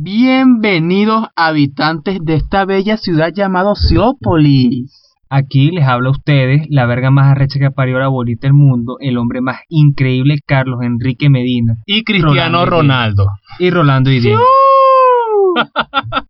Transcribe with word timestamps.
Bienvenidos 0.00 1.26
habitantes 1.34 2.20
de 2.22 2.34
esta 2.34 2.64
bella 2.64 2.96
ciudad 2.98 3.32
llamada 3.34 3.72
Ociópolis. 3.72 4.92
Aquí 5.28 5.72
les 5.72 5.88
habla 5.88 6.10
a 6.10 6.12
ustedes 6.12 6.68
la 6.70 6.86
verga 6.86 7.10
más 7.10 7.26
arrecha 7.32 7.58
que 7.58 7.72
parió 7.72 7.98
la 7.98 8.06
bolita 8.06 8.46
del 8.46 8.54
mundo, 8.54 8.98
el 9.00 9.18
hombre 9.18 9.40
más 9.40 9.56
increíble, 9.68 10.38
Carlos 10.46 10.82
Enrique 10.82 11.28
Medina. 11.28 11.78
Y 11.84 12.04
Cristiano 12.04 12.64
Rolando 12.64 12.66
Ronaldo. 12.66 13.26
Y 13.58 13.70
Rolando 13.70 14.12
y 14.12 14.20
Diego. 14.20 14.40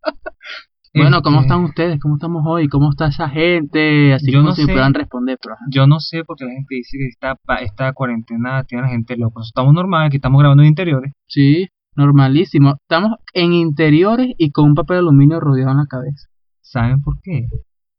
Bueno, 0.95 1.21
¿cómo 1.23 1.37
Este, 1.43 1.47
están 1.49 1.65
ustedes? 1.65 2.01
¿Cómo 2.01 2.15
estamos 2.17 2.43
hoy? 2.47 2.67
¿Cómo 2.67 2.91
está 2.91 3.09
esa 3.09 3.29
gente? 3.29 4.15
Así 4.15 4.33
Yo 4.33 4.39
como 4.39 4.49
no 4.49 4.55
si 4.57 4.65
sé. 4.65 4.73
puedan 4.73 4.95
responder, 4.95 5.39
pero. 5.41 5.55
Yo 5.71 5.87
no 5.87 6.01
sé 6.01 6.25
porque 6.25 6.45
la 6.47 6.51
gente 6.53 6.75
dice 6.75 6.97
que 6.99 7.07
esta, 7.07 7.37
esta 7.61 7.93
cuarentena 7.93 8.65
tiene 8.65 8.83
a 8.83 8.87
la 8.87 8.93
gente 8.93 9.17
loca. 9.17 9.43
Estamos 9.47 9.75
normal, 9.75 10.07
aquí 10.07 10.17
estamos 10.17 10.41
grabando 10.41 10.63
en 10.65 10.71
interiores. 10.71 11.13
Sí, 11.29 11.69
normalísimo. 11.99 12.77
Estamos 12.81 13.19
en 13.35 13.53
interiores 13.53 14.35
y 14.39 14.51
con 14.53 14.67
un 14.67 14.75
papel 14.75 14.97
de 14.97 15.01
aluminio 15.01 15.41
rodeado 15.41 15.73
en 15.73 15.79
la 15.79 15.87
cabeza. 15.87 16.29
¿Saben 16.63 17.03
por 17.03 17.21
qué? 17.23 17.49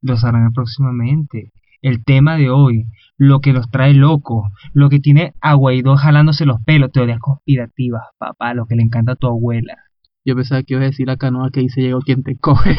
Lo 0.01 0.17
sabrán 0.17 0.53
próximamente. 0.53 1.51
El 1.81 2.03
tema 2.03 2.35
de 2.37 2.49
hoy, 2.49 2.85
lo 3.17 3.39
que 3.41 3.53
los 3.53 3.69
trae 3.69 3.93
locos, 3.93 4.49
lo 4.73 4.89
que 4.89 4.99
tiene 4.99 5.33
a 5.41 5.53
Guaidó 5.53 5.95
jalándose 5.95 6.45
los 6.45 6.61
pelos, 6.63 6.91
teorías 6.91 7.19
conspirativas, 7.19 8.03
papá, 8.17 8.53
lo 8.53 8.65
que 8.65 8.75
le 8.75 8.83
encanta 8.83 9.13
a 9.13 9.15
tu 9.15 9.27
abuela. 9.27 9.77
Yo 10.25 10.35
pensaba 10.35 10.63
que 10.63 10.73
iba 10.73 10.83
a 10.83 10.85
decir 10.85 11.07
la 11.07 11.17
canoa 11.17 11.49
que 11.51 11.61
dice 11.61 11.81
llegó 11.81 11.99
quien 12.01 12.23
te 12.23 12.37
coge. 12.37 12.71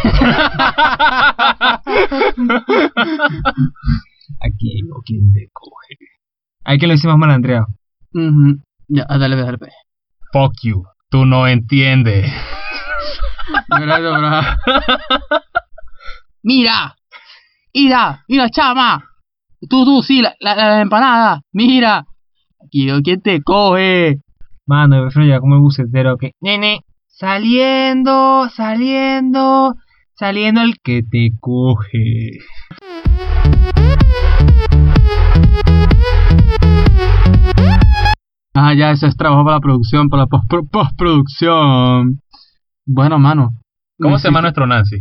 Aquí 4.41 4.83
o 4.95 5.03
quien 5.03 5.33
te 5.33 5.49
coge. 5.53 5.97
Hay 6.65 6.79
que 6.79 6.87
lo 6.87 6.95
hicimos 6.95 7.17
malandreado. 7.17 7.67
Ujú. 8.13 8.61
Ya, 8.89 9.07
ah, 9.09 9.19
dale, 9.19 9.37
dale, 9.37 9.57
dale. 9.59 9.73
Fuck 10.33 10.53
you. 10.63 10.85
Tú 11.11 11.27
no 11.27 11.47
entiendes. 11.47 12.33
Bro. 13.69 14.41
Mira, 16.43 16.97
mira, 17.75 18.25
mira, 18.29 18.49
chama. 18.49 19.05
Tú, 19.69 19.85
tú, 19.85 20.03
sí, 20.03 20.23
la, 20.23 20.35
la, 20.41 20.55
la 20.55 20.81
empanada. 20.81 21.43
Mira. 21.53 22.07
Llegó 22.71 23.03
quien 23.03 23.21
te 23.21 23.43
coge. 23.43 24.21
Mano, 24.67 25.11
yo 25.11 25.21
llegar 25.21 25.41
como 25.41 25.57
el 25.57 25.61
bucetero 25.61 26.17
que... 26.17 26.33
Nene, 26.41 26.85
saliendo, 27.09 28.49
saliendo, 28.49 29.75
saliendo 30.15 30.63
el 30.63 30.79
que 30.83 31.03
te 31.03 31.33
coge. 31.41 32.39
Ya, 38.75 38.91
eso 38.91 39.07
es 39.07 39.17
trabajo 39.17 39.45
para 39.45 39.57
la 39.57 39.61
producción, 39.61 40.09
para 40.09 40.23
la 40.25 40.27
post- 40.27 40.71
postproducción. 40.71 42.21
Bueno, 42.87 43.19
mano. 43.19 43.51
¿Cómo 43.99 44.19
se 44.19 44.29
llama 44.29 44.41
nuestro? 44.43 44.67
Nancy? 44.67 44.97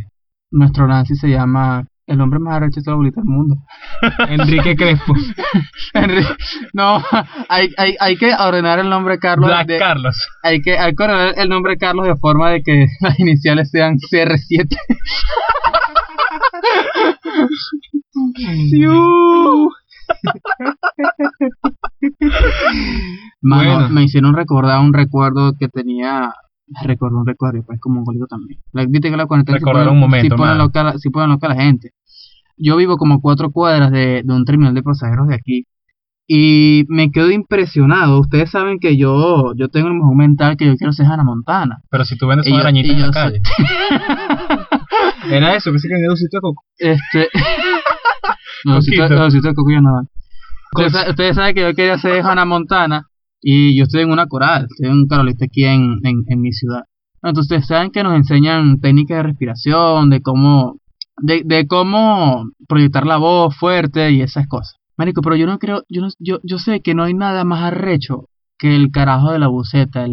Nuestro 0.51 0.87
Nancy 0.87 1.15
se 1.15 1.29
llama 1.29 1.85
el 2.07 2.19
hombre 2.21 2.39
más 2.39 2.55
arrecho 2.55 2.79
de 2.79 2.83
toda 2.83 2.93
la 2.93 2.97
bolita 2.97 3.21
del 3.21 3.29
mundo. 3.29 3.55
Enrique 4.29 4.75
Crespo. 4.75 5.13
Henry- 5.93 6.25
no, 6.73 7.03
hay, 7.47 7.69
hay, 7.77 7.95
hay 7.99 8.17
que 8.17 8.33
ordenar 8.33 8.79
el 8.79 8.89
nombre 8.89 9.19
Carlos. 9.19 9.47
Black 9.47 9.67
de- 9.67 9.77
Carlos. 9.77 10.17
hay, 10.43 10.59
que, 10.61 10.77
hay 10.77 10.93
que 10.95 11.03
ordenar 11.03 11.33
el 11.37 11.49
nombre 11.49 11.77
Carlos 11.77 12.07
de 12.07 12.15
forma 12.15 12.49
de 12.49 12.61
que 12.63 12.87
las 13.01 13.19
iniciales 13.19 13.69
sean 13.69 13.95
CR7. 13.97 14.75
Mano, 23.41 23.73
Bueno. 23.73 23.89
me 23.89 24.03
hicieron 24.03 24.35
recordar 24.35 24.79
un 24.81 24.93
recuerdo 24.93 25.53
que 25.57 25.67
tenía. 25.69 26.31
Recordé 26.83 27.15
un 27.15 27.25
recuerdo, 27.25 27.63
pues 27.65 27.79
como 27.79 27.99
un 27.99 28.05
golito 28.05 28.27
también. 28.27 28.59
La- 28.73 28.85
Viste 28.85 29.09
que 29.09 29.17
la 29.17 29.25
pone- 29.25 29.43
un 29.89 29.99
momento, 29.99 30.23
sí 30.25 30.29
pone 30.37 30.51
mano. 30.51 30.63
loca, 30.65 30.93
pone 31.11 31.27
loca 31.27 31.47
a 31.47 31.55
la 31.55 31.61
gente. 31.63 31.91
Yo 32.57 32.75
vivo 32.77 32.97
como 32.97 33.21
cuatro 33.21 33.49
cuadras 33.51 33.89
de, 33.91 34.21
de 34.23 34.33
un 34.33 34.45
terminal 34.45 34.73
de 34.75 34.83
pasajeros 34.83 35.27
de 35.29 35.35
aquí. 35.35 35.65
Y 36.27 36.85
me 36.89 37.09
quedo 37.09 37.31
impresionado. 37.31 38.19
Ustedes 38.19 38.51
saben 38.51 38.77
que 38.77 38.97
yo, 38.97 39.53
yo 39.55 39.69
tengo 39.69 39.87
el 39.87 39.95
mejor 39.95 40.15
mental 40.15 40.57
que 40.57 40.67
yo 40.67 40.75
quiero 40.75 40.93
ser 40.93 41.07
Hannah 41.07 41.23
Montana. 41.23 41.79
Pero 41.89 42.05
si 42.05 42.15
tú 42.17 42.27
vendes 42.27 42.45
una 42.47 42.59
arañita 42.59 42.93
en 42.93 43.01
la 43.01 43.09
calle. 43.09 43.41
Era 45.31 45.55
eso, 45.55 45.71
que 45.71 45.79
se 45.79 45.87
quedó 45.87 46.11
un 46.11 46.17
sitio 46.17 46.37
de 46.37 46.41
coco. 46.41 46.63
Este. 46.77 47.29
no, 48.65 48.75
los 48.75 48.85
sitios- 48.85 49.09
de 49.09 49.15
van. 49.15 50.07
Ustedes, 50.73 50.91
sa- 50.93 51.09
ustedes 51.09 51.35
saben 51.35 51.55
que 51.55 51.61
yo 51.61 51.73
quería 51.73 51.97
ser 51.97 52.21
Hannah 52.25 52.45
Montana. 52.45 53.05
Y 53.41 53.77
yo 53.77 53.83
estoy 53.85 54.01
en 54.01 54.11
una 54.11 54.27
coral. 54.27 54.67
Estoy 54.69 54.87
en 54.87 54.93
un 54.93 55.07
carolista 55.07 55.45
aquí 55.45 55.63
en, 55.63 55.99
en, 56.03 56.23
en 56.27 56.41
mi 56.41 56.51
ciudad. 56.51 56.81
Entonces, 57.23 57.43
ustedes 57.51 57.67
saben 57.67 57.91
que 57.91 58.03
nos 58.03 58.13
enseñan 58.15 58.79
técnicas 58.79 59.17
de 59.17 59.23
respiración, 59.23 60.09
de 60.09 60.21
cómo. 60.21 60.77
De, 61.21 61.41
de 61.45 61.67
cómo 61.67 62.45
proyectar 62.67 63.05
la 63.05 63.17
voz 63.17 63.55
fuerte 63.57 64.11
y 64.11 64.21
esas 64.21 64.47
cosas. 64.47 64.75
Marico, 64.97 65.21
pero 65.21 65.35
yo 65.35 65.45
no 65.47 65.57
creo. 65.59 65.83
Yo, 65.89 66.01
no, 66.01 66.07
yo, 66.19 66.39
yo 66.43 66.59
sé 66.59 66.81
que 66.81 66.93
no 66.95 67.03
hay 67.03 67.13
nada 67.13 67.43
más 67.45 67.61
arrecho 67.63 68.25
que 68.57 68.75
el 68.75 68.91
carajo 68.91 69.31
de 69.31 69.39
la 69.39 69.47
buceta, 69.47 70.03
el, 70.03 70.11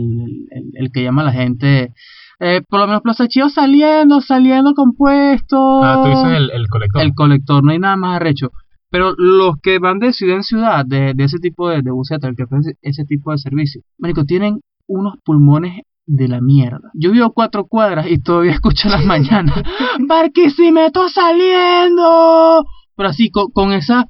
el- 0.50 0.70
el 0.74 0.90
que 0.92 1.02
llama 1.02 1.22
a 1.22 1.26
la 1.26 1.32
gente. 1.32 1.92
Eh, 2.38 2.62
por 2.68 2.80
lo 2.80 2.86
menos 2.86 3.02
Plaza 3.02 3.28
Chío 3.28 3.48
saliendo, 3.48 4.20
saliendo 4.20 4.74
compuesto. 4.74 5.82
Ah, 5.82 6.00
tú 6.02 6.10
dices 6.10 6.36
el, 6.36 6.50
el 6.50 6.68
colector. 6.68 7.02
El 7.02 7.14
colector, 7.14 7.64
no 7.64 7.72
hay 7.72 7.78
nada 7.78 7.96
más 7.96 8.16
arrecho. 8.16 8.50
Pero 8.90 9.14
los 9.16 9.56
que 9.62 9.78
van 9.78 9.98
de 9.98 10.12
ciudad 10.12 10.36
en 10.36 10.42
ciudad, 10.42 10.84
de, 10.86 11.12
de 11.14 11.24
ese 11.24 11.38
tipo 11.38 11.68
de, 11.68 11.82
de 11.82 11.90
buceta, 11.90 12.28
el 12.28 12.36
que 12.36 12.44
ofrece 12.44 12.74
ese 12.82 13.04
tipo 13.04 13.32
de 13.32 13.38
servicio, 13.38 13.82
marico, 13.98 14.24
tienen 14.24 14.60
unos 14.86 15.14
pulmones 15.24 15.82
de 16.06 16.28
la 16.28 16.40
mierda. 16.40 16.90
Yo 16.94 17.10
vivo 17.10 17.32
cuatro 17.32 17.66
cuadras 17.66 18.06
y 18.08 18.18
todavía 18.18 18.52
escucho 18.54 18.88
las 18.88 19.04
mañanas, 19.04 19.60
Barquisimeto 20.06 21.08
saliendo. 21.08 22.64
Pero 22.96 23.08
así, 23.08 23.30
con, 23.30 23.50
con 23.50 23.72
esa, 23.72 24.06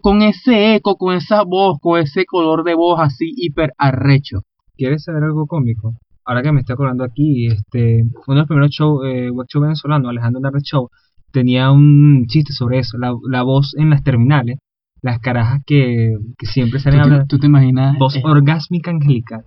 con 0.00 0.22
ese 0.22 0.76
eco, 0.76 0.96
con 0.96 1.14
esa 1.14 1.42
voz, 1.42 1.78
con 1.80 2.00
ese 2.00 2.24
color 2.24 2.62
de 2.64 2.74
voz 2.74 3.00
así 3.00 3.32
hiper 3.36 3.72
arrecho. 3.76 4.42
¿Quieres 4.76 5.04
saber 5.04 5.24
algo 5.24 5.46
cómico? 5.46 5.94
Ahora 6.24 6.42
que 6.42 6.52
me 6.52 6.60
estoy 6.60 6.74
acordando 6.74 7.04
aquí, 7.04 7.46
este, 7.46 8.02
uno 8.26 8.34
de 8.34 8.40
los 8.40 8.46
primeros 8.46 8.70
shows, 8.70 9.02
eh, 9.06 9.30
web 9.30 9.46
show 9.48 9.62
venezolano, 9.62 10.08
Alejandro 10.08 10.40
Narre 10.40 10.60
Show, 10.62 10.88
tenía 11.32 11.70
un 11.70 12.26
chiste 12.26 12.52
sobre 12.52 12.78
eso, 12.78 12.98
la, 12.98 13.12
la 13.28 13.42
voz 13.42 13.74
en 13.76 13.90
las 13.90 14.02
terminales, 14.02 14.58
las 15.02 15.18
carajas 15.20 15.62
que, 15.66 16.12
que 16.38 16.46
siempre 16.46 16.78
¿Tú 16.78 16.82
salen 16.84 17.00
a 17.00 17.02
te, 17.04 17.10
hablar, 17.10 17.26
tú 17.26 17.38
te 17.38 17.46
imaginas? 17.46 17.96
voz 17.98 18.16
eh, 18.16 18.22
orgásmica 18.24 18.90
angelical, 18.90 19.44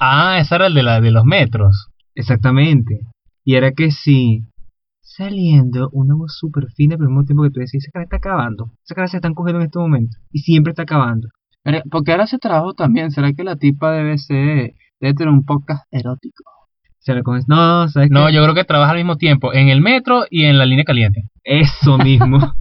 Ah, 0.00 0.38
esa 0.40 0.56
era 0.56 0.66
el 0.66 0.74
de, 0.74 0.82
la, 0.82 1.00
de 1.00 1.10
los 1.10 1.24
metros. 1.24 1.88
exactamente, 2.14 3.00
y 3.44 3.54
era 3.54 3.72
que 3.72 3.90
si 3.90 4.42
saliendo 5.00 5.88
una 5.92 6.14
voz 6.14 6.36
súper 6.38 6.66
fina, 6.74 6.96
pero 6.96 7.08
al 7.08 7.14
mismo 7.14 7.24
tiempo 7.24 7.42
que 7.44 7.50
tú 7.50 7.60
decís, 7.60 7.84
esa 7.84 7.90
cara 7.92 8.04
está 8.04 8.16
acabando, 8.16 8.70
esa 8.84 8.94
cara 8.94 9.08
se 9.08 9.16
están 9.16 9.34
cogiendo 9.34 9.60
en 9.60 9.66
este 9.66 9.78
momento, 9.78 10.16
y 10.30 10.40
siempre 10.40 10.72
está 10.72 10.82
acabando. 10.82 11.28
Pero, 11.62 11.80
porque 11.90 12.12
ahora 12.12 12.24
ese 12.24 12.38
trabajo 12.38 12.74
también, 12.74 13.10
¿será 13.10 13.32
que 13.32 13.42
la 13.44 13.56
tipa 13.56 13.92
debe 13.92 14.18
ser, 14.18 14.74
debe 15.00 15.14
tener 15.14 15.32
un 15.32 15.44
podcast 15.44 15.84
erótico? 15.90 16.44
Se 16.98 17.14
le 17.14 17.22
coges, 17.22 17.44
no, 17.46 17.88
¿sabes 17.88 18.10
No, 18.10 18.26
qué? 18.26 18.32
yo 18.34 18.42
creo 18.42 18.54
que 18.54 18.64
trabaja 18.64 18.90
al 18.90 18.96
mismo 18.98 19.16
tiempo 19.16 19.54
en 19.54 19.68
el 19.68 19.80
metro 19.80 20.24
y 20.28 20.44
en 20.44 20.58
la 20.58 20.66
línea 20.66 20.84
caliente. 20.84 21.22
Eso 21.44 21.98
mismo. 21.98 22.38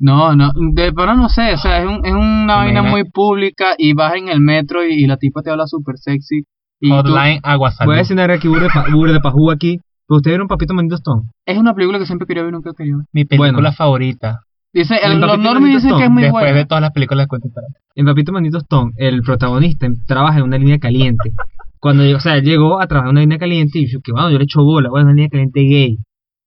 No, 0.00 0.36
no, 0.36 0.52
de 0.74 0.92
pero 0.92 1.16
no 1.16 1.28
sé, 1.28 1.54
o 1.54 1.58
sea, 1.58 1.80
es, 1.80 1.86
un, 1.86 2.06
es 2.06 2.12
una 2.12 2.54
vaina 2.56 2.82
muy 2.82 3.02
pública 3.02 3.74
y 3.76 3.94
vas 3.94 4.14
en 4.14 4.28
el 4.28 4.40
metro 4.40 4.84
y, 4.86 4.92
y 4.92 5.06
la 5.08 5.16
tipa 5.16 5.42
te 5.42 5.50
habla 5.50 5.66
súper 5.66 5.96
sexy. 5.98 6.44
Y 6.80 6.90
Hotline 6.90 7.40
Agua 7.42 7.72
Salud. 7.72 7.88
Voy 7.88 7.96
a 7.96 7.98
decir 7.98 8.14
una 8.16 8.38
que 8.38 8.46
burda 8.48 8.68
de, 8.68 9.12
de 9.14 9.20
pajú 9.20 9.50
aquí. 9.50 9.80
Pero 10.06 10.16
ustedes 10.18 10.34
vieron 10.34 10.46
Papito 10.46 10.72
Manito 10.72 10.94
Stone. 10.94 11.22
es 11.44 11.58
una 11.58 11.74
película 11.74 11.98
que 11.98 12.06
siempre 12.06 12.26
quería 12.28 12.44
ver 12.44 12.52
nunca 12.52 12.70
quería 12.76 12.96
ver. 12.96 13.06
Mi 13.12 13.24
película 13.24 13.52
Bueno. 13.52 13.72
favorita. 13.72 14.42
Dice, 14.72 14.96
El 15.02 15.20
los 15.20 15.38
normies 15.38 15.82
dicen 15.82 15.96
que 15.96 16.04
es 16.04 16.10
muy 16.10 16.22
Después 16.24 16.44
buena. 16.44 16.58
de 16.58 16.66
todas 16.66 16.82
las 16.82 16.92
películas 16.92 17.26
de 17.26 17.28
Quentin 17.30 17.52
Tarantino. 17.52 17.80
En 17.94 18.06
Papito 18.06 18.32
Manito 18.32 18.58
Stone, 18.58 18.92
el 18.96 19.22
protagonista 19.22 19.88
trabaja 20.06 20.38
en 20.38 20.44
una 20.44 20.58
línea 20.58 20.78
caliente. 20.78 21.32
Cuando 21.80 22.04
o 22.16 22.20
sea, 22.20 22.38
llegó 22.38 22.80
a 22.80 22.86
trabajar 22.86 23.08
en 23.08 23.12
una 23.12 23.20
línea 23.20 23.38
caliente 23.38 23.78
y 23.78 23.86
dijo 23.86 24.00
que 24.02 24.12
bueno, 24.12 24.30
yo 24.30 24.38
le 24.38 24.44
echo 24.44 24.62
bola, 24.62 24.90
bueno, 24.90 25.06
una 25.06 25.14
línea 25.14 25.30
caliente 25.30 25.60
gay. 25.60 25.98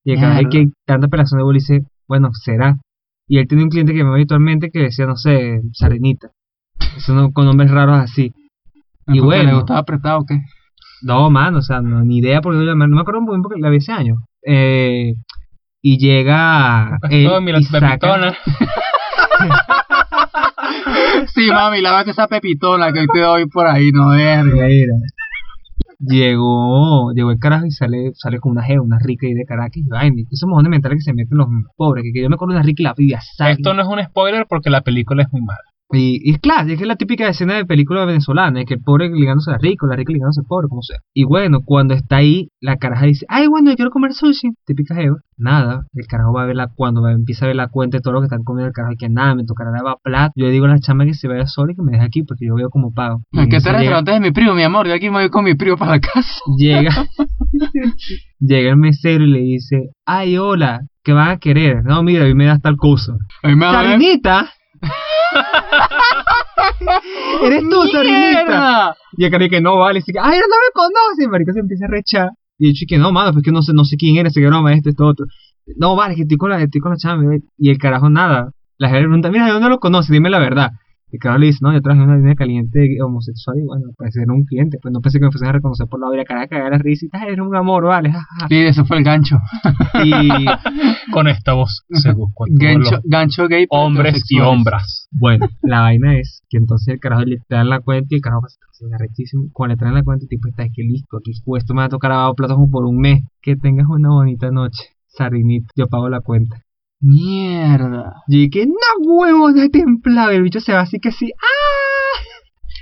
Y 0.04 0.16
cada 0.16 0.38
vez 0.38 0.48
que 0.50 0.68
tanta 0.86 1.08
pelación 1.08 1.40
de 1.40 1.44
bola 1.44 1.56
dice, 1.56 1.82
bueno, 2.08 2.30
será. 2.34 2.76
Y 3.28 3.38
él 3.38 3.48
tiene 3.48 3.64
un 3.64 3.70
cliente 3.70 3.94
que 3.94 4.04
me 4.04 4.12
habitualmente 4.12 4.70
que 4.72 4.80
decía, 4.80 5.06
no 5.06 5.16
sé, 5.16 5.62
Sarenita. 5.74 6.32
Eso 6.98 7.14
no, 7.14 7.32
con 7.32 7.46
nombres 7.46 7.72
raros 7.72 7.98
así. 8.00 8.34
¿Por 9.06 9.16
y 9.16 9.20
bueno. 9.20 9.52
¿Le 9.52 9.56
gustaba 9.56 9.80
apretado 9.80 10.20
o 10.20 10.26
qué? 10.26 10.42
No, 11.02 11.30
mano, 11.30 11.60
o 11.60 11.62
sea, 11.62 11.82
no, 11.82 12.04
ni 12.04 12.18
idea 12.18 12.42
por 12.42 12.54
qué 12.54 12.60
lo 12.60 12.66
llamaron. 12.66 12.92
No 12.92 12.96
me 12.98 13.02
acuerdo 13.02 13.22
muy 13.22 13.34
bien 13.34 13.42
porque 13.42 13.60
la 13.60 13.70
vi 13.70 13.78
ese 13.78 13.92
año. 13.92 14.16
Eh, 14.46 15.14
y 15.82 15.98
llega 15.98 17.00
él 17.10 17.30
mira, 17.42 17.60
y 17.60 17.64
saca- 17.64 17.80
sí, 21.34 21.48
mami, 21.52 21.82
lávate 21.82 22.12
esa 22.12 22.28
pepitona 22.28 22.92
que 22.94 23.00
hoy 23.02 23.08
te 23.14 23.20
doy 23.20 23.46
por 23.48 23.68
ahí, 23.68 23.92
no 23.92 24.10
verga. 24.10 24.68
Era. 24.68 24.94
Llegó, 26.00 27.12
llegó 27.14 27.32
el 27.32 27.38
carajo 27.40 27.66
y 27.68 27.72
sale, 27.72 28.12
sale 28.16 28.40
con 28.40 28.54
una 28.54 28.64
jeva, 28.64 28.82
una 28.84 28.98
rica 29.00 29.28
y 29.28 29.34
de 29.34 29.46
Caracas 29.46 29.78
y 29.78 29.88
vaina. 29.88 30.16
y 30.20 30.26
Esos 30.32 30.50
mojones 30.50 30.70
mentales 30.72 30.98
que 30.98 31.04
se 31.04 31.14
meten 31.14 31.38
los 31.38 31.48
pobres, 31.78 32.04
que, 32.04 32.12
que 32.12 32.24
yo 32.24 32.30
me 32.30 32.36
acuerdo 32.36 32.54
de 32.54 32.58
una 32.60 32.66
rica 32.66 32.82
y 32.82 32.86
la 32.86 32.96
pibia 32.96 33.22
sale. 33.22 33.52
Esto 33.54 33.74
no 33.76 33.84
es 33.84 33.88
un 33.88 34.02
spoiler 34.04 34.46
porque 34.50 34.70
la 34.72 34.82
película 34.82 35.22
es 35.24 35.32
muy 35.32 35.42
mala. 35.42 35.60
Y, 35.94 36.22
y 36.24 36.36
claro, 36.40 36.70
es 36.70 36.78
que 36.78 36.84
es 36.84 36.88
la 36.88 36.96
típica 36.96 37.28
escena 37.28 37.56
de 37.56 37.66
película 37.66 38.06
venezolana, 38.06 38.62
es 38.62 38.66
que 38.66 38.76
el 38.76 38.82
pobre 38.82 39.10
ligándose 39.10 39.52
a 39.52 39.58
rico, 39.58 39.88
la 39.88 39.96
rica 39.96 40.14
ligándose 40.14 40.42
al 40.42 40.48
pobre, 40.48 40.68
como 40.68 40.82
sea. 40.82 40.98
Y 41.14 41.26
bueno, 41.26 41.60
cuando 41.66 41.94
está 41.94 42.18
ahí, 42.18 42.50
la 42.62 42.78
caraja 42.78 43.06
dice, 43.06 43.26
ay, 43.30 43.48
bueno, 43.48 43.70
yo 43.72 43.76
quiero 43.76 43.92
comer 43.92 44.14
sushi. 44.14 44.52
Típica 44.66 45.00
Eva. 45.02 45.18
Nada, 45.38 45.88
el 45.94 46.06
carajo 46.06 46.34
va 46.34 46.44
a 46.44 46.46
ver 46.46 46.56
la, 46.56 46.68
cuando 46.68 47.02
va, 47.02 47.12
empieza 47.12 47.46
a 47.46 47.48
ver 47.48 47.56
la 47.56 47.68
cuenta 47.68 47.98
de 47.98 48.02
todo 48.02 48.14
lo 48.14 48.20
que 48.22 48.26
están 48.26 48.44
comiendo 48.44 48.68
el 48.68 48.74
carajo, 48.74 48.94
y 48.94 48.98
que 48.98 49.10
nada, 49.10 49.36
me 49.36 49.44
tocará 49.44 49.72
lavar 49.72 49.98
plato. 50.04 50.34
Yo 50.36 50.46
le 50.46 50.52
digo 50.52 50.66
a 50.66 50.70
la 50.70 50.80
chama 50.80 51.06
que 51.06 51.14
se 51.14 51.28
vaya 51.28 51.48
sola 51.48 51.74
y 51.74 51.76
que 51.76 51.82
me 51.82 51.94
deje 51.94 52.06
aquí, 52.06 52.24
porque 52.24 52.46
yo 52.46 52.56
veo 52.56 52.70
como 52.70 52.94
pago. 52.94 53.24
Y 53.32 53.42
Es 53.42 53.48
que 53.50 53.56
este 53.58 53.72
restaurante 53.72 54.14
es 54.14 54.22
mi 54.22 54.32
primo, 54.32 54.54
mi 54.54 54.64
amor. 54.64 54.88
Yo 54.88 54.94
aquí 54.94 55.10
me 55.10 55.20
voy 55.20 55.30
con 55.30 55.44
mi 55.44 55.56
primo 55.56 55.78
para 55.78 55.94
la 55.94 56.00
casa. 56.00 56.40
llega, 56.58 56.92
llega 58.40 58.70
el 58.70 58.78
mesero 58.78 59.24
y 59.24 59.32
le 59.32 59.40
dice, 59.40 59.90
ay, 60.06 60.38
hola, 60.38 60.82
¿qué 61.04 61.14
van 61.14 61.30
a 61.30 61.38
querer? 61.38 61.84
No, 61.84 62.04
mira, 62.04 62.26
a 62.26 62.28
mí 62.28 62.36
me 62.36 62.46
das 62.46 62.62
tal 62.62 62.78
cosa. 62.78 63.14
A 63.44 63.48
mí 63.48 63.56
me. 63.56 63.66
¿Eres 67.44 67.64
tú? 67.70 67.84
¡Mierda! 68.04 68.96
Y 69.18 69.26
el 69.26 69.32
carajo 69.32 69.50
que 69.50 69.62
no 69.62 69.78
vale, 69.78 70.00
dice 70.00 70.14
que, 70.14 70.20
ay, 70.20 70.40
no 70.40 70.46
me 70.48 70.72
conoce, 70.74 71.28
marica 71.30 71.54
se 71.54 71.60
empieza 71.60 71.86
a 71.86 71.90
rechar. 71.90 72.30
Y 72.58 72.70
el 72.70 72.74
chico 72.74 72.90
que 72.92 72.98
no, 72.98 73.12
mano, 73.12 73.34
pues 73.34 73.44
que 73.44 73.52
no 73.52 73.62
sé, 73.62 73.74
no 73.74 73.84
sé 73.86 73.98
quién 73.98 74.16
eres, 74.18 74.36
ese 74.36 74.44
broma, 74.46 74.74
esto, 74.74 74.90
esto, 74.90 75.06
otro. 75.06 75.26
No, 75.78 75.96
vale, 75.96 76.16
que 76.16 76.24
estoy 76.24 76.38
con 76.38 76.50
la, 76.50 76.62
estoy 76.62 76.82
con 76.82 76.92
la 76.92 76.98
chama, 76.98 77.24
ve. 77.28 77.42
y 77.58 77.70
el 77.70 77.78
carajo 77.78 78.10
nada. 78.10 78.52
La 78.78 78.90
gente 78.90 79.04
pregunta, 79.04 79.30
mira, 79.30 79.46
¿de 79.46 79.52
dónde 79.52 79.70
lo 79.70 79.80
conoce? 79.80 80.12
Dime 80.14 80.30
la 80.30 80.40
verdad. 80.40 80.72
Y 81.12 81.18
el 81.18 81.20
carajo 81.20 81.40
le 81.40 81.46
dice, 81.48 81.60
no, 81.62 81.74
yo 81.74 81.82
traje 81.82 82.02
una 82.02 82.16
línea 82.16 82.36
caliente 82.36 82.98
homosexual, 83.04 83.58
y 83.60 83.66
bueno, 83.66 83.88
pues 83.98 84.16
era 84.16 84.32
un 84.34 84.44
cliente, 84.46 84.78
pues 84.82 84.94
no 84.94 85.02
pensé 85.02 85.20
que 85.20 85.26
me 85.26 85.32
fuesen 85.32 85.50
a 85.50 85.52
reconocer 85.52 85.88
por 85.88 86.00
la 86.00 86.10
vida, 86.10 86.24
carajo, 86.24 86.48
cagar 86.50 86.72
la 86.72 86.78
risa, 86.78 87.06
y 87.06 87.10
"Ay, 87.12 87.28
eres 87.34 87.40
un 87.40 87.56
amor, 87.56 87.84
vale, 87.86 88.12
jajaja". 88.12 88.48
Sí, 88.48 88.56
eso 88.56 88.86
fue 88.86 88.98
el 88.98 89.04
gancho. 89.04 89.38
Y 90.04 90.12
Con 91.12 91.28
esta 91.28 91.54
voz 91.54 91.84
se 91.90 92.14
buscó 92.14 92.46
Gancho, 92.50 93.02
gancho 93.04 93.48
gay. 93.48 93.66
hombres 93.70 94.24
y 94.30 94.40
hombras. 94.40 95.08
Bueno, 95.12 95.48
la 95.62 95.82
vaina 95.82 96.18
es 96.18 96.42
que 96.50 96.58
entonces 96.58 96.94
el 96.94 97.00
carajo 97.00 97.24
le 97.26 97.38
traen 97.48 97.70
la 97.70 97.82
cuenta 97.82 98.08
y 98.12 98.16
el 98.16 98.22
carajo 98.22 98.42
pasa 98.42 98.56
arrechísimo. 98.94 99.50
Cuando 99.52 99.74
le 99.76 99.80
traen 99.80 99.96
la 99.96 100.04
cuenta, 100.04 100.24
el 100.24 100.30
tipo 100.30 100.48
está 100.48 100.64
es 100.64 100.72
que 100.74 100.84
listo, 100.84 101.18
aquí 101.18 101.32
pues, 101.44 101.64
esto 101.64 101.74
me 101.74 101.80
va 101.82 101.86
a 101.86 101.90
tocar 101.90 102.12
lavado 102.12 102.34
platos 102.36 102.58
por 102.72 102.86
un 102.86 102.98
mes. 103.00 103.24
Que 103.42 103.56
tengas 103.56 103.88
una 103.90 104.10
bonita 104.10 104.52
noche. 104.52 104.86
Sardinita, 105.08 105.68
yo 105.76 105.88
pago 105.88 106.08
la 106.08 106.22
cuenta. 106.22 106.62
Mierda. 107.02 108.24
Y 108.28 108.50
que 108.50 108.66
no 108.68 108.74
huevos 109.00 109.56
de 109.56 109.70
templado. 109.70 110.32
El 110.32 110.44
bicho 110.44 110.60
se 110.60 110.74
va 110.74 110.82
así 110.82 111.00
que 111.00 111.10
así. 111.10 111.32
¡Ah! 111.42 112.22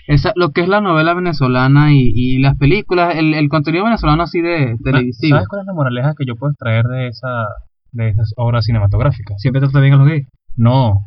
Esa, 0.07 0.33
lo 0.36 0.51
que 0.51 0.62
es 0.62 0.68
la 0.68 0.81
novela 0.81 1.13
venezolana 1.13 1.94
y, 1.94 2.12
y 2.13 2.39
las 2.39 2.57
películas, 2.57 3.16
el, 3.16 3.33
el 3.36 3.48
contenido 3.48 3.86
venezolano 3.86 4.24
así 4.24 4.42
de 4.42 4.75
televisivo. 4.83 5.36
¿Sabes 5.36 5.48
cuál 5.48 5.62
es 5.62 5.68
la 5.68 5.74
moraleja 5.74 6.16
que 6.18 6.25
yo 6.25 6.36
puedo 6.36 6.51
extraer 6.51 6.86
de 6.86 7.07
esa 7.10 7.45
de 7.92 8.10
esas 8.10 8.33
obras 8.36 8.66
cinematográficas? 8.66 9.39
Siempre 9.39 9.62
trata 9.62 9.80
bien 9.80 9.94
a 9.94 9.98
los 9.98 10.07
gays. 10.07 10.27
No, 10.56 11.06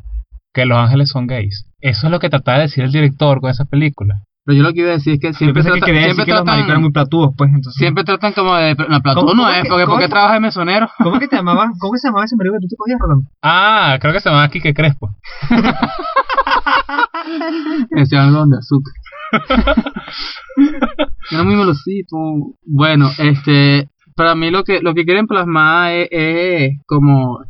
que 0.55 0.67
los 0.67 0.79
ángeles 0.79 1.09
son 1.09 1.27
gays. 1.27 1.67
Eso 1.81 2.07
es 2.07 2.11
lo 2.13 2.21
que 2.21 2.31
trataba 2.31 2.59
de 2.59 2.65
decir 2.65 2.85
el 2.85 2.93
director 2.93 3.41
con 3.41 3.51
esa 3.51 3.65
película. 3.65 4.23
Pero 4.45 4.57
yo 4.59 4.65
lo 4.65 4.73
que 4.73 4.81
iba 4.81 4.89
a 4.91 4.95
decir 4.95 5.13
es 5.15 5.21
que 5.21 5.29
Yo 5.29 5.33
siempre, 5.35 5.63
pensé 5.63 5.69
que 5.69 5.73
trata- 5.79 5.87
quería 5.87 6.01
decir 6.01 6.15
siempre, 6.17 6.33
que 6.33 6.37
los 6.37 6.45
maricos 6.45 6.59
eran 6.59 6.67
tratan, 6.67 6.83
muy 6.83 6.91
platudos, 6.93 7.31
pues. 7.39 7.51
Entonces, 7.55 7.79
siempre 7.79 8.03
tratan 8.05 8.33
como 8.33 8.55
de... 8.57 8.75
No, 8.75 9.01
Platón 9.01 9.23
¿Cómo- 9.27 9.35
no 9.35 9.43
cómo 9.43 9.49
es, 9.51 9.63
que- 9.63 9.69
porque 9.69 9.85
cómo 9.85 9.95
¿por 9.95 9.99
qué 10.01 10.07
que- 10.07 10.11
trabaja 10.11 10.35
de 10.35 10.41
mesonero? 10.41 10.89
¿Cómo 10.99 11.19
que 11.21 11.29
te 11.29 11.37
llamaba? 11.37 11.71
¿Cómo 11.79 11.93
que 11.93 11.99
se 11.99 12.09
llamaba 12.09 12.25
ese 12.25 12.35
marico 12.37 12.55
que 12.57 12.61
tú 12.63 12.69
te 12.69 12.77
cogías, 12.77 12.99
Rolando? 13.01 13.29
Ah, 13.43 13.99
creo 14.01 14.13
que 14.13 14.21
se 14.21 14.29
llama 14.31 14.49
Quique 14.49 14.75
Crespo. 14.75 15.11
Decía 17.91 18.25
algo 18.25 18.47
de 18.47 18.59
azúcar. 18.59 18.95
Era 21.31 21.43
muy 21.45 21.57
velocito. 21.57 22.17
Bueno, 22.65 23.11
este... 23.19 23.89
Para 24.15 24.35
mí 24.35 24.51
lo 24.51 24.63
que 24.63 24.81
lo 24.83 24.93
que 24.93 25.07
quieren 25.07 25.27
plasmar 25.27 25.91
es, 25.93 26.09
es 26.11 26.71
como 26.87 27.41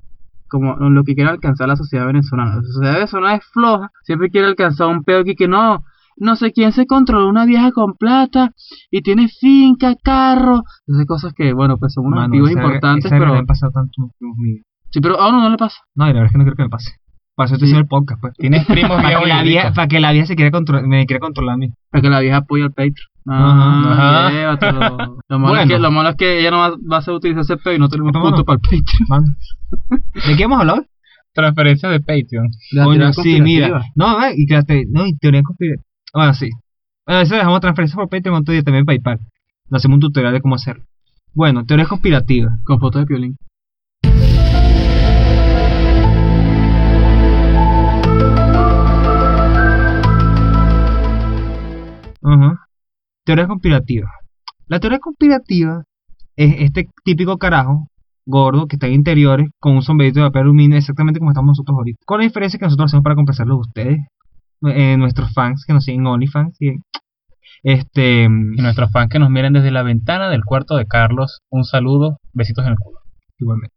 como 0.48 0.76
lo 0.76 1.02
que 1.02 1.14
quiere 1.16 1.28
alcanzar 1.30 1.66
la 1.66 1.74
sociedad 1.74 2.06
venezolana. 2.06 2.54
La 2.56 2.62
sociedad 2.62 2.94
venezolana 2.94 3.34
es 3.36 3.44
floja, 3.52 3.90
siempre 4.04 4.30
quiere 4.30 4.46
alcanzar 4.46 4.86
un 4.86 5.02
pedo 5.02 5.20
aquí 5.22 5.34
que 5.34 5.48
no, 5.48 5.82
no 6.16 6.36
sé 6.36 6.52
quién 6.52 6.72
se 6.72 6.86
controla 6.86 7.26
una 7.26 7.44
vieja 7.46 7.72
con 7.72 7.94
plata 7.94 8.50
y 8.90 9.02
tiene 9.02 9.28
finca, 9.28 9.94
carro, 10.02 10.62
esas 10.86 11.06
cosas 11.06 11.32
que, 11.34 11.52
bueno, 11.52 11.78
pues 11.78 11.92
son 11.94 12.06
unos 12.06 12.16
Mano, 12.16 12.26
activos 12.26 12.50
esa- 12.50 12.60
importantes, 12.60 13.04
esa 13.06 13.18
pero 13.18 13.32
me 13.32 13.38
han 13.40 13.46
pasado 13.46 13.72
tanto 13.72 14.10
sí, 14.90 15.00
pero 15.00 15.18
a 15.20 15.28
uno 15.30 15.40
no 15.40 15.50
le 15.50 15.56
pasa. 15.56 15.78
No, 15.94 16.04
y 16.04 16.08
la 16.08 16.14
verdad 16.20 16.26
es 16.26 16.32
que 16.32 16.38
no 16.38 16.44
creo 16.44 16.56
que 16.56 16.62
me 16.64 16.68
pase. 16.68 16.90
Para 17.34 17.46
eso 17.46 17.54
estoy 17.54 17.68
Sí. 17.68 17.72
haciendo 17.74 17.84
el 17.84 17.88
podcast, 17.88 18.20
pues. 18.20 18.34
Tienes 18.36 18.66
primos 18.66 19.02
Para 19.02 19.20
que, 19.20 19.26
la 19.26 19.42
vieja, 19.42 19.72
para 19.72 19.88
que 19.88 20.00
la 20.00 20.12
vieja 20.12 20.26
se 20.26 20.36
quiera 20.36 20.50
controlar, 20.50 20.86
me 20.86 21.06
quiera 21.06 21.18
controlar 21.20 21.54
a 21.54 21.56
mí. 21.56 21.68
Para 21.90 22.02
que 22.02 22.10
la 22.10 22.20
vieja 22.20 22.36
apoye 22.38 22.62
al 22.64 22.70
Patreon. 22.72 22.94
Ajá. 23.26 24.26
Ah, 24.26 24.30
llévatelo. 24.30 24.80
Lo 25.28 25.38
malo, 25.38 25.54
es 25.54 25.60
Bueno. 25.60 25.68
que, 25.74 25.78
lo 25.78 25.90
malo 25.90 26.08
es 26.10 26.16
que 26.16 26.40
ella 26.40 26.50
no 26.50 26.58
va, 26.58 26.70
va 26.70 26.96
a 26.96 26.98
hacer 26.98 27.14
utilizar 27.14 27.40
ese 27.42 27.56
pedo 27.56 27.74
y 27.74 27.78
no 27.78 27.88
tenemos 27.88 28.12
Vámonos. 28.12 28.42
punto 28.42 28.44
para 28.44 28.56
el 28.56 28.82
Patreon. 28.82 29.36
¿De 30.28 30.36
qué 30.36 30.42
hemos 30.42 30.60
hablado? 30.60 30.84
Transferencia 31.32 31.88
de 31.88 32.00
Patreon. 32.00 32.48
Teoría 32.70 33.12
sí, 33.14 33.40
mira. 33.40 33.80
No, 33.94 34.18
y 34.36 34.44
que 34.44 34.86
no, 34.90 35.06
y 35.06 35.16
teoría 35.16 35.42
conspirativa. 35.42 35.82
Bueno, 36.12 36.34
sí. 36.34 36.50
Bueno, 37.06 37.22
eso 37.22 37.34
dejamos 37.34 37.60
transferencia 37.60 37.96
por 37.96 38.08
Patreon 38.08 38.36
otro 38.36 38.52
día 38.52 38.62
también 38.62 38.84
PayPal. 38.84 39.18
Nos 39.70 39.80
hacemos 39.80 39.96
un 39.96 40.00
tutorial 40.00 40.34
de 40.34 40.42
cómo 40.42 40.56
hacerlo. 40.56 40.84
Bueno, 41.34 41.64
teorías 41.64 41.88
conspirativas. 41.88 42.52
Con 42.64 42.78
fotos 42.80 43.02
de 43.02 43.06
piolín. 43.06 43.36
Teoría 53.24 53.46
conspirativa. 53.46 54.10
La 54.66 54.80
teoría 54.80 54.98
conspirativa 54.98 55.84
es 56.34 56.54
este 56.58 56.88
típico 57.04 57.38
carajo 57.38 57.86
gordo 58.26 58.66
que 58.66 58.76
está 58.76 58.88
en 58.88 58.94
interiores 58.94 59.48
con 59.60 59.76
un 59.76 59.82
sombrerito 59.82 60.20
de 60.20 60.26
papel 60.26 60.42
aluminio 60.42 60.76
exactamente 60.76 61.20
como 61.20 61.30
estamos 61.30 61.52
nosotros 61.52 61.76
ahorita. 61.76 62.00
Con 62.04 62.18
la 62.18 62.24
diferencia 62.24 62.58
que 62.58 62.64
nosotros 62.64 62.90
hacemos 62.90 63.04
para 63.04 63.14
complacerlos 63.14 63.58
a 63.58 63.60
ustedes, 63.60 64.00
eh, 64.68 64.96
nuestros 64.96 65.32
fans 65.32 65.64
que 65.66 65.72
nos 65.72 65.84
siguen 65.84 66.00
en 66.02 66.06
OnlyFans. 66.08 66.56
y- 66.60 66.76
Este, 67.64 68.24
Y 68.24 68.28
nuestros 68.28 68.90
fans 68.90 69.08
que 69.08 69.18
nos 69.20 69.30
miren 69.30 69.52
desde 69.52 69.70
la 69.70 69.82
ventana 69.84 70.28
del 70.28 70.44
cuarto 70.44 70.76
de 70.76 70.86
Carlos, 70.86 71.40
un 71.50 71.64
saludo, 71.64 72.18
besitos 72.32 72.64
en 72.66 72.72
el 72.72 72.78
culo. 72.78 72.98
igualmente. 73.38 73.76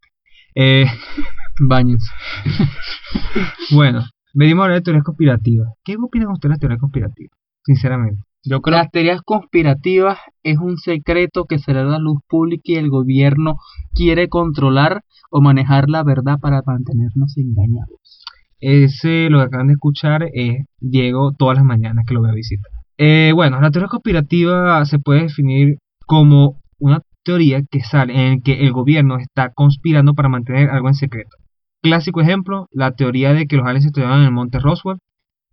Eh, 0.55 0.85
Báñense. 1.59 2.09
bueno, 3.71 4.03
venimos 4.33 4.61
a 4.61 4.65
hablar 4.65 4.79
de 4.79 4.83
teorías 4.83 5.03
conspirativas. 5.03 5.69
¿Qué 5.83 5.95
opinan 5.97 6.29
ustedes 6.31 6.41
de 6.43 6.53
las 6.53 6.59
teorías 6.59 6.79
conspirativas? 6.81 7.31
Sinceramente. 7.63 8.21
Yo 8.43 8.61
creo 8.61 8.77
Las 8.77 8.91
teorías 8.91 9.21
conspirativas 9.23 10.19
es 10.43 10.57
un 10.59 10.77
secreto 10.77 11.45
que 11.45 11.57
se 11.57 11.73
le 11.73 11.83
da 11.83 11.95
a 11.95 11.99
luz 11.99 12.19
pública 12.27 12.63
y 12.65 12.75
el 12.75 12.89
gobierno 12.89 13.55
quiere 13.95 14.29
controlar 14.29 15.01
o 15.31 15.41
manejar 15.41 15.89
la 15.89 16.03
verdad 16.03 16.37
para 16.39 16.61
mantenernos 16.65 17.35
engañados. 17.37 18.24
Ese, 18.67 19.29
lo 19.29 19.37
que 19.37 19.45
acaban 19.45 19.67
de 19.67 19.73
escuchar, 19.73 20.23
es 20.33 20.65
Diego 20.79 21.33
todas 21.37 21.55
las 21.55 21.65
mañanas 21.65 22.03
que 22.07 22.15
lo 22.15 22.21
voy 22.21 22.31
a 22.31 22.33
visitar. 22.33 22.71
Eh, 22.97 23.31
bueno, 23.35 23.61
la 23.61 23.69
teoría 23.69 23.89
conspirativa 23.89 24.83
se 24.85 24.97
puede 24.97 25.21
definir 25.21 25.77
como 26.07 26.61
una 26.79 27.01
teoría 27.23 27.61
que 27.69 27.81
sale 27.81 28.31
en 28.31 28.41
que 28.41 28.65
el 28.65 28.71
gobierno 28.71 29.19
está 29.19 29.51
conspirando 29.53 30.15
para 30.15 30.29
mantener 30.29 30.71
algo 30.71 30.87
en 30.87 30.95
secreto. 30.95 31.37
Clásico 31.83 32.21
ejemplo, 32.21 32.65
la 32.71 32.95
teoría 32.95 33.33
de 33.33 33.45
que 33.45 33.55
los 33.55 33.67
aliens 33.67 33.85
estuvieron 33.85 34.17
en 34.17 34.25
el 34.25 34.31
monte 34.31 34.57
Roswell 34.57 34.97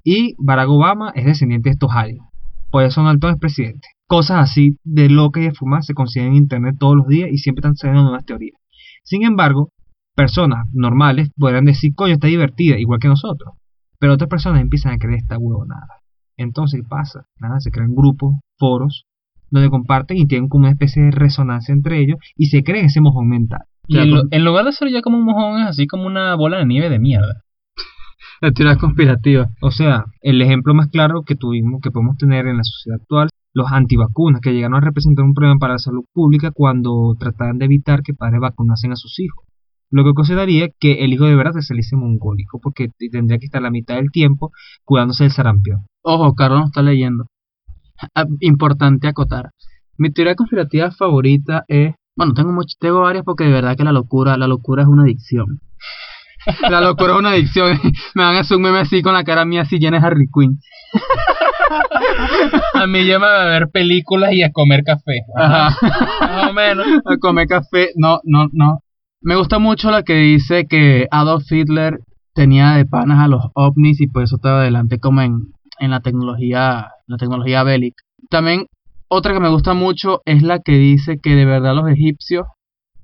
y 0.03 0.35
Barack 0.39 0.71
Obama 0.71 1.13
es 1.15 1.27
descendiente 1.27 1.69
de 1.69 1.75
estos 1.75 1.91
aliens. 1.93 2.25
Por 2.71 2.83
eso 2.83 3.03
Donald 3.03 3.23
es 3.23 3.37
presidente. 3.37 3.89
Cosas 4.07 4.39
así 4.39 4.79
de 4.85 5.11
loca 5.11 5.39
y 5.39 5.45
de 5.45 5.53
fumar 5.53 5.83
se 5.83 5.93
consiguen 5.93 6.29
en 6.29 6.37
internet 6.37 6.77
todos 6.79 6.97
los 6.97 7.09
días 7.09 7.29
y 7.31 7.37
siempre 7.37 7.61
están 7.61 7.77
saliendo 7.77 8.05
nuevas 8.05 8.25
teorías. 8.25 8.59
Sin 9.05 9.23
embargo, 9.23 9.69
personas 10.15 10.67
normales 10.73 11.31
podrán 11.37 11.65
decir, 11.65 11.95
coño, 11.95 12.15
está 12.15 12.27
divertida, 12.27 12.79
igual 12.79 13.01
que 13.01 13.09
nosotros. 13.09 13.55
Pero 13.99 14.15
otras 14.15 14.29
personas 14.29 14.61
empiezan 14.61 14.93
a 14.93 14.99
creer 14.99 15.21
esta 15.21 15.39
huevonada. 15.39 16.03
Entonces, 16.37 16.81
¿qué 16.83 16.89
pasa? 16.89 17.27
Nada, 17.39 17.61
se 17.61 17.71
crean 17.71 17.95
grupos, 17.95 18.37
foros, 18.59 19.07
donde 19.51 19.71
comparten 19.71 20.17
y 20.17 20.27
tienen 20.27 20.49
como 20.49 20.63
una 20.63 20.73
especie 20.73 21.03
de 21.03 21.11
resonancia 21.11 21.73
entre 21.73 22.01
ellos 22.01 22.19
y 22.37 22.47
se 22.47 22.65
creen 22.65 22.87
ese 22.87 23.01
mojón 23.01 23.29
mental. 23.29 23.63
Y 23.87 23.99
en, 23.99 24.29
en 24.31 24.45
lugar 24.45 24.65
de 24.65 24.73
ser 24.73 24.91
ya 24.91 25.03
como 25.03 25.19
un 25.19 25.25
mojón, 25.25 25.61
es 25.61 25.69
así 25.69 25.87
como 25.87 26.07
una 26.07 26.35
bola 26.35 26.59
de 26.59 26.67
nieve 26.67 26.89
de 26.89 26.99
mierda. 26.99 27.43
Las 28.41 28.55
teorías 28.55 28.79
conspirativas. 28.79 29.51
O 29.61 29.71
sea, 29.71 30.07
el 30.23 30.41
ejemplo 30.41 30.75
más 30.75 30.89
claro 30.89 31.23
que 31.23 31.35
tuvimos, 31.35 31.81
que 31.83 31.91
podemos 31.91 32.17
tener 32.17 32.47
en 32.47 32.57
la 32.57 32.65
sociedad 32.65 32.99
actual, 33.01 33.29
los 33.53 33.71
antivacunas, 33.71 34.41
que 34.41 34.55
llegaron 34.55 34.77
a 34.77 34.81
representar 34.81 35.25
un 35.25 35.35
problema 35.35 35.59
para 35.59 35.75
la 35.75 35.79
salud 35.79 36.05
pública 36.13 36.51
cuando 36.51 37.15
trataban 37.19 37.59
de 37.59 37.67
evitar 37.67 38.03
que 38.03 38.15
padres 38.15 38.41
vacunasen 38.41 38.93
a 38.93 38.97
sus 38.97 39.21
hijos. 39.21 39.45
Lo 39.93 40.03
que 40.05 40.11
ocasionaría 40.11 40.69
que 40.81 41.05
el 41.05 41.13
hijo 41.13 41.25
de 41.27 41.37
verdad 41.37 41.53
se 41.53 41.63
saliese 41.63 41.95
mongólico, 41.97 42.59
porque 42.61 42.89
tendría 43.13 43.39
que 43.39 43.45
estar 43.45 43.63
la 43.63 43.71
mitad 43.71 43.95
del 43.97 44.11
tiempo 44.11 44.51
cuidándose 44.85 45.25
del 45.25 45.33
sarampión. 45.33 45.87
Ojo, 46.03 46.35
Carlos 46.35 46.61
no 46.61 46.67
está 46.67 46.83
leyendo. 46.83 47.27
Ah, 48.15 48.25
Importante 48.41 49.07
acotar. 49.07 49.51
Mi 49.99 50.11
teoría 50.11 50.35
conspirativa 50.35 50.91
favorita 50.91 51.65
es. 51.69 51.95
Bueno, 52.17 52.35
tengo 52.35 52.51
much- 52.53 52.77
tengo 52.81 53.03
varias 53.03 53.25
porque 53.25 53.45
de 53.45 53.53
verdad 53.53 53.77
que 53.77 53.85
la 53.85 53.93
locura, 53.93 54.37
la 54.37 54.49
locura 54.49 54.83
es 54.83 54.89
una 54.89 55.03
adicción. 55.05 55.61
La 56.69 56.81
locura 56.81 57.13
es 57.13 57.19
una 57.21 57.31
adicción. 57.31 57.79
Me 58.17 58.25
van 58.25 58.35
a 58.35 58.41
hacer 58.41 58.57
un 58.57 58.65
meme 58.65 58.81
así 58.81 59.01
con 59.01 59.13
la 59.15 59.23
cara 59.23 59.45
mía 59.45 59.63
así 59.63 59.79
llena 59.79 60.01
de 60.01 60.07
Harry 60.07 60.27
Quinn. 60.35 60.59
A 62.75 62.87
mí 62.87 63.05
llévame 63.05 63.27
a 63.27 63.45
ver 63.47 63.69
películas 63.71 64.33
y 64.33 64.43
a 64.43 64.51
comer 64.51 64.83
café. 64.85 65.21
Ajá. 65.37 65.77
Más 66.21 66.51
o 66.51 66.53
menos. 66.53 66.87
A 67.05 67.17
comer 67.19 67.47
café. 67.47 67.91
No, 67.97 68.21
no, 68.25 68.49
no. 68.53 68.82
Me 69.23 69.37
gusta 69.37 69.59
mucho 69.59 69.91
la 69.91 70.03
que 70.03 70.15
dice 70.15 70.67
que 70.67 71.07
Adolf 71.11 71.51
Hitler 71.51 72.01
tenía 72.35 72.73
de 72.73 72.85
panas 72.87 73.19
a 73.21 73.29
los 73.29 73.45
ovnis 73.55 74.01
y 74.01 74.07
por 74.09 74.23
eso 74.23 74.37
estaba 74.37 74.61
adelante 74.63 74.99
como 74.99 75.21
en, 75.23 75.39
en 75.79 75.91
la 75.91 76.01
tecnología, 76.01 76.89
la 77.07 77.17
tecnología 77.19 77.63
bélica. 77.63 78.03
También 78.31 78.67
otra 79.09 79.33
que 79.35 79.41
me 79.41 79.51
gusta 79.51 79.75
mucho 79.75 80.23
es 80.25 80.43
la 80.43 80.59
que 80.61 80.73
dice 80.73 81.19
que 81.23 81.35
de 81.37 81.45
verdad 81.45 81.75
los 81.75 81.89
egipcios 81.89 82.47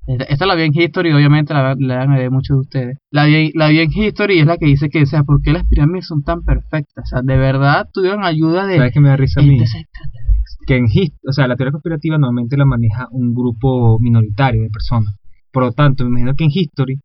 esta, 0.07 0.47
la 0.47 0.55
vi 0.55 0.63
en 0.63 0.73
History, 0.75 1.13
obviamente 1.13 1.53
la, 1.53 1.75
la 1.79 2.07
de 2.07 2.31
muchos 2.31 2.57
de 2.57 2.61
ustedes. 2.63 2.99
La 3.11 3.27
vi, 3.27 3.53
la 3.55 3.69
vi 3.69 3.81
en 3.81 3.93
History 3.93 4.37
y 4.37 4.41
es 4.41 4.47
la 4.47 4.57
que 4.57 4.65
dice 4.65 4.89
que, 4.89 5.03
o 5.03 5.07
sea, 5.07 5.23
¿por 5.23 5.43
qué 5.43 5.53
las 5.53 5.65
pirámides 5.67 6.07
son 6.07 6.23
tan 6.23 6.43
perfectas? 6.45 7.05
O 7.05 7.07
sea, 7.07 7.21
de 7.23 7.37
verdad 7.37 7.87
tuvieron 7.93 8.25
ayuda 8.25 8.65
de... 8.67 8.79
¿Sabes 8.79 8.93
qué 8.95 9.01
me 9.01 9.11
da 9.11 9.17
risa 9.19 9.41
a 9.41 9.43
mí? 9.43 9.59
Que 10.67 10.77
en 10.77 10.87
his- 10.87 11.13
o 11.29 11.33
sea, 11.33 11.47
la 11.47 11.57
teoría 11.57 11.73
conspirativa 11.73 12.17
normalmente 12.17 12.57
la 12.57 12.65
maneja 12.65 13.07
un 13.11 13.35
grupo 13.35 13.99
minoritario 14.01 14.63
de 14.63 14.71
personas. 14.71 15.15
Por 15.53 15.63
lo 15.65 15.73
tanto, 15.73 16.05
me 16.05 16.11
imagino 16.11 16.35
que 16.37 16.45
en 16.45 16.51
History 16.53 17.01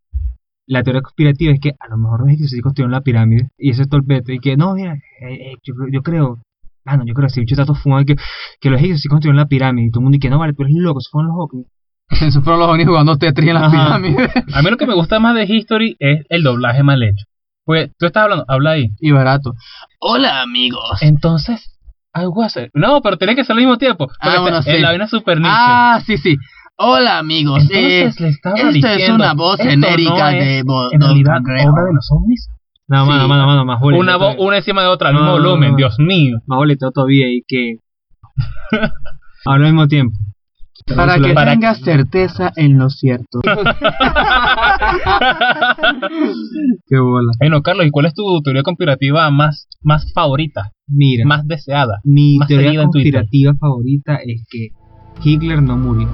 la 0.66 0.82
teoría 0.82 1.02
conspirativa 1.02 1.52
es 1.52 1.60
que 1.60 1.70
a 1.78 1.88
lo 1.88 1.98
mejor 1.98 2.20
los 2.20 2.28
egipcios 2.28 2.50
sí 2.52 2.60
construyeron 2.60 2.92
la 2.92 3.02
pirámide 3.02 3.48
y 3.58 3.70
ese 3.70 3.82
es 3.82 3.88
todo 3.88 4.00
el 4.00 4.06
peto. 4.06 4.32
Y 4.32 4.38
que 4.38 4.56
no, 4.56 4.74
mira, 4.74 4.94
eh, 4.94 5.52
eh, 5.52 5.54
yo, 5.62 5.74
creo- 5.74 5.88
yo 5.92 6.02
creo, 6.02 6.38
ah, 6.86 6.96
no, 6.96 7.04
yo 7.06 7.12
creo 7.14 7.28
que 7.28 7.34
si 7.34 7.40
bicho 7.40 7.54
está 7.54 7.64
todo 7.66 7.74
fumado 7.76 8.04
que, 8.04 8.16
que 8.60 8.70
los 8.70 8.78
egipcios 8.78 9.00
sí 9.02 9.08
construyeron 9.08 9.36
la 9.36 9.46
pirámide 9.46 9.88
y 9.88 9.90
todo 9.90 10.00
el 10.00 10.04
mundo 10.04 10.16
y 10.16 10.20
que 10.20 10.30
no, 10.30 10.38
vale, 10.38 10.52
tú 10.54 10.62
eres 10.62 10.74
loco, 10.76 11.00
esos 11.00 11.10
fueron 11.10 11.28
los 11.32 11.36
ovnis. 11.38 11.66
Esos 12.10 12.44
fueron 12.44 12.60
los 12.60 12.68
ovnis 12.68 12.86
jugando 12.86 13.16
Tetris 13.16 13.48
en 13.48 13.54
las 13.54 13.62
Ajá. 13.72 13.96
pirámides. 13.98 14.30
A 14.54 14.62
mí 14.62 14.70
lo 14.70 14.76
que 14.76 14.86
me 14.86 14.94
gusta 14.94 15.18
más 15.20 15.34
de 15.34 15.44
History 15.44 15.96
es 15.98 16.24
el 16.28 16.42
doblaje 16.42 16.82
mal 16.82 17.02
hecho. 17.02 17.24
Pues 17.64 17.90
tú 17.98 18.04
estás 18.06 18.24
hablando, 18.24 18.44
habla 18.46 18.72
ahí. 18.72 18.90
y 19.00 19.10
barato. 19.10 19.54
Hola, 20.00 20.42
amigos. 20.42 21.00
Entonces, 21.02 21.78
algo 22.12 22.42
hacer. 22.42 22.70
No, 22.74 23.00
pero 23.00 23.16
tiene 23.16 23.34
que 23.34 23.42
ser 23.42 23.52
al 23.54 23.60
mismo 23.60 23.78
tiempo. 23.78 24.06
Porque 24.06 24.18
Ah, 24.36 24.40
bueno, 24.40 24.58
está- 24.58 24.72
sí. 24.72 24.78
la 24.80 24.88
vaina 24.90 25.08
super 25.08 25.38
niche. 25.38 25.50
Ah, 25.50 25.98
sí, 26.06 26.18
sí. 26.18 26.36
Hola, 26.76 27.18
amigos. 27.18 27.62
Entonces 27.62 28.16
Eh, 28.18 28.22
le 28.22 28.28
estaba 28.30 28.56
esta 28.56 28.68
es 28.68 28.74
diciendo, 28.74 29.14
una 29.16 29.34
voz 29.34 29.56
genérica 29.58 30.32
no 30.32 30.38
de 30.38 30.62
Bo- 30.64 30.92
en 30.92 31.00
realidad 31.00 31.36
obra 31.38 31.84
de 31.84 31.92
los 31.94 32.08
ovnis. 32.10 32.48
No, 32.88 33.06
mano, 33.06 33.28
mano, 33.28 33.64
más 33.64 33.80
boleto. 33.80 34.00
Una 34.00 34.16
voz, 34.16 34.34
una 34.38 34.56
encima 34.58 34.82
de 34.82 34.88
otra, 34.88 35.08
al 35.10 35.14
No, 35.14 35.32
volumen, 35.32 35.70
no. 35.72 35.76
Dios 35.76 35.94
mío. 35.98 36.38
Más 36.46 36.56
boleto 36.58 36.90
todavía 36.90 37.28
y 37.32 37.42
que... 37.46 37.76
Al 39.46 39.60
mismo 39.60 39.86
tiempo. 39.88 40.18
Para 40.96 41.18
que 41.18 41.32
Para- 41.32 41.52
tengas 41.52 41.78
certeza 41.80 42.52
en 42.56 42.76
lo 42.78 42.90
cierto. 42.90 43.40
Qué 46.86 46.98
bola. 46.98 47.30
Bueno, 47.38 47.62
Carlos, 47.62 47.86
¿y 47.86 47.90
cuál 47.90 48.06
es 48.06 48.14
tu 48.14 48.22
teoría 48.42 48.62
conspirativa 48.62 49.30
más, 49.30 49.68
más 49.82 50.12
favorita, 50.12 50.72
Mira, 50.88 51.24
más 51.26 51.46
deseada? 51.46 52.00
mi 52.04 52.36
más 52.38 52.48
teoría 52.48 52.82
conspirativa 52.82 53.54
favorita 53.58 54.16
es 54.26 54.44
que 54.50 54.68
Hitler 55.22 55.62
no 55.62 55.76
murió 55.78 56.08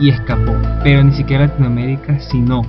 y 0.00 0.10
escapó, 0.10 0.54
pero 0.82 1.02
ni 1.02 1.12
siquiera 1.12 1.46
Latinoamérica, 1.46 2.20
sino 2.20 2.62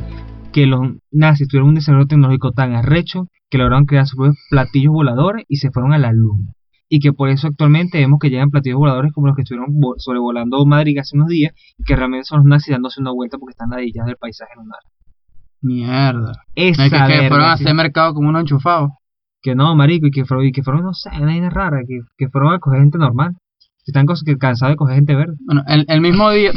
que 0.51 0.65
los 0.65 0.81
nazis 1.11 1.47
tuvieron 1.47 1.69
un 1.69 1.75
desarrollo 1.75 2.07
tecnológico 2.07 2.51
tan 2.51 2.73
arrecho 2.75 3.27
que 3.49 3.57
lograron 3.57 3.85
crear 3.85 4.05
sus 4.07 4.15
propios 4.17 4.37
platillos 4.49 4.91
voladores 4.93 5.45
y 5.47 5.57
se 5.57 5.69
fueron 5.71 5.93
a 5.93 5.97
la 5.97 6.11
luna. 6.11 6.53
Y 6.91 6.99
que 6.99 7.13
por 7.13 7.29
eso 7.29 7.47
actualmente 7.47 7.99
vemos 7.99 8.17
que 8.19 8.29
llegan 8.31 8.49
platillos 8.49 8.79
voladores 8.79 9.11
como 9.13 9.27
los 9.27 9.35
que 9.35 9.43
estuvieron 9.43 9.69
vo- 9.75 9.93
sobrevolando 9.97 10.65
Madrid 10.65 10.97
hace 10.97 11.15
unos 11.15 11.27
días 11.29 11.53
y 11.77 11.83
que 11.83 11.95
realmente 11.95 12.25
son 12.25 12.39
los 12.39 12.45
nazis 12.47 12.71
dándose 12.73 12.99
una 12.99 13.11
vuelta 13.11 13.37
porque 13.37 13.51
están 13.51 13.69
ladillados 13.69 14.07
del 14.07 14.17
paisaje 14.17 14.51
lunar. 14.55 14.79
Mierda. 15.61 16.31
Esa 16.55 16.85
Es 16.85 16.91
que, 16.91 16.97
que 16.97 17.27
fueron 17.27 17.45
a 17.45 17.53
hacer 17.53 17.73
mercado 17.73 18.13
como 18.13 18.29
unos 18.29 18.41
enchufados. 18.41 18.89
que 19.41 19.55
no, 19.55 19.75
marico, 19.75 20.07
y 20.07 20.11
que 20.11 20.25
fueron, 20.25 20.45
y 20.47 20.51
que 20.51 20.63
fueron, 20.63 20.83
no 20.83 20.93
sé, 20.93 21.09
una 21.21 21.49
rara, 21.49 21.81
que, 21.87 21.99
que 22.17 22.27
fueron 22.29 22.53
a 22.53 22.59
coger 22.59 22.79
gente 22.81 22.97
normal. 22.97 23.35
Están 23.85 24.05
cansados 24.39 24.73
de 24.73 24.75
coger 24.77 24.95
gente 24.95 25.15
verde. 25.15 25.35
Bueno, 25.45 25.63
el, 25.67 25.85
el 25.87 26.01
mismo 26.01 26.29
día, 26.31 26.51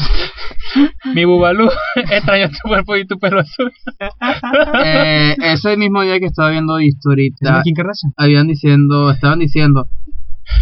Mi 1.15 1.25
bubalú 1.25 1.69
extraña 1.97 2.49
tu 2.49 2.69
cuerpo 2.69 2.97
y 2.97 3.07
tu 3.07 3.19
pelo 3.19 3.41
azul. 3.41 3.71
eh, 4.85 5.37
ese 5.43 5.77
mismo 5.77 6.03
día 6.03 6.19
que 6.19 6.27
estaba 6.27 6.51
viendo 6.51 6.81
History, 6.81 7.29
¿Es 7.29 7.39
ta- 7.41 7.57
de 7.59 7.63
Kim 7.63 7.75
Kardashian? 7.75 8.13
habían 8.17 8.47
diciendo, 8.47 9.11
estaban 9.11 9.39
diciendo, 9.39 9.87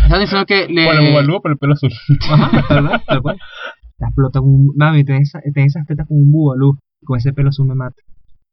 estaban 0.02 0.20
diciendo 0.20 0.46
que 0.46 0.68
le, 0.68 0.86
Por 0.86 0.94
el 0.96 1.10
bubalú 1.10 1.40
por 1.42 1.50
el 1.52 1.58
pelo 1.58 1.74
azul. 1.74 1.90
Ajá, 2.30 3.02
tal 3.06 3.22
cual. 3.22 3.36
La 3.98 4.08
explota 4.08 4.40
como 4.40 4.52
un... 4.54 4.72
Mami, 4.76 5.04
tenés, 5.04 5.28
esa- 5.28 5.40
tenés 5.52 5.74
esas 5.76 5.86
tetas 5.86 6.06
como 6.06 6.20
un 6.20 6.32
bubalú. 6.32 6.78
Con 7.04 7.16
ese 7.18 7.32
pelo 7.32 7.48
azul 7.50 7.66
me 7.66 7.74
mata. 7.74 7.96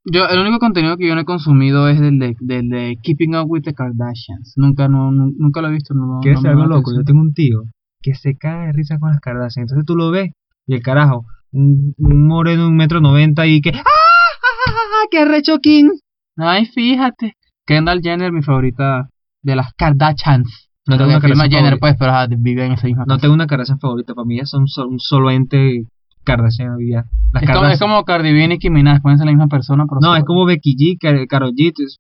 yo, 0.05 0.27
el 0.27 0.39
único 0.39 0.59
contenido 0.59 0.95
que 0.97 1.07
yo 1.07 1.15
no 1.15 1.21
he 1.21 1.25
consumido 1.25 1.87
es 1.89 1.99
el 1.99 2.17
de, 2.19 2.35
del 2.39 2.69
de 2.69 2.95
Keeping 3.03 3.35
Up 3.35 3.45
with 3.49 3.63
the 3.63 3.73
Kardashians. 3.73 4.53
Nunca, 4.55 4.87
no, 4.87 5.11
nu- 5.11 5.33
nunca 5.37 5.61
lo 5.61 5.67
he 5.69 5.71
visto. 5.71 5.93
No, 5.93 6.19
¿Quieres 6.21 6.39
no 6.39 6.41
ser 6.49 6.55
me 6.55 6.61
algo 6.63 6.75
loco? 6.75 6.91
Yo 6.95 7.03
tengo 7.03 7.21
un 7.21 7.33
tío 7.33 7.63
que 8.01 8.13
se 8.13 8.37
cae 8.37 8.67
de 8.67 8.73
risa 8.73 8.99
con 8.99 9.09
las 9.11 9.19
Kardashian. 9.19 9.63
Entonces 9.63 9.85
tú 9.85 9.95
lo 9.95 10.11
ves 10.11 10.31
y 10.65 10.75
el 10.75 10.81
carajo, 10.81 11.25
moreno 11.51 12.63
de 12.63 12.67
un 12.69 12.75
metro 12.75 13.01
noventa 13.01 13.45
y 13.45 13.61
que... 13.61 13.69
¡Ah, 13.71 13.73
ah, 13.77 14.67
ah, 14.67 14.71
ah, 14.71 15.07
qué 15.11 15.25
recho 15.25 15.57
King! 15.59 15.89
Ay, 16.37 16.65
fíjate. 16.65 17.33
Kendall 17.65 18.01
Jenner, 18.01 18.31
mi 18.31 18.41
favorita 18.43 19.09
de 19.41 19.55
las 19.55 19.73
Kardashians. 19.73 20.69
No 20.87 20.97
tengo 20.97 21.09
una 21.11 21.19
Jenner, 21.21 21.37
favorita. 21.47 21.77
pues, 21.79 21.95
pero 21.99 22.11
ajá, 22.11 22.27
vive 22.37 22.65
en 22.65 22.71
esa 22.73 22.87
misma 22.87 23.03
No 23.03 23.15
casa. 23.15 23.21
tengo 23.21 23.33
una 23.33 23.47
Kardashian 23.47 23.79
favorita. 23.79 24.13
Para 24.13 24.25
mí 24.25 24.39
son 24.45 24.67
so- 24.67 24.87
un 24.87 24.99
solo 24.99 25.31
ente 25.31 25.83
Kardashian. 26.23 26.77
Las 26.79 27.03
Es 27.03 27.03
como, 27.41 27.41
es 27.41 27.47
Kardashian. 27.47 27.79
como 27.79 28.03
Cardi 28.05 28.31
B 28.33 28.43
y 28.43 28.47
Nicki 28.47 28.69
Minaj, 28.69 29.01
pueden 29.01 29.17
ser 29.17 29.25
la 29.25 29.31
misma 29.33 29.47
persona, 29.47 29.85
pero 29.89 29.99
No, 30.01 30.15
es 30.15 30.23
como 30.23 30.45
Becky 30.45 30.75
G, 30.77 30.97
Kar- 30.99 31.27
Karol 31.27 31.51
G. 31.53 31.73
es 31.77 31.97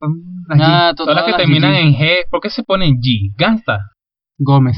las. 0.47 0.59
Ah, 0.61 0.93
Todas 0.95 1.15
las 1.15 1.25
que 1.25 1.31
las 1.31 1.39
terminan 1.41 1.73
en 1.73 1.93
G, 1.95 2.25
¿por 2.29 2.39
qué 2.41 2.49
se 2.49 2.63
ponen 2.63 2.95
G? 3.01 3.33
Gangsta. 3.37 3.79
Gómez. 4.39 4.77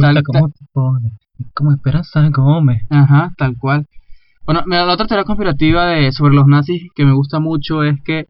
Tal- 0.00 0.14
Tal, 0.14 0.22
¿Cómo 0.24 0.48
te 0.50 0.64
pones? 0.72 1.12
Como 1.54 1.72
Esperanza 1.72 2.28
Gómez. 2.30 2.82
Ajá, 2.90 3.32
tal 3.36 3.56
cual. 3.58 3.86
Bueno, 4.44 4.62
mira, 4.66 4.86
la 4.86 4.94
otra 4.94 5.06
teoría 5.06 5.24
conspirativa 5.24 5.86
de, 5.86 6.12
sobre 6.12 6.34
los 6.34 6.46
nazis 6.46 6.88
que 6.94 7.04
me 7.04 7.12
gusta 7.12 7.40
mucho 7.40 7.82
es 7.82 8.00
que 8.04 8.26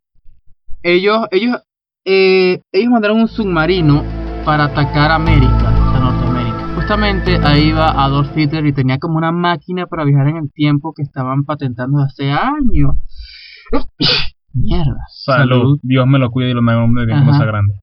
ellos, 0.82 1.26
ellos, 1.30 1.58
eh, 2.04 2.62
ellos 2.72 2.90
mandaron 2.90 3.20
un 3.20 3.28
submarino 3.28 4.02
para 4.44 4.64
atacar 4.64 5.10
América, 5.10 5.52
o 5.56 5.90
sea, 5.90 6.00
Norteamérica. 6.00 6.74
Justamente 6.76 7.38
ahí 7.44 7.68
iba 7.68 7.88
Adolf 7.88 8.36
Hitler 8.36 8.66
y 8.66 8.72
tenía 8.72 8.98
como 8.98 9.18
una 9.18 9.32
máquina 9.32 9.86
para 9.86 10.04
viajar 10.04 10.28
en 10.28 10.36
el 10.36 10.52
tiempo 10.52 10.92
que 10.94 11.02
estaban 11.02 11.44
patentando 11.44 11.98
hace 12.00 12.30
años. 12.30 12.96
Mierda, 14.54 15.04
Salud. 15.08 15.48
Salud. 15.48 15.78
Dios 15.82 16.06
me 16.06 16.18
lo 16.18 16.30
cuide 16.30 16.50
y 16.50 16.54
lo 16.54 16.62
me 16.62 16.72
como 16.72 17.30
Ajá. 17.30 17.38
sea 17.38 17.46
grande. 17.46 17.74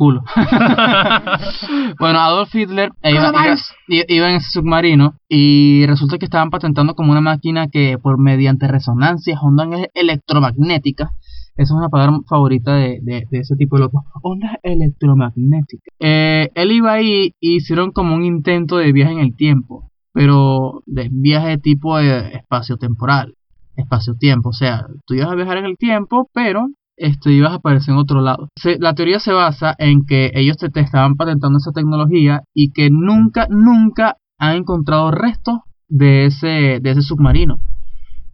Culo. 0.00 0.22
bueno, 1.98 2.18
Adolf 2.20 2.54
Hitler 2.54 2.90
iba, 3.12 3.28
iba- 3.28 3.54
i- 3.88 4.04
iba 4.16 4.30
en 4.30 4.36
ese 4.36 4.50
submarino 4.50 5.14
y 5.28 5.84
resulta 5.86 6.18
que 6.18 6.24
estaban 6.24 6.50
patentando 6.50 6.94
como 6.94 7.12
una 7.12 7.20
máquina 7.20 7.68
que 7.68 7.98
por 8.02 8.18
mediante 8.18 8.66
resonancias, 8.68 9.38
ondas 9.42 9.68
e- 9.78 9.90
electromagnéticas, 9.94 11.10
esa 11.56 11.62
es 11.62 11.70
una 11.72 11.88
palabra 11.90 12.18
favorita 12.28 12.74
de, 12.74 13.00
de- 13.02 13.26
de 13.30 13.38
ese 13.40 13.56
tipo 13.56 13.76
de 13.76 13.82
locos, 13.82 14.02
ondas 14.22 14.52
electromagnéticas. 14.62 15.94
Eh, 16.00 16.48
él 16.54 16.72
iba 16.72 16.92
ahí 16.92 17.34
y 17.40 17.56
hicieron 17.56 17.90
como 17.92 18.14
un 18.14 18.24
intento 18.24 18.78
de 18.78 18.92
viaje 18.92 19.12
en 19.12 19.20
el 19.20 19.36
tiempo, 19.36 19.90
pero 20.12 20.82
de 20.86 21.08
viaje 21.12 21.48
de 21.48 21.58
tipo 21.58 21.98
de 21.98 22.28
espacio-temporal, 22.36 23.34
espacio-tiempo, 23.76 24.50
o 24.50 24.52
sea, 24.54 24.86
tú 25.06 25.14
ibas 25.14 25.30
a 25.30 25.34
viajar 25.34 25.58
en 25.58 25.66
el 25.66 25.76
tiempo, 25.76 26.28
pero 26.32 26.68
este, 27.00 27.32
ibas 27.32 27.52
a 27.52 27.56
aparecer 27.56 27.92
en 27.94 27.98
otro 27.98 28.20
lado. 28.20 28.48
Se- 28.56 28.78
la 28.78 28.94
teoría 28.94 29.18
se 29.20 29.32
basa 29.32 29.74
en 29.78 30.04
que 30.06 30.30
ellos 30.34 30.56
te, 30.56 30.68
te 30.70 30.80
estaban 30.80 31.16
patentando 31.16 31.58
esa 31.58 31.72
tecnología 31.72 32.42
y 32.54 32.72
que 32.72 32.90
nunca, 32.90 33.46
nunca 33.50 34.16
han 34.38 34.56
encontrado 34.56 35.10
restos 35.10 35.58
de 35.88 36.26
ese, 36.26 36.78
de 36.80 36.90
ese 36.90 37.02
submarino. 37.02 37.56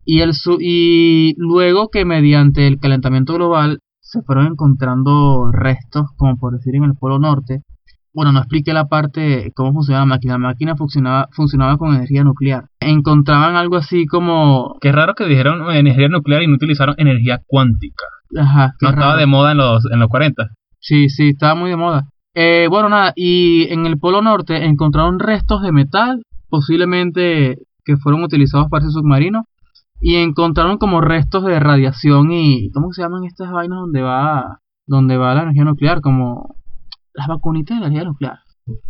Y, 0.04 0.20
el 0.20 0.32
y 0.61 1.35
luego 1.38 1.88
que 1.88 2.04
mediante 2.04 2.66
el 2.68 2.78
calentamiento 2.78 3.35
global 3.35 3.80
se 4.00 4.23
fueron 4.23 4.46
encontrando 4.46 5.50
restos, 5.52 6.06
como 6.16 6.37
por 6.37 6.52
decir 6.52 6.76
en 6.76 6.85
el 6.85 6.94
Polo 6.94 7.18
Norte. 7.18 7.62
Bueno, 8.14 8.32
no 8.32 8.38
expliqué 8.38 8.73
la 8.73 8.87
parte 8.87 9.20
de 9.20 9.52
cómo 9.52 9.73
funcionaba 9.75 10.06
la 10.06 10.14
máquina. 10.14 10.35
La 10.35 10.38
máquina 10.38 10.76
funcionaba, 10.76 11.28
funcionaba 11.32 11.76
con 11.76 11.94
energía 11.94 12.25
nuclear. 12.25 12.64
Encontraban 12.80 13.56
algo 13.56 13.76
así 13.76 14.06
como... 14.06 14.76
Qué 14.80 14.90
raro 14.92 15.14
que 15.14 15.26
dijeron 15.26 15.70
energía 15.75 16.08
nuclear 16.08 16.42
y 16.42 16.46
no 16.46 16.54
utilizaron 16.54 16.94
energía 16.99 17.42
cuántica. 17.46 18.04
Ajá, 18.38 18.73
No 18.80 18.88
estaba 18.90 19.06
raro. 19.09 19.18
de 19.18 19.26
moda 19.26 19.52
en 19.52 19.59
los, 19.59 19.85
en 19.90 19.99
los 20.00 20.09
40. 20.09 20.49
Sí, 20.80 21.09
sí, 21.09 21.30
estaba 21.30 21.54
muy 21.54 21.71
de 21.71 21.76
moda. 21.76 22.09
Eh, 22.35 22.66
bueno, 22.71 22.88
nada, 22.88 23.12
y 23.16 23.66
en 23.73 23.87
el 23.87 23.99
Polo 23.99 24.21
Norte 24.23 24.64
encontraron 24.64 25.18
restos 25.18 25.62
de 25.62 25.73
metal, 25.73 26.23
posiblemente 26.49 27.56
que 27.85 27.97
fueron 27.97 28.23
utilizados 28.25 28.68
para 28.68 28.85
ese 28.85 28.92
submarino, 28.92 29.45
y 30.00 30.16
encontraron 30.16 30.76
como 30.76 31.00
restos 31.00 31.45
de 31.45 31.59
radiación 31.59 32.30
y... 32.33 32.71
¿Cómo 32.73 32.92
se 32.92 33.02
llaman 33.02 33.25
estas 33.25 33.50
vainas 33.50 33.78
donde 33.78 34.02
va, 34.02 34.59
donde 34.87 35.16
va 35.16 35.35
la 35.35 35.42
energía 35.42 35.64
nuclear? 35.64 36.00
Como 36.02 36.56
las 37.14 37.28
vacunitas 37.28 37.76
de 37.76 37.80
la 37.80 37.87
energía 37.87 38.09
nuclear. 38.09 38.38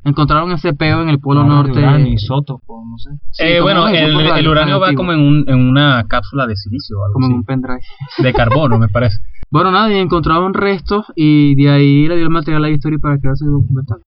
Encontraron 0.04 0.52
ese 0.52 0.72
peo 0.72 1.02
en 1.02 1.10
el 1.10 1.18
Polo 1.18 1.42
de 1.42 1.48
Norte. 1.48 1.78
uranio, 1.78 2.12
isótopo, 2.12 2.82
no 2.88 2.96
sé. 2.98 3.10
Sí, 3.32 3.42
Eh, 3.44 3.60
bueno, 3.60 3.88
el, 3.88 4.48
uranio 4.48 4.80
va 4.80 4.94
como 4.94 5.12
en, 5.12 5.20
un, 5.20 5.44
en 5.48 5.68
una 5.68 6.04
cápsula 6.08 6.46
de 6.46 6.56
silicio 6.56 6.98
o 6.98 7.04
algo 7.04 7.14
como 7.14 7.26
en 7.26 7.32
un 7.34 7.44
pendrive. 7.44 7.80
De 8.18 8.32
carbono, 8.32 8.78
me 8.78 8.88
parece. 8.88 9.18
Bueno, 9.50 9.70
nada, 9.70 9.92
y 9.92 9.98
encontraron 9.98 10.54
restos 10.54 11.06
y 11.14 11.54
de 11.56 11.70
ahí 11.70 12.08
le 12.08 12.16
dio 12.16 12.24
el 12.24 12.30
material 12.30 12.64
a 12.64 12.68
la 12.68 12.74
historia 12.74 12.98
para 12.98 13.18
crear 13.18 13.34
ese 13.34 13.44
documental. 13.44 13.98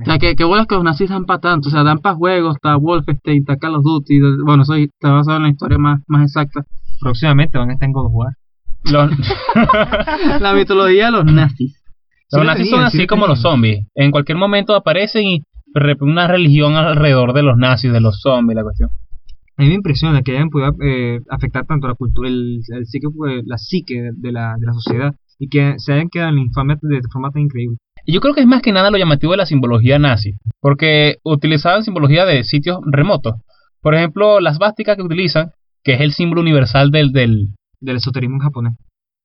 O 0.00 0.04
sea, 0.04 0.18
que, 0.18 0.36
que 0.36 0.44
bolas 0.44 0.66
que 0.66 0.76
los 0.76 0.84
nazis 0.84 1.10
dan 1.10 1.24
para 1.24 1.40
tanto. 1.40 1.68
O 1.68 1.72
sea, 1.72 1.82
dan 1.82 1.98
para 1.98 2.14
juegos, 2.14 2.56
está 2.56 2.76
Wolfenstein, 2.76 3.40
está 3.40 3.56
Call 3.56 3.74
of 3.74 3.82
Duty. 3.82 4.20
Bueno, 4.44 4.62
eso 4.62 4.74
está 4.74 5.10
basado 5.10 5.38
en 5.38 5.42
la 5.44 5.48
historia 5.48 5.78
más, 5.78 6.00
más 6.06 6.22
exacta. 6.22 6.64
Próximamente 7.00 7.58
van 7.58 7.70
a 7.70 7.72
estar 7.72 7.86
en 7.86 7.92
God 7.92 8.06
of 8.06 8.12
War. 8.14 8.34
Los, 8.84 9.10
La 10.40 10.52
mitología 10.52 11.06
de 11.06 11.10
los 11.10 11.24
nazis. 11.24 11.82
Los 12.30 12.42
Sí 12.42 12.46
nazis 12.46 12.70
son 12.70 12.80
sí 12.80 12.86
así 12.86 12.98
la 12.98 13.06
como 13.06 13.26
los 13.26 13.40
zombies. 13.40 13.86
En 13.94 14.10
cualquier 14.10 14.38
momento 14.38 14.74
aparecen 14.74 15.24
y 15.26 15.42
una 16.00 16.26
religión 16.26 16.74
alrededor 16.74 17.32
de 17.32 17.42
los 17.42 17.56
nazis, 17.56 17.92
de 17.92 18.00
los 18.00 18.20
zombies, 18.20 18.56
la 18.56 18.62
cuestión. 18.62 18.90
A 19.56 19.62
mí 19.62 19.68
me 19.68 19.74
impresiona 19.74 20.22
que 20.22 20.36
hayan 20.36 20.50
podido 20.50 20.72
eh, 20.82 21.20
afectar 21.30 21.66
tanto 21.66 21.88
la 21.88 21.94
cultura, 21.94 22.28
el, 22.28 22.60
el 22.68 22.86
psique, 22.86 23.08
pues, 23.14 23.42
la 23.44 23.58
psique 23.58 24.10
de 24.14 24.32
la, 24.32 24.54
de 24.58 24.66
la 24.66 24.72
sociedad 24.72 25.14
y 25.38 25.48
que 25.48 25.74
se 25.78 25.92
hayan 25.92 26.08
quedado 26.08 26.30
en 26.30 26.36
la 26.36 26.42
infamia 26.42 26.78
de 26.80 27.00
forma 27.12 27.30
tan 27.30 27.42
increíble. 27.42 27.76
Y 28.04 28.12
yo 28.12 28.20
creo 28.20 28.34
que 28.34 28.40
es 28.40 28.46
más 28.46 28.62
que 28.62 28.72
nada 28.72 28.90
lo 28.90 28.98
llamativo 28.98 29.32
de 29.32 29.38
la 29.38 29.46
simbología 29.46 29.98
nazi, 29.98 30.34
porque 30.60 31.16
utilizaban 31.24 31.82
simbología 31.82 32.24
de 32.24 32.44
sitios 32.44 32.78
remotos. 32.86 33.34
Por 33.82 33.94
ejemplo, 33.94 34.40
las 34.40 34.58
vásticas 34.58 34.96
que 34.96 35.02
utilizan, 35.02 35.50
que 35.82 35.94
es 35.94 36.00
el 36.00 36.12
símbolo 36.12 36.40
universal 36.40 36.90
del... 36.90 37.12
del 37.12 37.48
Del 37.80 37.96
esoterismo 37.96 38.36
en 38.36 38.40
japonés. 38.40 38.74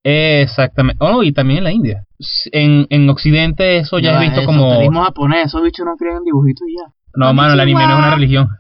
Exactamente. 0.04 0.98
Oh, 1.04 1.24
y 1.24 1.32
también 1.32 1.60
en 1.60 1.64
la 1.64 1.72
India. 1.72 2.04
En, 2.52 2.88
en 2.90 3.10
Occidente 3.10 3.78
eso 3.78 4.00
ya, 4.00 4.14
va, 4.14 4.18
es 4.24 4.30
visto 4.30 4.40
el 4.42 4.46
como... 4.46 4.68
esoterismo 4.68 5.04
japonés, 5.04 5.46
esos 5.48 5.64
bichos 5.64 5.86
no 5.86 5.96
creen 5.98 6.18
en 6.18 6.24
dibujitos 6.24 6.68
y 6.68 6.76
ya. 6.78 6.94
No, 7.16 7.34
mano, 7.34 7.54
el 7.54 7.60
anime 7.60 7.86
no 7.86 7.94
es 7.94 7.98
una 8.00 8.16
religión. 8.16 8.48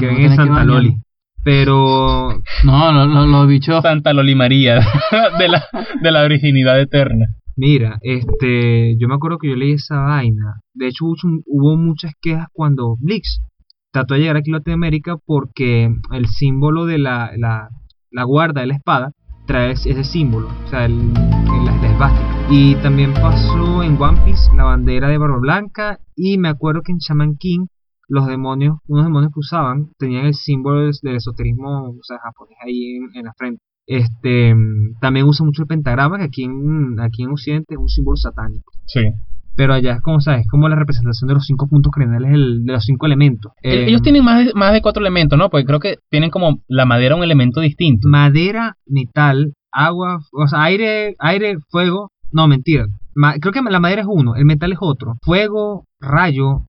Que 0.00 0.06
no 0.06 0.12
ven 0.14 0.22
en 0.24 0.36
Santa 0.36 0.52
bañar. 0.52 0.66
Loli. 0.66 0.96
Pero 1.44 2.28
No, 2.64 2.92
lo- 2.92 3.06
lo- 3.06 3.26
los 3.26 3.46
bichos. 3.48 3.80
Santa 3.82 4.12
Loli 4.12 4.34
María, 4.34 4.80
de 5.38 5.48
la, 5.48 5.64
de 6.02 6.10
la 6.10 6.26
virginidad 6.26 6.78
eterna. 6.80 7.26
Mira, 7.56 7.98
este, 8.02 8.96
yo 8.98 9.08
me 9.08 9.14
acuerdo 9.14 9.38
que 9.38 9.48
yo 9.48 9.54
leí 9.54 9.72
esa 9.72 9.96
vaina. 10.00 10.60
De 10.74 10.88
hecho, 10.88 11.06
hubo, 11.06 11.14
hubo 11.46 11.76
muchas 11.76 12.12
quejas 12.20 12.48
cuando 12.52 12.96
Blix 13.00 13.40
trató 13.92 14.14
de 14.14 14.20
llegar 14.20 14.36
aquí 14.36 14.50
a 14.50 14.54
Latinoamérica 14.54 15.16
porque 15.24 15.88
el 16.12 16.26
símbolo 16.26 16.84
de 16.84 16.98
la, 16.98 17.30
la, 17.38 17.68
la 18.10 18.24
guarda 18.24 18.60
de 18.60 18.66
la 18.66 18.74
espada 18.74 19.12
trae 19.46 19.72
ese 19.72 20.04
símbolo, 20.04 20.48
o 20.64 20.68
sea, 20.68 20.84
el, 20.84 21.12
la 21.12 21.88
esvástica. 21.92 22.46
Y 22.50 22.74
también 22.76 23.14
pasó 23.14 23.82
en 23.82 24.00
One 24.00 24.20
Piece 24.24 24.54
la 24.54 24.64
bandera 24.64 25.08
de 25.08 25.18
Barba 25.18 25.38
Blanca 25.38 25.98
y 26.14 26.38
me 26.38 26.48
acuerdo 26.48 26.82
que 26.82 26.92
en 26.92 26.98
Shaman 26.98 27.36
King 27.36 27.66
los 28.08 28.26
demonios, 28.26 28.78
unos 28.86 29.04
demonios 29.04 29.32
que 29.32 29.40
usaban, 29.40 29.90
tenían 29.98 30.26
el 30.26 30.34
símbolo 30.34 30.82
del, 30.82 30.92
del 31.02 31.16
esoterismo, 31.16 31.90
o 31.90 32.02
sea, 32.02 32.18
japonés 32.22 32.56
ahí 32.64 32.96
en, 32.96 33.10
en 33.14 33.24
la 33.24 33.32
frente. 33.34 33.62
Este, 33.86 34.54
mm, 34.54 34.98
también 35.00 35.26
usa 35.26 35.46
mucho 35.46 35.62
el 35.62 35.68
pentagrama, 35.68 36.18
que 36.18 36.24
aquí 36.24 36.44
en, 36.44 37.00
aquí 37.00 37.22
en 37.22 37.30
Occidente 37.30 37.74
es 37.74 37.80
un 37.80 37.88
símbolo 37.88 38.16
satánico. 38.16 38.72
Sí. 38.86 39.00
Pero 39.56 39.72
allá 39.74 39.94
es 39.94 40.00
como, 40.02 40.20
¿sabes? 40.20 40.42
Es 40.42 40.48
como 40.48 40.68
la 40.68 40.76
representación 40.76 41.28
de 41.28 41.34
los 41.34 41.44
cinco 41.46 41.66
puntos 41.66 41.90
cardinales 41.90 42.30
de 42.32 42.72
los 42.72 42.84
cinco 42.84 43.06
elementos. 43.06 43.52
Eh, 43.62 43.86
Ellos 43.88 44.02
tienen 44.02 44.24
más 44.24 44.44
de, 44.44 44.52
más 44.54 44.72
de 44.72 44.82
cuatro 44.82 45.00
elementos, 45.00 45.38
¿no? 45.38 45.48
Porque 45.50 45.64
creo 45.64 45.80
que 45.80 45.96
tienen 46.10 46.30
como 46.30 46.58
la 46.68 46.84
madera 46.84 47.16
un 47.16 47.22
elemento 47.24 47.60
distinto. 47.60 48.08
madera, 48.08 48.76
metal, 48.86 49.54
agua, 49.72 50.18
o 50.32 50.46
sea, 50.46 50.62
aire, 50.64 51.14
aire, 51.18 51.56
fuego. 51.70 52.10
No, 52.32 52.48
mentira. 52.48 52.86
Ma- 53.14 53.34
creo 53.40 53.52
que 53.52 53.62
la 53.62 53.80
madera 53.80 54.02
es 54.02 54.08
uno, 54.10 54.34
el 54.36 54.44
metal 54.44 54.72
es 54.72 54.78
otro. 54.80 55.14
Fuego, 55.22 55.84
rayo 56.00 56.66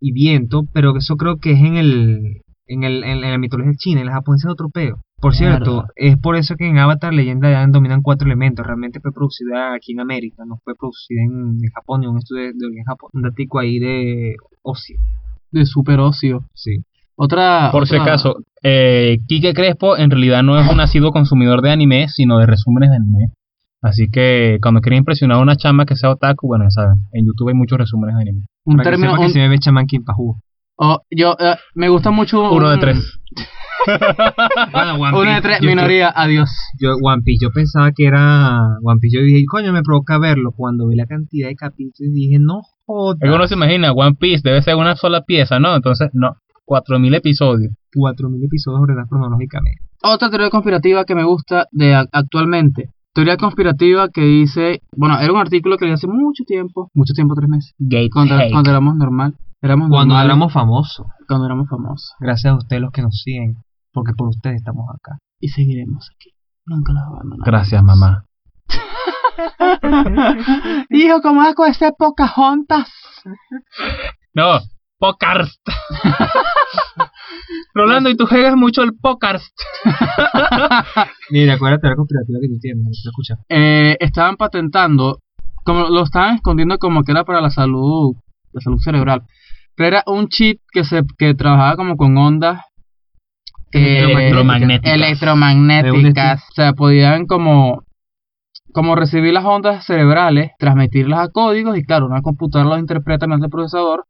y 0.00 0.12
viento, 0.12 0.64
pero 0.72 0.96
eso 0.96 1.16
creo 1.16 1.36
que 1.38 1.52
es 1.52 1.60
en 1.60 1.76
el 1.76 2.42
en, 2.66 2.84
el, 2.84 3.02
en, 3.02 3.20
la 3.20 3.36
mitología 3.38 3.72
china, 3.76 4.00
en 4.00 4.06
la 4.06 4.12
japonesa 4.12 4.48
es 4.48 4.52
otro 4.52 4.68
peo. 4.68 5.00
Por 5.20 5.34
cierto, 5.34 5.84
es 5.96 6.16
por 6.16 6.36
eso 6.36 6.56
que 6.56 6.66
en 6.66 6.78
Avatar 6.78 7.12
Leyenda 7.12 7.48
de 7.48 7.54
Aang 7.56 7.72
dominan 7.72 8.00
cuatro 8.02 8.26
elementos. 8.26 8.66
Realmente 8.66 9.00
fue 9.00 9.12
producida 9.12 9.74
aquí 9.74 9.92
en 9.92 10.00
América, 10.00 10.44
no 10.46 10.58
fue 10.64 10.74
producida 10.74 11.22
en, 11.22 11.58
en 11.62 11.70
Japón, 11.74 12.00
ni 12.00 12.06
un 12.06 12.16
estudio 12.18 12.44
de, 12.44 12.52
de 12.54 12.66
origen 12.66 12.84
Japón. 12.84 13.10
Un 13.12 13.22
datico 13.22 13.58
ahí 13.58 13.78
de 13.78 14.36
ocio. 14.62 14.98
de 15.50 15.66
super 15.66 16.00
ocio. 16.00 16.44
Sí. 16.54 16.84
Otra. 17.16 17.68
Por 17.70 17.86
si 17.86 17.96
acaso, 17.96 18.36
eh, 18.62 19.18
Quique 19.28 19.52
Crespo 19.52 19.98
en 19.98 20.10
realidad 20.10 20.42
no 20.42 20.58
es 20.58 20.70
un 20.72 20.80
asiduo 20.80 21.12
consumidor 21.12 21.60
de 21.60 21.70
anime, 21.70 22.08
sino 22.08 22.38
de 22.38 22.46
resúmenes 22.46 22.88
de 22.90 22.96
anime. 22.96 23.26
Así 23.82 24.08
que 24.10 24.58
cuando 24.62 24.80
quieren 24.80 24.98
impresionar 25.00 25.36
a 25.38 25.42
una 25.42 25.56
chama 25.56 25.84
que 25.86 25.96
sea 25.96 26.10
otaku, 26.10 26.46
bueno, 26.46 26.64
ya 26.64 26.70
saben, 26.70 27.04
en 27.12 27.26
YouTube 27.26 27.48
hay 27.48 27.54
muchos 27.54 27.76
resúmenes 27.78 28.16
de 28.16 28.22
anime. 28.22 28.46
Un 28.64 28.76
Para 28.76 28.90
que 28.90 28.96
término. 28.96 29.16
que 29.18 29.24
un- 29.26 29.30
se 29.30 29.38
me 29.38 29.48
ve 29.48 29.58
Chaman 29.58 29.86
King 29.86 30.00
pa' 30.04 30.14
jugo. 30.14 30.40
oh, 30.76 31.00
yo, 31.10 31.36
eh, 31.38 31.56
me 31.74 31.88
gusta 31.90 32.10
mucho. 32.10 32.50
Uno 32.52 32.70
de 32.70 32.78
tres. 32.78 33.18
Bueno, 34.72 34.94
One 34.94 35.18
Uno 35.18 35.34
de 35.34 35.40
tres, 35.40 35.60
yo- 35.60 35.68
minoría, 35.68 36.12
adiós. 36.14 36.50
Yo, 36.78 36.96
One 37.02 37.22
Piece, 37.22 37.44
yo 37.44 37.50
pensaba 37.50 37.92
que 37.92 38.06
era 38.06 38.60
One 38.82 38.98
Piece. 39.00 39.16
Yo 39.18 39.22
dije, 39.24 39.44
coño, 39.46 39.72
me 39.72 39.82
provoca 39.82 40.18
verlo. 40.18 40.52
Cuando 40.56 40.88
vi 40.88 40.96
la 40.96 41.06
cantidad 41.06 41.48
de 41.48 41.56
capítulos, 41.56 42.12
dije, 42.12 42.38
no 42.40 42.60
jodas. 42.86 43.18
Es 43.22 43.28
que 43.30 43.34
uno 43.34 43.46
se 43.48 43.54
imagina, 43.54 43.92
One 43.92 44.16
Piece 44.18 44.42
debe 44.44 44.62
ser 44.62 44.76
una 44.76 44.96
sola 44.96 45.22
pieza, 45.22 45.58
¿no? 45.58 45.74
Entonces, 45.74 46.10
no, 46.12 46.36
4000 46.64 47.14
episodios. 47.14 47.72
4000 47.94 48.44
episodios 48.44 48.80
ordenados 48.82 49.08
cronológicamente. 49.08 49.80
Otra 50.02 50.30
teoría 50.30 50.50
conspirativa 50.50 51.04
que 51.04 51.14
me 51.14 51.24
gusta 51.24 51.66
de 51.72 51.94
ac- 51.94 52.08
actualmente. 52.12 52.90
Teoría 53.12 53.36
conspirativa 53.36 54.08
que 54.08 54.22
dice. 54.22 54.80
Bueno, 54.96 55.18
era 55.18 55.32
un 55.32 55.40
artículo 55.40 55.76
que 55.76 55.84
leí 55.86 55.94
hace 55.94 56.06
mucho 56.06 56.44
tiempo. 56.46 56.88
Mucho 56.94 57.12
tiempo, 57.12 57.34
tres 57.34 57.48
meses. 57.48 57.74
Gate 57.78 58.08
Cuando, 58.12 58.36
cuando 58.52 58.70
éramos 58.70 58.94
normal. 58.96 59.34
Éramos 59.62 59.88
Cuando 59.90 60.14
normales, 60.14 60.24
éramos 60.26 60.52
famosos. 60.54 61.06
Cuando 61.28 61.44
éramos 61.46 61.68
famosos. 61.68 62.14
Gracias 62.20 62.52
a 62.52 62.56
ustedes 62.56 62.80
los 62.80 62.92
que 62.92 63.02
nos 63.02 63.20
siguen. 63.20 63.56
Porque 63.92 64.12
por 64.16 64.28
ustedes 64.28 64.56
estamos 64.56 64.84
acá. 64.94 65.18
Y 65.40 65.48
seguiremos 65.48 66.10
aquí. 66.14 66.30
Nunca 66.66 66.92
los 66.92 67.02
abandonaremos. 67.02 67.46
Gracias, 67.46 67.82
mamá. 67.82 68.24
Hijo, 70.90 71.20
¿cómo 71.22 71.42
hago 71.42 71.66
este 71.66 71.92
Pocahontas? 71.92 72.88
No, 74.34 74.60
Pokarst. 74.98 75.60
Rolando, 77.74 78.10
¿y 78.10 78.16
tú 78.16 78.26
juegas 78.26 78.56
mucho 78.56 78.82
el 78.82 78.92
Pokarst? 79.00 79.56
Mira, 81.30 81.54
acuérdate 81.54 81.86
de 81.86 81.90
la 81.90 81.96
conspirativa 81.96 82.38
que 82.40 82.48
tú 82.48 82.58
tienes. 82.60 82.84
¿no? 82.84 82.90
Escucha. 82.90 83.36
eh, 83.48 83.96
estaban 84.00 84.36
patentando, 84.36 85.20
como 85.64 85.88
lo 85.88 86.02
estaban 86.02 86.36
escondiendo 86.36 86.78
como 86.78 87.02
que 87.02 87.12
era 87.12 87.24
para 87.24 87.40
la 87.40 87.50
salud, 87.50 88.14
la 88.52 88.60
salud 88.60 88.78
cerebral. 88.78 89.22
Pero 89.74 89.86
era 89.88 90.02
un 90.06 90.28
chip 90.28 90.60
que 90.72 90.84
se 90.84 91.02
que 91.16 91.34
trabajaba 91.34 91.76
como 91.76 91.96
con 91.96 92.16
ondas 92.18 92.60
eh, 93.72 94.02
Electromagnéticas. 94.04 94.94
electromagnéticas. 94.94 96.42
O 96.50 96.52
sea, 96.54 96.72
podían 96.72 97.26
como 97.26 97.84
como 98.72 98.94
recibir 98.94 99.32
las 99.32 99.44
ondas 99.44 99.84
cerebrales, 99.84 100.52
transmitirlas 100.58 101.20
a 101.20 101.28
códigos 101.28 101.76
y 101.76 101.82
claro, 101.82 102.06
una 102.06 102.22
computadora 102.22 102.70
los 102.70 102.78
interpreta 102.78 103.26
en 103.26 103.32
el 103.32 103.50
procesador 103.50 104.04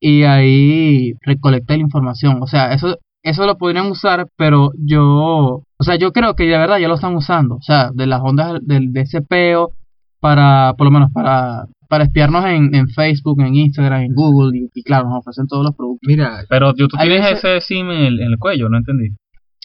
y 0.00 0.22
ahí 0.22 1.12
recolecta 1.22 1.74
la 1.74 1.80
información. 1.80 2.42
O 2.42 2.46
sea, 2.46 2.72
eso 2.72 2.96
eso 3.22 3.46
lo 3.46 3.58
podrían 3.58 3.90
usar, 3.90 4.28
pero 4.36 4.70
yo, 4.78 5.04
o 5.04 5.82
sea, 5.82 5.96
yo 5.96 6.12
creo 6.12 6.34
que 6.34 6.44
de 6.44 6.56
verdad 6.56 6.78
ya 6.78 6.88
lo 6.88 6.94
están 6.94 7.16
usando, 7.16 7.56
o 7.56 7.62
sea, 7.62 7.90
de 7.92 8.06
las 8.06 8.20
ondas 8.22 8.58
del 8.62 8.92
de 8.92 9.00
ese 9.02 9.20
peo 9.20 9.72
para, 10.20 10.74
por 10.76 10.86
lo 10.86 10.90
menos 10.90 11.10
para, 11.12 11.66
para 11.88 12.04
espiarnos 12.04 12.44
en, 12.46 12.74
en 12.74 12.88
Facebook, 12.88 13.40
en 13.40 13.54
Instagram, 13.54 14.02
en 14.02 14.14
Google 14.14 14.58
y, 14.58 14.68
y 14.74 14.82
claro, 14.82 15.08
nos 15.08 15.18
ofrecen 15.20 15.46
todos 15.46 15.64
los 15.64 15.74
productos. 15.76 16.06
Mira, 16.06 16.44
Pero 16.48 16.74
tú, 16.74 16.88
tienes 16.88 17.22
veces- 17.22 17.44
ese 17.44 17.60
sim 17.60 17.90
en 17.90 18.04
el, 18.04 18.20
en 18.20 18.32
el 18.32 18.38
cuello, 18.38 18.68
no 18.68 18.78
entendí. 18.78 19.10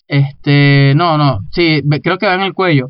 Este, 0.07 0.93
no, 0.95 1.17
no, 1.17 1.39
sí, 1.51 1.81
creo 2.03 2.17
que 2.17 2.27
va 2.27 2.35
en 2.35 2.41
el 2.41 2.53
cuello. 2.53 2.89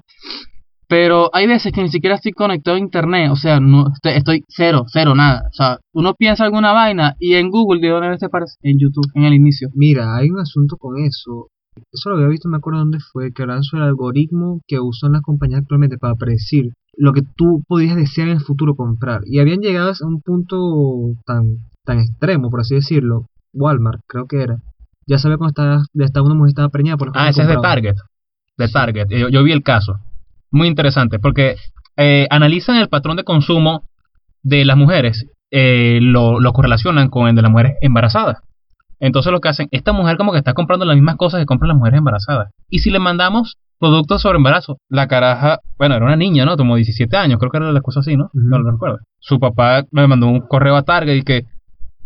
Pero 0.87 1.29
hay 1.33 1.47
veces 1.47 1.71
que 1.71 1.81
ni 1.81 1.89
siquiera 1.89 2.15
estoy 2.15 2.33
conectado 2.33 2.75
a 2.75 2.79
internet, 2.79 3.31
o 3.31 3.35
sea, 3.35 3.59
no 3.59 3.87
estoy, 3.93 4.11
estoy 4.13 4.43
cero, 4.47 4.83
cero, 4.87 5.15
nada. 5.15 5.43
O 5.49 5.53
sea, 5.53 5.79
uno 5.93 6.13
piensa 6.13 6.43
alguna 6.43 6.71
vaina 6.73 7.15
y 7.19 7.35
en 7.35 7.49
Google, 7.49 7.81
¿de 7.81 7.89
dónde 7.89 8.17
te 8.17 8.25
aparece? 8.25 8.55
En 8.61 8.77
YouTube, 8.77 9.09
en 9.15 9.23
el 9.23 9.33
inicio. 9.33 9.69
mira, 9.73 10.15
hay 10.15 10.29
un 10.29 10.39
asunto 10.39 10.75
con 10.77 10.99
eso. 10.99 11.47
Eso 11.91 12.09
lo 12.09 12.17
había 12.17 12.27
visto, 12.27 12.47
me 12.49 12.57
acuerdo 12.57 12.79
dónde 12.81 12.99
fue, 12.99 13.31
que 13.31 13.41
hablaban 13.41 13.63
sobre 13.63 13.83
el 13.83 13.89
algoritmo 13.89 14.59
que 14.67 14.79
usan 14.79 15.13
las 15.13 15.21
compañías 15.23 15.61
actualmente 15.61 15.97
para 15.97 16.13
predecir 16.15 16.73
lo 16.95 17.13
que 17.13 17.21
tú 17.35 17.63
podías 17.67 17.95
desear 17.95 18.27
en 18.27 18.37
el 18.37 18.43
futuro 18.43 18.75
comprar. 18.75 19.21
Y 19.25 19.39
habían 19.39 19.61
llegado 19.61 19.91
a 19.91 20.07
un 20.07 20.21
punto 20.21 21.15
tan, 21.25 21.57
tan 21.85 21.99
extremo, 21.99 22.49
por 22.49 22.61
así 22.61 22.75
decirlo. 22.75 23.25
Walmart, 23.53 24.01
creo 24.07 24.27
que 24.27 24.41
era. 24.41 24.57
Ya 25.05 25.17
sabía 25.17 25.37
cuando 25.37 25.51
estaba, 25.51 25.83
estaba 26.05 26.25
una 26.25 26.35
mujer 26.35 26.49
estaba 26.49 26.69
preñada 26.69 26.97
por 26.97 27.11
Ah, 27.13 27.29
ese 27.29 27.41
es 27.41 27.47
de. 27.47 27.57
Target. 27.57 27.95
De 28.57 28.67
Target. 28.67 29.07
Yo, 29.09 29.29
yo 29.29 29.43
vi 29.43 29.51
el 29.51 29.63
caso. 29.63 29.99
Muy 30.51 30.67
interesante, 30.67 31.19
porque 31.19 31.55
eh, 31.97 32.27
analizan 32.29 32.77
el 32.77 32.89
patrón 32.89 33.17
de 33.17 33.23
consumo 33.23 33.83
de 34.43 34.65
las 34.65 34.77
mujeres, 34.77 35.27
eh, 35.51 35.99
lo, 36.01 36.39
lo 36.39 36.53
correlacionan 36.53 37.09
con 37.09 37.27
el 37.27 37.35
de 37.35 37.41
las 37.41 37.51
mujeres 37.51 37.73
embarazadas. 37.81 38.37
Entonces 38.99 39.31
lo 39.31 39.41
que 39.41 39.49
hacen, 39.49 39.67
esta 39.71 39.91
mujer 39.91 40.17
como 40.17 40.31
que 40.31 40.37
está 40.37 40.53
comprando 40.53 40.85
las 40.85 40.95
mismas 40.95 41.17
cosas 41.17 41.39
que 41.39 41.45
compran 41.45 41.69
las 41.69 41.77
mujeres 41.77 41.97
embarazadas. 41.97 42.51
Y 42.69 42.79
si 42.79 42.89
le 42.89 42.99
mandamos 42.99 43.57
productos 43.89 44.21
sobre 44.21 44.37
embarazo, 44.37 44.77
la 44.89 45.07
caraja, 45.07 45.59
bueno, 45.77 45.95
era 45.95 46.05
una 46.05 46.15
niña, 46.15 46.45
¿no? 46.45 46.55
Como 46.55 46.75
17 46.77 47.17
años, 47.17 47.37
creo 47.39 47.51
que 47.51 47.57
era 47.57 47.71
la 47.71 47.81
cosa 47.81 47.99
así, 47.99 48.15
¿no? 48.15 48.29
No 48.33 48.59
lo 48.59 48.71
recuerdo. 48.71 48.99
Su 49.19 49.39
papá 49.39 49.83
le 49.91 50.07
mandó 50.07 50.27
un 50.27 50.39
correo 50.41 50.75
a 50.77 50.83
Target 50.83 51.15
y 51.17 51.21
que, 51.23 51.43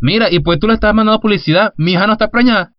mira, 0.00 0.26
y 0.30 0.40
pues 0.40 0.58
tú 0.58 0.66
le 0.66 0.74
estás 0.74 0.92
mandando 0.94 1.20
publicidad, 1.20 1.72
mi 1.76 1.92
hija 1.92 2.06
no 2.06 2.14
está 2.14 2.28
preñada. 2.30 2.72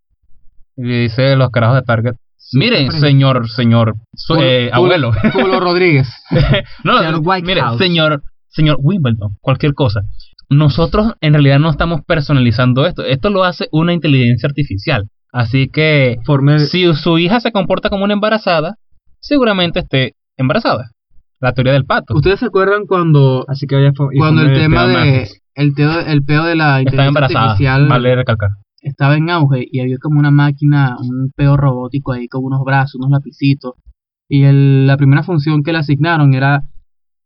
Y 0.75 0.83
le 0.83 0.99
dice 1.01 1.35
los 1.35 1.49
carajos 1.49 1.75
de 1.77 1.81
Target, 1.83 2.13
Miren, 2.53 2.91
señor, 2.91 3.47
señor, 3.49 3.95
su- 4.13 4.33
Culo- 4.33 4.43
eh, 4.43 4.69
abuelo. 4.73 5.12
Culo 5.33 5.59
Rodríguez. 5.59 6.09
no, 6.83 6.97
Señor 6.99 7.21
mire, 7.43 7.62
House. 7.62 7.77
señor, 7.77 8.23
señor 8.47 8.77
Wimbledon, 8.81 9.38
cualquier 9.41 9.73
cosa. 9.73 10.01
Nosotros 10.49 11.13
en 11.21 11.33
realidad 11.33 11.59
no 11.59 11.69
estamos 11.69 12.01
personalizando 12.05 12.85
esto. 12.88 13.03
Esto 13.05 13.29
lo 13.29 13.43
hace 13.43 13.67
una 13.71 13.93
inteligencia 13.93 14.47
artificial. 14.47 15.03
Así 15.31 15.69
que 15.69 16.17
Forme- 16.25 16.57
si 16.59 16.91
su 16.95 17.19
hija 17.19 17.39
se 17.39 17.51
comporta 17.51 17.89
como 17.91 18.03
una 18.03 18.13
embarazada, 18.13 18.77
seguramente 19.19 19.79
esté 19.79 20.15
embarazada. 20.38 20.91
La 21.39 21.53
teoría 21.53 21.73
del 21.73 21.86
pato. 21.86 22.15
¿Ustedes 22.15 22.39
se 22.41 22.47
acuerdan 22.47 22.86
cuando, 22.86 23.45
Así 23.47 23.65
que 23.65 23.91
cuando 24.17 24.41
el 24.41 24.53
tema 24.53 24.88
de 24.88 25.27
el 25.55 25.73
teo, 25.73 25.99
el 26.01 26.23
peo 26.23 26.43
de 26.43 26.55
la 26.55 26.65
Estaba 26.65 26.82
inteligencia 26.82 27.08
embarazada. 27.08 27.45
artificial 27.51 27.88
Vale 27.88 28.15
recalcar. 28.15 28.49
estaba 28.82 29.15
en 29.17 29.29
auge 29.29 29.65
y 29.69 29.79
había 29.82 29.97
como 29.99 30.19
una 30.19 30.32
máquina, 30.32 30.97
un 30.99 31.32
peo 31.36 31.55
robótico 31.58 32.12
ahí 32.13 32.27
con 32.27 32.43
unos 32.43 32.63
brazos, 32.65 32.95
unos 32.95 33.12
lapicitos. 33.12 33.73
Y 34.27 34.43
el- 34.43 34.86
la 34.88 34.95
primera 34.97 35.23
función 35.23 35.63
que 35.63 35.71
le 35.71 35.79
asignaron 35.79 36.34
era 36.34 36.62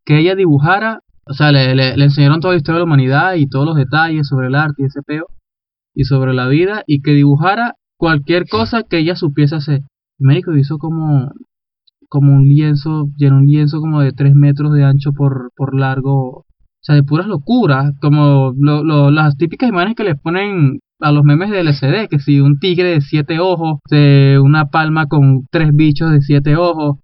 que 0.06 0.20
ella 0.20 0.36
dibujara, 0.36 1.00
o 1.26 1.34
sea, 1.34 1.52
le, 1.52 1.74
le- 1.76 1.98
le 1.98 2.04
enseñaron 2.06 2.40
toda 2.40 2.54
la 2.54 2.58
historia 2.58 2.76
de 2.78 2.80
la 2.82 2.86
humanidad 2.86 3.34
y 3.36 3.48
todos 3.48 3.66
los 3.66 3.76
detalles 3.76 4.28
sobre 4.28 4.48
el 4.48 4.56
arte 4.56 4.84
y 4.84 4.86
ese 4.86 5.02
peo 5.02 5.26
y 5.96 6.04
sobre 6.06 6.34
la 6.34 6.48
vida 6.48 6.84
y 6.88 7.02
que 7.02 7.12
dibujara 7.12 7.76
cualquier 7.98 8.48
cosa 8.48 8.84
que 8.84 8.98
ella 9.00 9.16
supiese 9.16 9.56
hacer. 9.56 9.82
Y 10.20 10.24
médico 10.26 10.56
hizo 10.56 10.78
como 10.78 11.32
como 12.14 12.32
un 12.36 12.48
lienzo, 12.48 13.08
llenó 13.18 13.38
un 13.38 13.48
lienzo 13.48 13.80
como 13.82 14.02
de 14.02 14.12
3 14.12 14.36
metros 14.36 14.72
de 14.74 14.84
ancho 14.86 15.14
por, 15.14 15.50
por 15.56 15.74
largo, 15.76 16.42
o 16.42 16.46
sea, 16.82 16.94
de 16.94 17.02
puras 17.02 17.26
locuras, 17.26 17.92
como 18.00 18.54
lo, 18.56 18.84
lo- 18.84 19.10
las 19.10 19.36
típicas 19.36 19.68
imágenes 19.70 19.96
que 19.96 20.04
les 20.04 20.20
ponen 20.20 20.80
a 21.00 21.12
los 21.12 21.24
memes 21.24 21.50
de 21.50 21.62
LCD, 21.62 22.08
que 22.10 22.20
si 22.20 22.40
un 22.40 22.60
tigre 22.60 22.90
de 22.90 23.02
siete 23.02 23.40
ojos, 23.40 23.80
de 23.90 24.40
una 24.40 24.66
palma 24.70 25.08
con 25.08 25.48
tres 25.50 25.72
bichos 25.74 26.12
de 26.12 26.22
siete 26.22 26.56
ojos, 26.56 27.00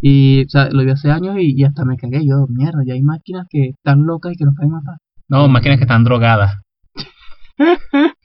y 0.00 0.44
o 0.46 0.48
sea, 0.48 0.68
lo 0.70 0.84
vi 0.84 0.90
hace 0.90 1.10
años 1.10 1.34
y, 1.40 1.54
y 1.60 1.64
hasta 1.64 1.84
me 1.84 1.96
cagué 1.96 2.24
yo, 2.24 2.46
mierda, 2.48 2.82
ya 2.86 2.94
hay 2.94 3.02
máquinas 3.02 3.46
que 3.50 3.70
están 3.70 4.06
locas 4.06 4.32
y 4.32 4.36
que 4.36 4.44
nos 4.44 4.54
pueden 4.54 4.70
matar. 4.72 4.94
No, 5.28 5.48
máquinas 5.48 5.78
que 5.78 5.84
están 5.84 6.04
drogadas. 6.04 6.52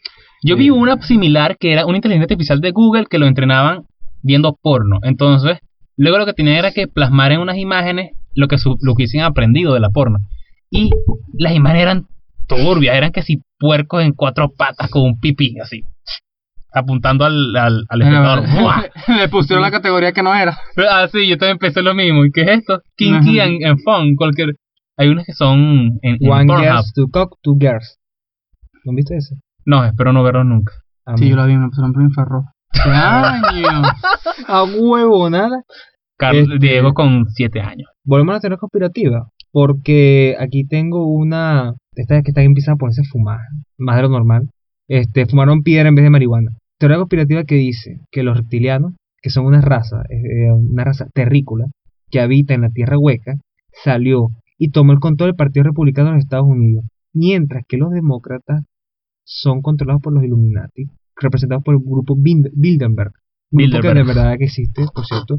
Yo 0.43 0.55
vi 0.55 0.69
una 0.69 1.01
similar 1.01 1.57
que 1.57 1.73
era 1.73 1.85
una 1.87 1.97
inteligencia 1.97 2.25
artificial 2.25 2.61
de 2.61 2.71
Google 2.71 3.05
que 3.09 3.17
lo 3.17 3.25
entrenaban 3.25 3.83
viendo 4.21 4.55
porno. 4.61 4.99
Entonces, 5.01 5.57
luego 5.97 6.17
lo 6.19 6.25
que 6.25 6.33
tenía 6.33 6.57
era 6.59 6.71
que 6.71 6.87
plasmar 6.87 7.31
en 7.31 7.39
unas 7.41 7.57
imágenes 7.57 8.11
lo 8.35 8.47
que, 8.47 8.57
su- 8.57 8.77
lo 8.81 8.93
que 8.93 9.03
hubiesen 9.03 9.21
aprendido 9.21 9.73
de 9.73 9.79
la 9.79 9.89
porno. 9.89 10.19
Y 10.69 10.91
las 11.37 11.53
imágenes 11.53 11.83
eran 11.83 12.05
turbias, 12.47 12.95
eran 12.95 13.11
que 13.11 13.21
si 13.23 13.41
puercos 13.59 14.03
en 14.03 14.13
cuatro 14.13 14.49
patas 14.55 14.89
con 14.89 15.01
un 15.03 15.19
pipí, 15.19 15.59
así. 15.59 15.83
Apuntando 16.73 17.25
al, 17.25 17.55
al, 17.55 17.85
al 17.89 18.01
espectador. 18.01 18.43
Le 19.17 19.29
pusieron 19.29 19.63
la 19.63 19.71
categoría 19.71 20.11
que 20.11 20.21
no 20.21 20.35
era. 20.35 20.57
Ah, 20.89 21.07
sí, 21.11 21.27
yo 21.27 21.37
también 21.37 21.57
pensé 21.57 21.81
lo 21.81 21.93
mismo. 21.95 22.25
¿Y 22.25 22.31
qué 22.31 22.41
es 22.41 22.59
esto? 22.59 22.81
Kinky 22.95 23.39
and, 23.39 23.65
and 23.65 23.79
fun. 23.83 24.15
Cualquier... 24.15 24.53
Hay 24.97 25.07
unos 25.09 25.25
que 25.25 25.33
son 25.33 25.97
en, 26.01 26.17
en 26.19 26.29
One 26.31 26.45
girls 26.57 26.91
to 26.93 27.07
cock, 27.11 27.37
two 27.41 27.55
girls. 27.59 27.97
¿No 28.83 28.93
viste 28.93 29.15
ese? 29.17 29.35
No, 29.65 29.83
espero 29.85 30.11
no 30.13 30.23
verlo 30.23 30.43
nunca. 30.43 30.73
A 31.05 31.15
Sí, 31.17 31.29
yo 31.29 31.35
la 31.35 31.45
vi, 31.45 31.55
me 31.55 31.67
pusieron 31.69 31.93
por 31.93 32.03
infrarrojo. 32.03 32.49
¡Qué 32.83 32.89
año! 32.89 33.81
A 34.47 34.63
huevo, 34.63 35.29
nada. 35.29 35.63
Carlos 36.17 36.47
Este- 36.53 36.65
Diego 36.67 36.93
con 36.93 37.25
7 37.29 37.59
años. 37.61 37.89
Volvemos 38.03 38.31
a 38.33 38.35
la 38.35 38.39
teoría 38.41 38.57
conspirativa. 38.57 39.27
Porque 39.51 40.35
aquí 40.39 40.65
tengo 40.67 41.07
una. 41.07 41.73
Esta 41.95 42.21
que 42.21 42.31
está 42.31 42.41
empiezan 42.43 42.75
a 42.75 42.77
ponerse 42.77 43.01
a 43.01 43.09
fumar. 43.11 43.39
Más 43.77 43.95
de 43.95 44.01
lo 44.03 44.09
normal. 44.09 44.49
Este, 44.87 45.25
fumaron 45.25 45.63
piedra 45.63 45.89
en 45.89 45.95
vez 45.95 46.03
de 46.03 46.09
marihuana. 46.09 46.51
Teoría 46.77 46.97
conspirativa 46.97 47.43
que 47.43 47.55
dice 47.55 47.99
que 48.11 48.23
los 48.23 48.37
reptilianos, 48.37 48.93
que 49.21 49.29
son 49.29 49.45
una 49.45 49.61
raza, 49.61 50.03
eh, 50.09 50.51
una 50.51 50.83
raza 50.83 51.07
terrícola, 51.13 51.65
que 52.11 52.19
habita 52.19 52.53
en 52.53 52.61
la 52.61 52.69
tierra 52.69 52.97
hueca, 52.99 53.35
salió 53.83 54.27
y 54.57 54.69
tomó 54.69 54.93
el 54.93 54.99
control 54.99 55.29
del 55.29 55.35
Partido 55.35 55.63
Republicano 55.63 56.09
de 56.09 56.15
los 56.15 56.23
Estados 56.23 56.45
Unidos. 56.47 56.85
Mientras 57.13 57.63
que 57.67 57.77
los 57.77 57.91
demócratas 57.91 58.63
son 59.23 59.61
controlados 59.61 60.01
por 60.01 60.13
los 60.13 60.23
Illuminati, 60.23 60.85
representados 61.19 61.63
por 61.63 61.75
el 61.75 61.81
grupo 61.83 62.15
Bind- 62.15 62.51
Bilderberg. 62.53 63.11
Un 63.51 63.57
grupo 63.71 63.81
que 63.81 63.87
de 63.87 63.93
verdad 64.15 64.37
que 64.37 64.45
existe, 64.45 64.85
por 64.93 65.05
cierto, 65.05 65.37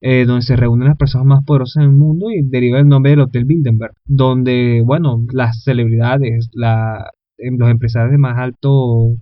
eh, 0.00 0.24
donde 0.26 0.42
se 0.42 0.56
reúnen 0.56 0.88
las 0.88 0.96
personas 0.96 1.26
más 1.26 1.44
poderosas 1.44 1.82
del 1.82 1.92
mundo 1.92 2.30
y 2.30 2.42
deriva 2.42 2.78
el 2.78 2.88
nombre 2.88 3.10
del 3.12 3.20
Hotel 3.20 3.44
Bilderberg, 3.44 3.92
donde, 4.06 4.82
bueno, 4.84 5.24
las 5.32 5.62
celebridades, 5.62 6.50
la, 6.52 7.10
em, 7.38 7.56
los 7.58 7.70
empresarios 7.70 8.10
de 8.12 8.18
más 8.18 8.36
alto 8.38 9.14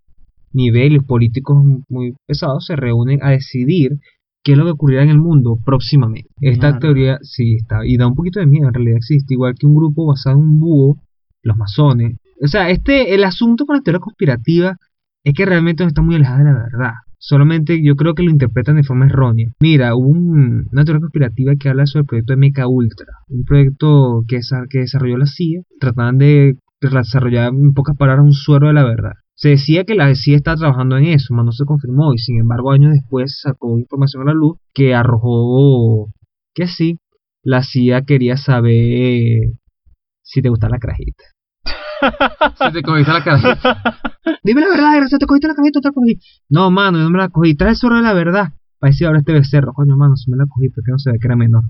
nivel 0.52 0.92
y 0.92 0.96
los 0.96 1.04
políticos 1.04 1.56
muy 1.88 2.14
pesados 2.26 2.66
se 2.66 2.76
reúnen 2.76 3.20
a 3.22 3.30
decidir 3.30 3.92
qué 4.44 4.52
es 4.52 4.58
lo 4.58 4.64
que 4.64 4.70
ocurrirá 4.72 5.02
en 5.02 5.10
el 5.10 5.18
mundo 5.18 5.56
próximamente. 5.64 6.28
Esta 6.40 6.72
teoría 6.80 7.18
sí 7.22 7.54
está, 7.54 7.86
y 7.86 7.96
da 7.96 8.06
un 8.08 8.14
poquito 8.14 8.40
de 8.40 8.46
miedo, 8.46 8.66
en 8.68 8.74
realidad 8.74 8.96
existe, 8.96 9.34
igual 9.34 9.54
que 9.58 9.66
un 9.66 9.74
grupo 9.76 10.06
basado 10.06 10.36
en 10.36 10.42
un 10.42 10.58
búho, 10.60 10.96
los 11.42 11.56
masones. 11.56 12.16
O 12.42 12.48
sea, 12.48 12.70
este, 12.70 13.14
el 13.14 13.24
asunto 13.24 13.66
con 13.66 13.76
la 13.76 13.82
teoría 13.82 14.00
conspirativa 14.00 14.76
es 15.24 15.34
que 15.34 15.46
realmente 15.46 15.84
no 15.84 15.88
está 15.88 16.02
muy 16.02 16.14
alejada 16.16 16.38
de 16.38 16.44
la 16.44 16.52
verdad. 16.70 16.92
Solamente 17.18 17.80
yo 17.84 17.94
creo 17.94 18.14
que 18.14 18.24
lo 18.24 18.30
interpretan 18.30 18.76
de 18.76 18.82
forma 18.82 19.06
errónea. 19.06 19.46
Mira, 19.60 19.94
hubo 19.94 20.08
un- 20.08 20.66
una 20.72 20.84
teoría 20.84 21.00
conspirativa 21.00 21.52
que 21.58 21.68
habla 21.68 21.86
sobre 21.86 22.00
el 22.02 22.06
proyecto 22.06 22.32
MK 22.32 22.66
Ultra, 22.66 23.06
un 23.28 23.44
proyecto 23.44 24.22
que, 24.26 24.38
desa- 24.38 24.66
que 24.68 24.78
desarrolló 24.80 25.18
la 25.18 25.26
CIA. 25.26 25.62
Trataban 25.78 26.18
de 26.18 26.56
desarrollar 26.80 27.52
en 27.54 27.72
pocas 27.74 27.96
palabras 27.96 28.24
un 28.26 28.32
suero 28.32 28.66
de 28.66 28.72
la 28.72 28.82
verdad. 28.84 29.12
Se 29.34 29.50
decía 29.50 29.84
que 29.84 29.94
la 29.94 30.12
CIA 30.14 30.36
estaba 30.36 30.56
trabajando 30.56 30.96
en 30.98 31.04
eso, 31.04 31.28
pero 31.30 31.44
no 31.44 31.52
se 31.52 31.64
confirmó 31.64 32.12
y 32.12 32.18
sin 32.18 32.40
embargo 32.40 32.72
años 32.72 32.92
después 32.92 33.38
sacó 33.40 33.78
información 33.78 34.22
a 34.22 34.26
la 34.26 34.34
luz 34.34 34.56
que 34.74 34.94
arrojó 34.94 36.08
que 36.54 36.66
sí, 36.66 36.98
la 37.44 37.62
CIA 37.62 38.02
quería 38.02 38.36
saber 38.36 39.52
si 40.22 40.42
te 40.42 40.48
gusta 40.48 40.68
la 40.68 40.78
carajita. 40.78 41.24
Se 42.58 42.70
te 42.72 42.82
cogiste 42.82 43.12
la 43.12 43.22
cara. 43.22 43.58
Dime 44.42 44.60
la 44.60 44.68
verdad, 44.68 44.96
gracias, 44.96 45.18
te 45.18 45.26
cogiste 45.26 45.48
la 45.48 45.54
te 45.54 45.90
cogí. 45.92 46.18
No, 46.48 46.70
mano, 46.70 46.98
yo 46.98 47.04
no 47.04 47.10
me 47.10 47.18
la 47.18 47.28
cogí. 47.28 47.54
Trae 47.54 47.70
el 47.70 47.76
suero 47.76 47.96
de 47.96 48.02
la 48.02 48.12
verdad. 48.12 48.52
Parecía 48.78 49.06
ahora 49.06 49.20
este 49.20 49.32
becerro. 49.32 49.72
Coño, 49.72 49.96
mano, 49.96 50.16
si 50.16 50.30
me 50.30 50.36
la 50.36 50.46
cogí, 50.46 50.68
porque 50.68 50.90
no 50.90 50.98
se 50.98 51.12
ve 51.12 51.18
que 51.20 51.26
era 51.28 51.36
menor. 51.36 51.62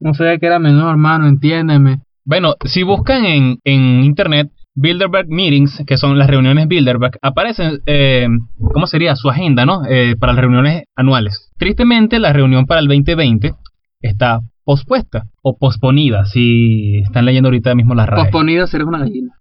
No 0.00 0.14
sabía 0.14 0.38
que 0.38 0.46
era 0.46 0.58
menor, 0.58 0.90
hermano, 0.90 1.28
entiéndeme. 1.28 2.02
Bueno, 2.24 2.54
si 2.64 2.82
buscan 2.82 3.24
en, 3.24 3.58
en 3.64 4.04
internet 4.04 4.50
Bilderberg 4.74 5.28
Meetings, 5.28 5.82
que 5.86 5.96
son 5.96 6.18
las 6.18 6.28
reuniones 6.28 6.68
Bilderberg, 6.68 7.18
aparecen, 7.22 7.80
eh, 7.86 8.26
¿cómo 8.72 8.86
sería? 8.86 9.16
Su 9.16 9.28
agenda, 9.28 9.66
¿no? 9.66 9.82
Eh, 9.88 10.16
para 10.18 10.32
las 10.32 10.40
reuniones 10.40 10.84
anuales. 10.96 11.50
Tristemente, 11.58 12.18
la 12.18 12.32
reunión 12.32 12.66
para 12.66 12.80
el 12.80 12.88
2020 12.88 13.52
está 14.00 14.40
pospuesta 14.64 15.24
o 15.42 15.58
posponida, 15.58 16.24
si 16.24 16.98
están 16.98 17.24
leyendo 17.24 17.48
ahorita 17.48 17.74
mismo 17.74 17.94
las 17.94 18.08
redes. 18.08 18.24
Posponida 18.24 18.66
ser 18.66 18.84
una 18.84 19.00
gallina. 19.00 19.32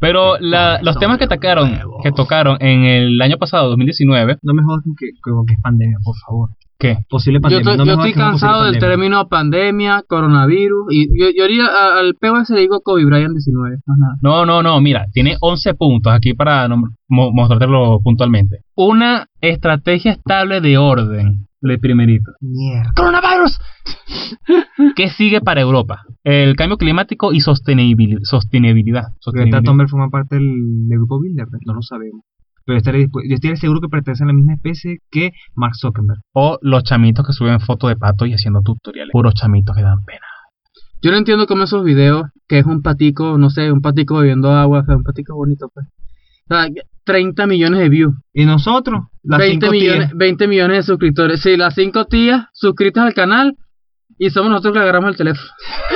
Pero 0.00 0.36
la- 0.38 0.80
los 0.82 0.98
temas 0.98 1.18
que 1.18 1.26
tocaron, 1.26 1.78
que 2.02 2.12
tocaron 2.12 2.56
en 2.60 2.84
el 2.84 3.20
año 3.22 3.38
pasado, 3.38 3.68
2019, 3.70 4.36
No 4.42 4.52
me 4.54 4.62
jodas 4.62 4.82
con 4.84 4.94
que, 4.96 5.06
con 5.22 5.46
que 5.46 5.54
es 5.54 5.60
pandemia, 5.62 5.96
por 6.04 6.14
favor. 6.26 6.50
¿qué? 6.76 6.98
Posible 7.08 7.38
Yo, 7.38 7.42
pandemia. 7.42 7.76
no 7.76 7.84
yo 7.86 7.92
estoy 7.92 8.12
cansado 8.12 8.64
del 8.64 8.78
término 8.78 9.28
pandemia, 9.28 10.02
coronavirus. 10.06 10.88
Y 10.92 11.06
yo, 11.18 11.28
yo 11.34 11.44
haría 11.44 11.64
a- 11.66 11.98
al 12.00 12.14
POS 12.20 12.50
le 12.50 12.60
digo 12.60 12.80
Kobe 12.80 13.04
Bryant 13.06 13.32
19, 13.32 13.76
más 13.86 13.98
nada. 13.98 14.14
No, 14.20 14.44
no, 14.44 14.62
no, 14.62 14.78
mira, 14.80 15.06
tiene 15.12 15.36
11 15.40 15.72
puntos 15.74 16.12
aquí 16.12 16.34
para 16.34 16.68
mostrártelo 17.08 18.00
puntualmente. 18.02 18.58
Una 18.74 19.28
estrategia 19.40 20.12
estable 20.12 20.60
de 20.60 20.76
orden, 20.76 21.46
el 21.72 21.80
primerito. 21.80 22.32
Mierda. 22.40 22.92
¡Coronavirus! 22.96 23.58
¿Qué 24.96 25.08
sigue 25.08 25.40
para 25.40 25.60
Europa? 25.60 26.02
El 26.22 26.56
cambio 26.56 26.76
climático 26.78 27.32
y 27.32 27.38
sostenibil- 27.40 28.20
sostenibilidad. 28.22 29.02
Greta 29.04 29.16
sostenibilidad. 29.20 29.62
Thunberg 29.62 29.88
forma 29.88 30.08
parte 30.10 30.36
del, 30.36 30.88
del 30.88 30.98
grupo 30.98 31.20
Bilderberg, 31.20 31.62
no 31.66 31.74
lo 31.74 31.82
sabemos. 31.82 32.22
Pero 32.66 32.78
estaré 32.78 33.02
yo 33.02 33.34
estoy 33.34 33.56
seguro 33.56 33.80
que 33.80 33.88
pertenece 33.88 34.24
a 34.24 34.26
la 34.26 34.32
misma 34.32 34.54
especie 34.54 34.98
que 35.10 35.32
Mark 35.54 35.74
Zuckerberg. 35.76 36.20
O 36.32 36.58
los 36.62 36.82
chamitos 36.84 37.26
que 37.26 37.32
suben 37.34 37.60
fotos 37.60 37.90
de 37.90 37.96
pato 37.96 38.24
y 38.26 38.32
haciendo 38.32 38.62
tutoriales. 38.62 39.10
Puros 39.12 39.34
chamitos 39.34 39.76
que 39.76 39.82
dan 39.82 40.02
pena. 40.06 40.26
Yo 41.02 41.10
no 41.10 41.18
entiendo 41.18 41.46
cómo 41.46 41.64
esos 41.64 41.84
videos, 41.84 42.22
que 42.48 42.58
es 42.60 42.64
un 42.64 42.80
patico, 42.80 43.36
no 43.36 43.50
sé, 43.50 43.70
un 43.70 43.82
patico 43.82 44.16
bebiendo 44.16 44.50
agua, 44.52 44.80
o 44.80 44.84
sea, 44.86 44.96
un 44.96 45.02
patico 45.02 45.34
bonito, 45.34 45.68
pues. 45.74 45.86
O 46.48 46.54
sea, 46.54 46.66
30 47.04 47.46
millones 47.46 47.80
de 47.80 47.88
views. 47.90 48.14
Y 48.32 48.46
nosotros, 48.46 49.02
las 49.24 49.38
20 49.38 49.66
cinco 49.66 49.72
millones, 49.72 50.08
tías. 50.08 50.18
20 50.18 50.48
millones 50.48 50.76
de 50.78 50.82
suscriptores. 50.84 51.40
Sí, 51.42 51.56
las 51.56 51.74
5 51.74 52.04
tías 52.06 52.46
suscritas 52.52 53.04
al 53.04 53.14
canal 53.14 53.56
y 54.18 54.30
somos 54.30 54.50
nosotros 54.50 54.74
que 54.74 54.78
le 54.78 54.82
agarramos 54.84 55.10
el 55.10 55.16
teléfono. 55.16 55.48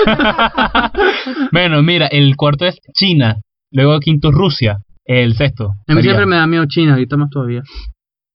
bueno, 1.53 1.83
mira, 1.83 2.07
el 2.07 2.37
cuarto 2.37 2.65
es 2.67 2.79
China. 2.95 3.37
Luego 3.71 3.95
el 3.95 4.01
quinto 4.01 4.31
Rusia. 4.31 4.79
El 5.05 5.35
sexto. 5.35 5.73
A 5.87 5.95
mí 5.95 6.03
siempre 6.03 6.27
me 6.27 6.37
da 6.37 6.47
miedo 6.47 6.65
China, 6.67 6.93
ahorita 6.93 7.17
más 7.17 7.31
todavía. 7.31 7.63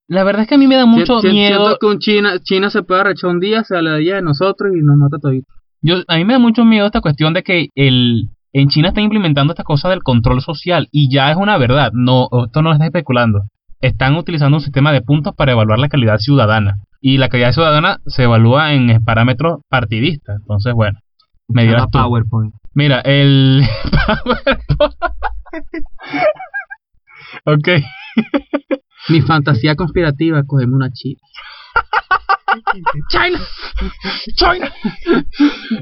La 0.08 0.24
verdad 0.24 0.44
es 0.44 0.48
que 0.48 0.56
a 0.56 0.58
mí 0.58 0.68
me 0.68 0.76
da 0.76 0.86
mucho 0.86 1.22
Si- 1.22 1.28
si- 1.28 1.34
miedo. 1.34 1.60
Siento 1.66 1.78
que 1.80 1.86
un 1.86 2.00
China, 2.00 2.40
China 2.42 2.70
se 2.70 2.84
puede 2.84 3.02
arrechar 3.02 3.30
un 3.30 3.40
día, 3.40 3.64
se 3.64 3.80
la 3.82 3.94
de 3.96 4.22
nosotros 4.22 4.72
y 4.76 4.80
nos 4.84 4.98
mata 4.98 5.18
todito. 5.22 5.48
Yo, 5.82 5.98
a 6.08 6.16
mí 6.18 6.26
me 6.26 6.34
da 6.34 6.40
mucho 6.40 6.66
miedo 6.66 6.86
esta 6.86 7.02
cuestión 7.02 7.34
de 7.34 7.44
que 7.44 7.68
el, 7.76 8.30
en 8.54 8.70
China 8.70 8.88
están 8.90 9.04
implementando 9.04 9.54
esta 9.54 9.64
cosa 9.64 9.90
del 9.90 10.02
control 10.02 10.42
social 10.42 10.88
y 10.92 11.14
ya 11.14 11.30
es 11.32 11.38
una 11.38 11.58
verdad. 11.58 11.92
No, 11.94 12.28
esto 12.46 12.62
no 12.62 12.70
lo 12.70 12.74
está 12.74 12.86
especulando. 12.86 13.44
Están 13.84 14.16
utilizando 14.16 14.58
un 14.58 14.64
sistema 14.64 14.94
de 14.94 15.02
puntos 15.02 15.36
para 15.36 15.52
evaluar 15.52 15.78
la 15.78 15.90
calidad 15.90 16.18
ciudadana. 16.18 16.78
Y 17.02 17.18
la 17.18 17.28
calidad 17.28 17.52
ciudadana 17.52 17.98
se 18.06 18.24
evalúa 18.24 18.72
en 18.74 19.04
parámetros 19.04 19.60
partidistas. 19.68 20.38
Entonces, 20.40 20.74
bueno, 20.74 21.00
me 21.50 21.64
dirás 21.64 21.92
tú. 21.92 22.00
PowerPoint. 22.00 22.54
Mira, 22.74 23.02
el 23.02 23.62
Ok. 27.46 27.68
Mi 29.10 29.20
fantasía 29.20 29.76
conspirativa, 29.76 30.44
cogemos 30.48 30.76
una 30.76 30.90
china. 30.90 31.20
China. 33.10 33.40
China. 34.36 34.72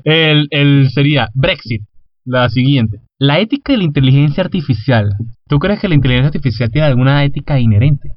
El, 0.05 0.47
el 0.49 0.89
sería 0.89 1.29
Brexit. 1.35 1.83
La 2.25 2.49
siguiente. 2.49 2.97
La 3.23 3.39
ética 3.39 3.73
de 3.73 3.77
la 3.77 3.83
inteligencia 3.83 4.43
artificial. 4.43 5.13
¿Tú 5.47 5.59
crees 5.59 5.79
que 5.79 5.87
la 5.87 5.93
inteligencia 5.93 6.29
artificial 6.29 6.71
tiene 6.71 6.87
alguna 6.87 7.23
ética 7.23 7.59
inherente? 7.59 8.09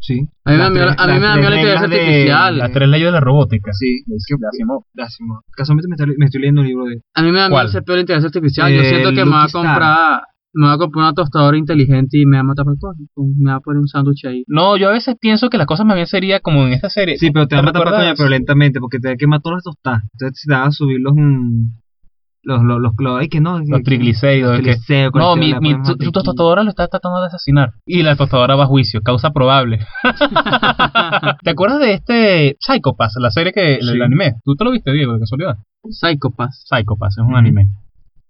Sí. 0.00 0.26
A 0.44 0.50
mí 0.50 0.56
me 0.56 0.62
da 0.64 0.70
miedo- 0.70 0.86
tres- 0.86 0.96
a 0.98 1.06
mí 1.06 1.12
me 1.14 1.20
las 1.20 1.28
da 1.30 1.36
miedo 1.36 1.50
la 1.50 1.56
inteligencia 1.56 1.86
artificial. 1.86 2.58
Las 2.58 2.72
tres 2.72 2.88
leyes 2.88 3.06
de 3.06 3.12
la 3.12 3.20
robótica. 3.20 3.70
Sí, 3.72 4.02
De 4.06 4.16
Asimov. 4.50 4.82
de 4.92 5.02
Asimov. 5.04 5.40
Casualmente 5.56 5.88
me 5.88 5.94
estoy, 5.94 6.16
me 6.18 6.24
estoy 6.26 6.40
leyendo 6.40 6.62
un 6.62 6.66
libro 6.66 6.84
de... 6.86 7.00
A 7.14 7.22
mí 7.22 7.30
me 7.30 7.38
da 7.38 7.48
miedo 7.48 7.62
ese 7.62 7.82
peor 7.82 7.96
de 7.98 8.00
inteligencia 8.00 8.26
artificial. 8.28 8.72
Yo 8.72 8.80
Eh, 8.80 8.84
siento 8.86 9.10
que 9.12 9.24
me 9.24 9.30
va 9.30 9.44
a 9.44 9.48
comprar, 9.48 10.20
me 10.54 10.66
va 10.66 10.72
a 10.72 10.78
comprar 10.78 11.02
una 11.04 11.12
tostadora 11.14 11.56
inteligente 11.56 12.18
y 12.18 12.26
me 12.26 12.38
va 12.38 12.40
a 12.40 12.44
matar 12.44 12.64
por 12.64 12.76
todo. 12.76 12.92
Me 13.38 13.50
va 13.52 13.58
a 13.58 13.60
poner 13.60 13.78
un 13.78 13.86
sándwich 13.86 14.24
ahí. 14.26 14.42
No, 14.48 14.76
yo 14.76 14.88
a 14.88 14.92
veces 14.92 15.14
pienso 15.20 15.48
que 15.48 15.58
las 15.58 15.66
cosas 15.68 15.86
más 15.86 15.94
bien 15.94 16.08
sería 16.08 16.40
como 16.40 16.66
en 16.66 16.72
esta 16.72 16.90
serie. 16.90 17.16
Sí, 17.18 17.30
pero 17.30 17.46
te 17.46 17.54
va 17.54 17.60
a 17.60 17.64
matar 17.66 17.84
por 17.84 17.92
coña, 17.92 18.14
pero 18.16 18.28
lentamente, 18.30 18.80
porque 18.80 18.98
te 18.98 19.08
va 19.08 19.14
a 19.14 19.16
quemar 19.16 19.40
todas 19.42 19.58
las 19.58 19.64
tostadas. 19.64 20.02
Entonces 20.14 20.44
te 20.44 20.52
van 20.52 20.66
a 20.66 20.70
subir 20.72 20.98
los... 21.00 21.12
mm, 21.14 21.66
los, 22.42 22.62
los, 22.62 22.80
los, 22.80 22.92
los, 22.98 23.28
que 23.28 23.40
no, 23.40 23.58
Los 23.58 23.82
triglicéridos. 23.82 24.50
los 24.50 24.58
es 24.60 24.64
que- 24.64 24.70
triglicéridos, 24.86 25.14
No, 25.14 25.36
mi, 25.36 25.52
mi, 25.60 25.74
tu 25.82 26.10
tostadora 26.10 26.62
lo 26.62 26.70
está 26.70 26.88
tratando 26.88 27.20
de 27.20 27.26
asesinar. 27.26 27.72
Y 27.86 28.02
la 28.02 28.16
tostadora 28.16 28.56
va 28.56 28.64
a 28.64 28.66
juicio, 28.66 29.02
causa 29.02 29.30
probable. 29.30 29.78
¿Te 31.42 31.50
acuerdas 31.50 31.80
de 31.80 31.92
este 31.94 32.56
Psycho 32.60 32.94
Pass, 32.94 33.14
la 33.18 33.30
serie 33.30 33.52
que 33.52 33.76
el, 33.76 34.02
anime? 34.02 34.34
¿Tú 34.44 34.54
te 34.54 34.64
lo 34.64 34.70
viste, 34.70 34.92
Diego, 34.92 35.12
de 35.14 35.20
casualidad? 35.20 35.56
Psychopath. 35.88 36.50
Psycho 36.52 36.96
Pass, 36.96 37.18
es 37.18 37.24
un 37.24 37.36
anime. 37.36 37.68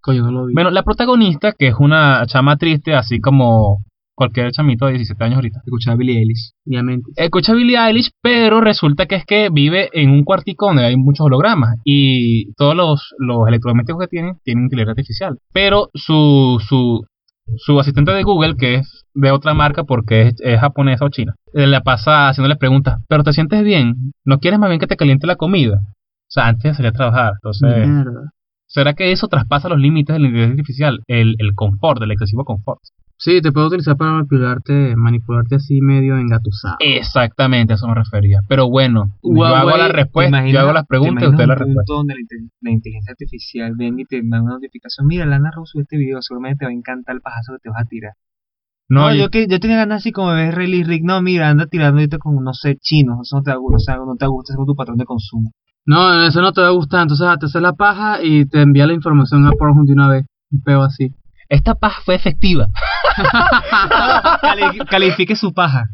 Coño, 0.01 0.23
no 0.25 0.31
lo 0.31 0.47
vi. 0.47 0.55
Bueno, 0.55 0.71
la 0.71 0.83
protagonista, 0.83 1.53
que 1.53 1.69
es 1.69 1.75
una 1.79 2.25
chama 2.27 2.57
triste, 2.57 2.95
así 2.95 3.21
como 3.21 3.85
cualquier 4.21 4.53
chamito 4.53 4.85
de 4.85 4.93
17 4.93 5.25
años 5.25 5.37
ahorita. 5.37 5.61
Escuchaba 5.65 5.95
a 5.95 5.97
Billie 5.97 6.19
Eilish. 6.19 6.53
Obviamente. 6.67 7.11
Escucha 7.17 7.53
a 7.53 7.55
Billie 7.55 7.79
Eilish, 7.79 8.11
pero 8.21 8.61
resulta 8.61 9.07
que 9.07 9.15
es 9.15 9.25
que 9.25 9.49
vive 9.51 9.89
en 9.95 10.11
un 10.11 10.25
cuartico 10.25 10.67
donde 10.67 10.85
hay 10.85 10.97
muchos 10.99 11.25
hologramas 11.25 11.77
y 11.85 12.53
todos 12.53 12.77
los, 12.77 13.15
los 13.17 13.49
electrodomésticos 13.49 14.03
que 14.03 14.09
tienen 14.09 14.35
tienen 14.45 14.65
inteligencia 14.65 14.91
artificial. 14.91 15.39
Pero 15.55 15.89
su, 15.95 16.63
su, 16.69 17.03
su 17.57 17.81
asistente 17.81 18.13
de 18.13 18.23
Google, 18.23 18.57
que 18.59 18.75
es 18.75 19.07
de 19.15 19.31
otra 19.31 19.55
marca 19.55 19.85
porque 19.85 20.29
es, 20.29 20.35
es 20.41 20.61
japonesa 20.61 21.07
o 21.07 21.09
china, 21.09 21.35
le 21.55 21.81
pasa 21.81 22.29
haciéndole 22.29 22.57
preguntas, 22.57 22.99
pero 23.09 23.25
te 23.25 23.33
sientes 23.33 23.65
bien, 23.65 24.13
¿no 24.27 24.39
quieres 24.39 24.61
más 24.61 24.69
bien 24.69 24.81
que 24.81 24.87
te 24.87 24.99
caliente 24.99 25.27
la 25.27 25.37
comida? 25.37 25.77
O 25.77 26.33
sea, 26.33 26.49
antes 26.49 26.73
de 26.73 26.75
salir 26.75 26.91
a 26.91 26.93
trabajar. 26.93 27.33
Entonces, 27.43 27.89
Mierda. 27.89 28.33
¿será 28.67 28.93
que 28.93 29.13
eso 29.13 29.29
traspasa 29.29 29.71
los 29.71 29.79
límites 29.79 30.15
de 30.15 30.21
la 30.21 30.27
inteligencia 30.27 30.61
artificial? 30.61 31.01
El, 31.09 31.37
el 31.39 31.55
confort, 31.55 32.03
el 32.03 32.13
excesivo 32.13 32.45
confort. 32.45 32.81
Sí, 33.23 33.43
te 33.43 33.53
puedo 33.53 33.67
utilizar 33.67 33.99
para 33.99 34.13
manipularte, 34.13 34.97
manipularte 34.97 35.57
así 35.57 35.83
medio 35.83 36.17
engatusado. 36.17 36.77
Exactamente, 36.79 37.75
a 37.75 37.77
eso 37.77 37.87
me 37.87 37.95
refería. 37.95 38.41
Pero 38.49 38.71
bueno, 38.71 39.11
yo 39.23 39.45
hago 39.45 39.77
la 39.77 39.89
¿Te 39.89 39.93
respuesta, 39.93 40.47
yo 40.49 40.59
hago 40.61 40.73
las 40.73 40.87
preguntas 40.87 41.25
y 41.25 41.27
te 41.27 41.31
usted 41.33 41.47
la 41.47 41.53
un 41.53 41.59
respuesta. 41.59 41.83
punto 41.85 41.95
donde 41.97 42.15
la, 42.15 42.21
inte- 42.21 42.51
la 42.63 42.71
inteligencia 42.71 43.13
artificial 43.13 43.75
venga 43.77 44.01
y 44.01 44.05
te 44.07 44.23
manda 44.23 44.43
una 44.45 44.55
notificación, 44.55 45.07
mira, 45.07 45.27
Lana 45.27 45.51
Rose 45.55 45.79
este 45.81 45.99
video, 45.99 46.23
seguramente 46.23 46.61
te 46.61 46.65
va 46.65 46.71
a 46.71 46.75
encantar 46.75 47.15
el 47.15 47.21
pajazo 47.21 47.53
que 47.53 47.59
te 47.59 47.69
vas 47.69 47.83
a 47.83 47.85
tirar. 47.85 48.13
No, 48.89 49.03
No, 49.03 49.15
yo- 49.15 49.25
yo, 49.25 49.31
que, 49.31 49.47
yo 49.49 49.61
tenía 49.61 49.77
ganas 49.77 49.99
así 49.99 50.13
como 50.13 50.33
de 50.33 50.45
ver 50.47 50.55
Rayleigh 50.55 50.85
Rick, 50.85 51.03
no, 51.05 51.21
mira, 51.21 51.51
anda 51.51 51.67
tirando 51.67 51.99
ahorita 52.01 52.17
con, 52.17 52.43
no 52.43 52.55
sé, 52.55 52.77
chinos, 52.81 53.19
eso 53.23 53.37
no 53.37 53.43
te, 53.43 53.51
no, 53.53 53.79
sé, 53.79 53.93
no 53.97 54.17
te 54.19 54.27
gusta 54.29 54.55
según 54.55 54.67
tu 54.67 54.75
patrón 54.75 54.97
de 54.97 55.05
consumo. 55.05 55.53
No, 55.85 56.25
eso 56.27 56.41
no 56.41 56.53
te 56.53 56.63
va 56.63 56.69
a 56.69 56.73
gustar. 56.73 57.03
Entonces 57.03 57.27
ah, 57.29 57.37
te 57.39 57.47
haces 57.47 57.61
la 57.61 57.75
paja 57.75 58.23
y 58.23 58.47
te 58.47 58.63
envía 58.63 58.87
la 58.87 58.93
información 58.95 59.45
a 59.47 59.51
Pornhub 59.53 59.87
de 59.87 59.93
una 59.93 60.09
vez. 60.09 60.25
Un 60.51 60.63
peo 60.63 60.83
así. 60.83 61.13
Esta 61.51 61.75
paz 61.75 61.95
fue 62.05 62.15
efectiva. 62.15 62.69
Cali- 64.41 64.79
califique 64.89 65.37
su 65.37 65.53
paja. 65.53 65.85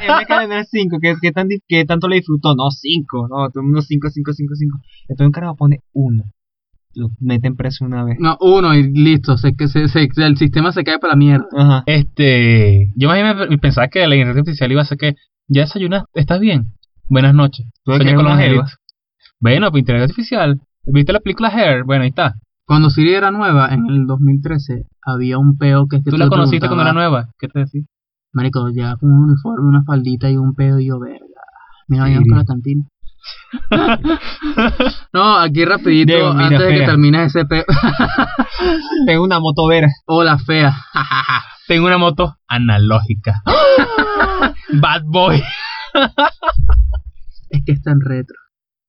En 0.00 0.16
vez 0.16 0.28
de 0.28 0.36
tener 0.36 0.64
5, 0.64 0.98
¿qué, 1.00 1.14
qué, 1.20 1.32
tan, 1.32 1.48
qué 1.68 1.84
tanto 1.84 2.08
le 2.08 2.16
disfrutó? 2.16 2.54
No, 2.54 2.70
5, 2.70 3.28
no, 3.28 3.48
todo 3.50 3.60
el 3.60 3.64
mundo 3.64 3.82
5, 3.82 4.08
5, 4.10 4.32
5, 4.32 4.54
5. 4.54 4.78
Entonces 5.08 5.26
un 5.26 5.32
carajo 5.32 5.56
pone 5.56 5.80
1. 5.92 6.22
Lo 6.94 7.08
meten 7.20 7.56
preso 7.56 7.84
una 7.84 8.04
vez. 8.04 8.16
No, 8.20 8.36
uno 8.40 8.74
y 8.74 8.82
listo. 8.92 9.38
Se, 9.38 9.54
que 9.54 9.66
se, 9.68 9.88
se- 9.88 10.08
el 10.16 10.36
sistema 10.36 10.72
se 10.72 10.84
cae 10.84 10.98
para 10.98 11.12
la 11.12 11.16
mierda. 11.16 11.46
Ajá. 11.56 11.82
Este, 11.86 12.92
yo 12.96 13.08
más 13.08 13.48
bien 13.48 13.58
pensaba 13.60 13.88
que 13.88 14.00
la 14.00 14.14
inteligencia 14.14 14.40
artificial 14.40 14.72
iba 14.72 14.82
a 14.82 14.86
ser 14.86 14.98
que 14.98 15.14
ya 15.48 15.62
desayunaste, 15.62 16.08
¿estás 16.14 16.40
bien? 16.40 16.72
Buenas 17.08 17.34
noches. 17.34 17.66
¿Tú 17.84 17.92
Soñé 17.92 18.14
con 18.14 18.24
los. 18.26 18.78
Bueno, 19.40 19.70
pues 19.70 19.80
inteligencia 19.80 20.12
artificial. 20.12 20.60
¿Viste 20.84 21.12
la 21.12 21.20
película 21.20 21.48
Hair? 21.48 21.84
Bueno, 21.84 22.02
ahí 22.04 22.10
está. 22.10 22.34
Cuando 22.66 22.90
Siri 22.90 23.14
era 23.14 23.30
nueva, 23.30 23.68
en 23.72 23.86
el 23.86 24.06
2013, 24.06 24.86
había 25.04 25.38
un 25.38 25.58
peo 25.58 25.86
que 25.88 25.96
es 25.96 26.04
que 26.04 26.10
¿Tú 26.10 26.16
tú 26.16 26.22
la 26.22 26.28
conociste 26.28 26.66
cuando 26.66 26.82
era 26.82 26.92
nueva? 26.92 27.28
¿Qué 27.38 27.48
te 27.48 27.60
decía? 27.60 27.82
Marico, 28.32 28.68
llegaba 28.68 28.96
con 28.96 29.10
un 29.10 29.24
uniforme, 29.30 29.68
una 29.68 29.82
faldita 29.84 30.30
y 30.30 30.36
un 30.36 30.54
pedo 30.54 30.78
y 30.78 30.86
yo, 30.86 30.98
verga. 30.98 31.18
Mira, 31.88 32.04
vayamos 32.04 32.28
para 32.28 32.40
la 32.40 32.46
cantina. 32.46 32.84
no, 35.12 35.36
aquí 35.38 35.64
rapidito, 35.64 36.32
mira, 36.34 36.46
antes 36.46 36.60
de 36.60 36.68
que 36.68 36.76
fea. 36.78 36.86
termines 36.86 37.26
ese 37.34 37.44
peo. 37.44 37.64
Tengo 39.06 39.24
una 39.24 39.38
moto 39.38 39.66
vera. 39.66 39.88
Hola, 40.06 40.38
fea. 40.38 40.74
Tengo 41.68 41.86
una 41.86 41.98
moto 41.98 42.36
analógica. 42.48 43.42
Bad 44.80 45.02
boy. 45.04 45.42
es 47.50 47.62
que 47.64 47.72
está 47.72 47.90
en 47.90 48.00
retro. 48.00 48.36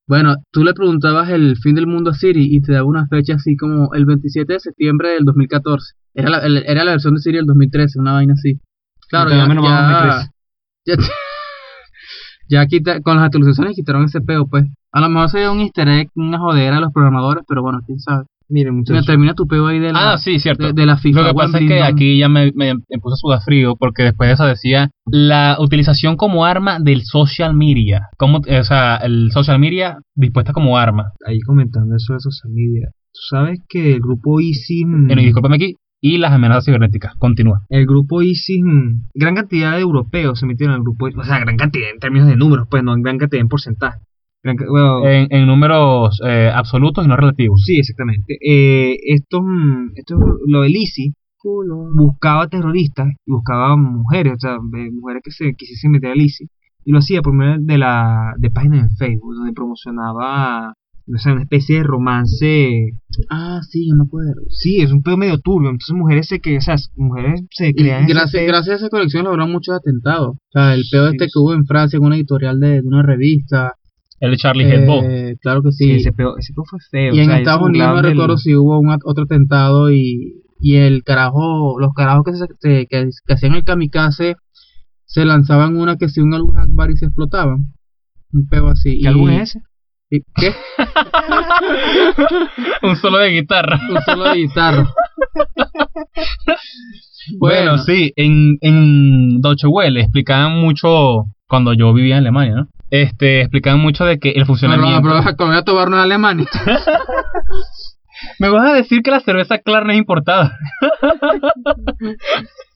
Bueno, 0.07 0.35
tú 0.51 0.63
le 0.63 0.73
preguntabas 0.73 1.29
el 1.29 1.55
fin 1.57 1.75
del 1.75 1.87
mundo 1.87 2.11
a 2.11 2.13
Siri 2.13 2.47
y 2.55 2.61
te 2.61 2.73
daba 2.73 2.85
una 2.87 3.07
fecha 3.07 3.35
así 3.35 3.55
como 3.55 3.93
el 3.93 4.05
27 4.05 4.53
de 4.53 4.59
septiembre 4.59 5.09
del 5.11 5.23
2014. 5.25 5.93
Era 6.13 6.29
la, 6.29 6.37
el- 6.39 6.63
era 6.67 6.83
la 6.83 6.91
versión 6.91 7.15
de 7.15 7.21
Siri 7.21 7.37
del 7.37 7.45
2013, 7.45 7.99
una 7.99 8.13
vaina 8.13 8.33
así. 8.33 8.59
Claro, 9.09 9.29
ya, 9.37 9.43
a 9.43 9.47
ya, 9.63 9.87
ya, 10.85 10.95
ya 12.49 12.65
quita, 12.67 13.01
con 13.01 13.15
las 13.15 13.25
actualizaciones 13.25 13.75
quitaron 13.75 14.05
ese 14.05 14.21
peo, 14.21 14.47
pues. 14.47 14.65
A 14.91 14.99
lo 15.01 15.09
mejor 15.09 15.29
sería 15.29 15.51
un 15.51 15.59
easter 15.61 15.87
egg, 15.87 16.09
una 16.15 16.37
jodera 16.39 16.75
de 16.75 16.81
los 16.81 16.91
programadores, 16.93 17.43
pero 17.47 17.61
bueno, 17.61 17.79
quién 17.85 17.99
sabe. 17.99 18.25
Miren, 18.49 18.73
Mira, 18.73 18.77
muchachos. 18.77 19.05
termina 19.05 19.33
tu 19.33 19.47
peo 19.47 19.67
ahí 19.67 19.79
de 19.79 19.91
la, 19.93 20.13
Ah, 20.13 20.17
sí, 20.17 20.39
cierto. 20.39 20.67
de, 20.67 20.73
de 20.73 20.85
la 20.85 20.97
FIFA. 20.97 21.21
Lo 21.21 21.27
que 21.29 21.33
pasa 21.33 21.59
es 21.59 21.67
que 21.67 21.81
aquí 21.81 22.17
ya 22.19 22.29
me, 22.29 22.51
me, 22.55 22.73
me 22.75 22.99
puse 23.01 23.13
a 23.13 23.17
sudar 23.17 23.41
frío 23.43 23.75
porque 23.77 24.03
después 24.03 24.27
de 24.29 24.33
eso 24.33 24.45
decía 24.45 24.89
la 25.05 25.57
utilización 25.59 26.15
como 26.17 26.45
arma 26.45 26.79
del 26.79 27.03
social 27.03 27.53
media. 27.55 28.09
Como, 28.17 28.39
o 28.39 28.63
sea, 28.63 28.97
el 28.97 29.31
social 29.31 29.59
media 29.59 29.97
dispuesta 30.15 30.53
como 30.53 30.77
arma. 30.77 31.11
Ahí 31.25 31.39
comentando 31.39 31.95
eso 31.95 32.13
de 32.13 32.19
social 32.19 32.51
media. 32.53 32.89
Tú 33.13 33.19
sabes 33.29 33.59
que 33.69 33.93
el 33.93 33.99
grupo 34.01 34.39
ISIS. 34.39 34.85
mm, 34.87 35.07
Bueno, 35.07 35.21
y 35.21 35.25
discúlpame 35.25 35.55
aquí. 35.55 35.75
Y 36.05 36.17
las 36.17 36.33
amenazas 36.33 36.65
cibernéticas. 36.65 37.13
Continúa. 37.17 37.61
El 37.69 37.85
grupo 37.85 38.21
ISIS, 38.21 38.61
mm, 38.61 39.07
gran 39.13 39.35
cantidad 39.35 39.71
de 39.75 39.79
europeos 39.81 40.37
se 40.39 40.45
metieron 40.45 40.75
al 40.75 40.81
grupo 40.81 41.07
ISIS. 41.07 41.21
O 41.21 41.23
sea, 41.23 41.39
gran 41.39 41.55
cantidad 41.55 41.89
en 41.93 41.99
términos 41.99 42.27
de 42.27 42.35
números, 42.35 42.67
pues 42.69 42.83
no 42.83 42.93
en 42.93 43.01
gran 43.03 43.17
cantidad 43.17 43.39
en 43.41 43.47
porcentaje. 43.47 43.99
Bueno, 44.43 45.07
En, 45.07 45.27
en 45.31 45.47
números 45.47 46.19
eh, 46.25 46.51
absolutos 46.53 47.05
y 47.05 47.07
no 47.07 47.15
relativos. 47.15 47.63
sí, 47.65 47.77
exactamente. 47.77 48.37
Eh, 48.41 48.97
esto, 49.05 49.41
mm, 49.41 49.91
esto, 49.95 50.17
lo 50.47 50.61
del 50.61 50.75
ISIS 50.75 51.13
buscaba 51.95 52.47
terroristas 52.47 53.07
y 53.25 53.31
buscaba 53.31 53.75
mujeres, 53.75 54.33
o 54.33 54.39
sea, 54.39 54.57
mujeres 54.59 55.21
que 55.23 55.31
se 55.31 55.53
quisiesen 55.55 55.91
meter 55.91 56.11
al 56.11 56.21
ISIS. 56.21 56.49
Y 56.85 56.91
lo 56.91 56.99
hacía 56.99 57.21
por 57.21 57.33
medio 57.33 57.55
de 57.59 57.77
la 57.77 58.33
de 58.37 58.49
páginas 58.49 58.89
en 58.91 58.97
Facebook, 58.97 59.35
donde 59.35 59.53
promocionaba 59.53 60.73
o 61.05 61.17
sea, 61.17 61.33
una 61.33 61.41
especie 61.43 61.77
de 61.79 61.83
romance 61.83 62.91
Ah, 63.29 63.59
sí, 63.69 63.89
yo 63.89 63.95
me 63.95 64.03
acuerdo. 64.05 64.41
Sí, 64.49 64.77
es 64.81 64.91
un 64.91 65.01
pedo 65.03 65.17
medio 65.17 65.37
turbio. 65.39 65.69
Entonces 65.69 65.95
mujeres 65.95 66.27
se 66.27 66.39
que, 66.39 66.57
o 66.57 66.61
sea, 66.61 66.75
mujeres 66.95 67.41
se 67.51 67.73
crean 67.73 68.05
gracias, 68.07 68.31
pedo. 68.31 68.47
gracias 68.47 68.73
a 68.73 68.77
esa 68.85 68.89
colección 68.89 69.25
lograron 69.25 69.51
muchos 69.51 69.75
atentados. 69.75 70.35
O 70.37 70.51
sea, 70.51 70.73
el 70.73 70.83
peo 70.89 71.07
Sí, 71.07 71.11
este 71.13 71.25
sí. 71.25 71.31
que 71.33 71.39
hubo 71.39 71.53
en 71.53 71.65
Francia 71.65 71.97
en 71.97 72.05
una 72.05 72.15
editorial 72.15 72.59
de, 72.59 72.81
de 72.81 72.87
una 72.87 73.03
revista. 73.03 73.73
El 74.23 74.31
de 74.31 74.37
Charlie 74.37 74.71
Hebdo. 74.71 75.01
Eh, 75.03 75.35
claro 75.41 75.61
que 75.61 75.71
Sí, 75.71 75.85
sí. 75.85 75.91
ese 75.95 76.11
fue 76.13 76.25
feo. 76.91 77.13
y 77.13 77.19
o 77.19 77.21
en 77.21 77.25
sea, 77.27 77.37
Estados 77.39 77.63
Unidos 77.63 77.95
no 77.95 78.01
recuerdo 78.01 78.37
si 78.37 78.55
hubo 78.55 78.79
un, 78.79 78.89
otro 79.03 79.23
atentado 79.25 79.91
y, 79.91 80.43
y 80.61 80.75
el 80.75 81.03
carajo, 81.03 81.77
los 81.79 81.93
carajos 81.93 82.23
que, 82.25 82.33
se, 82.33 82.45
se- 82.59 82.87
que, 82.89 83.09
que 83.25 83.33
hacían 83.33 83.55
el 83.55 83.63
kamikaze 83.65 84.35
se 85.05 85.25
lanzaban 85.25 85.75
una 85.75 85.97
que 85.97 86.07
si 86.09 86.21
un 86.21 86.33
Alu 86.33 86.53
Akbar 86.57 86.89
y 86.91 86.97
se 86.97 87.05
explotaban. 87.05 87.73
Un 88.31 88.47
peo 88.47 88.67
así. 88.69 88.91
¿Qué 88.97 89.03
y- 89.03 89.07
álbum 89.07 89.29
es 89.29 89.49
ese? 89.55 89.59
y- 90.09 90.21
¿Qué? 90.35 90.53
Un 92.83 92.95
solo 92.95 93.17
de 93.17 93.29
guitarra. 93.29 93.79
Un 93.89 94.01
solo 94.03 94.23
de 94.29 94.37
guitarra. 94.37 94.87
Bueno, 97.39 97.77
sí, 97.77 98.11
en, 98.17 98.57
en 98.61 99.39
Deutsche 99.41 99.67
Welle 99.67 100.01
explicaban 100.01 100.59
mucho, 100.59 101.23
cuando 101.47 101.73
yo 101.73 101.93
vivía 101.93 102.15
en 102.17 102.23
Alemania, 102.23 102.53
¿no? 102.55 102.67
Este, 102.95 103.41
explicaban 103.41 103.79
mucho 103.79 104.05
de 104.05 104.19
que 104.19 104.29
el 104.33 104.45
funcionamiento... 104.45 105.01
pero, 105.01 105.23
pero 105.35 105.47
voy 105.49 105.57
a 105.57 105.63
tomarnos 105.63 105.97
en 105.97 106.03
Alemania. 106.03 106.45
Me 108.39 108.49
vas 108.49 108.69
a 108.71 108.73
decir 108.75 109.01
que 109.01 109.09
la 109.09 109.19
cerveza 109.19 109.57
clara 109.57 109.83
no 109.85 109.93
es 109.93 109.97
importada. 109.97 110.55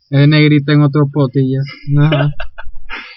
Es 0.10 0.26
negrita 0.28 0.72
en 0.72 0.82
otro 0.84 1.02
pote 1.12 1.42
y 1.44 1.54
ya. 1.54 2.02
Ajá. 2.02 2.30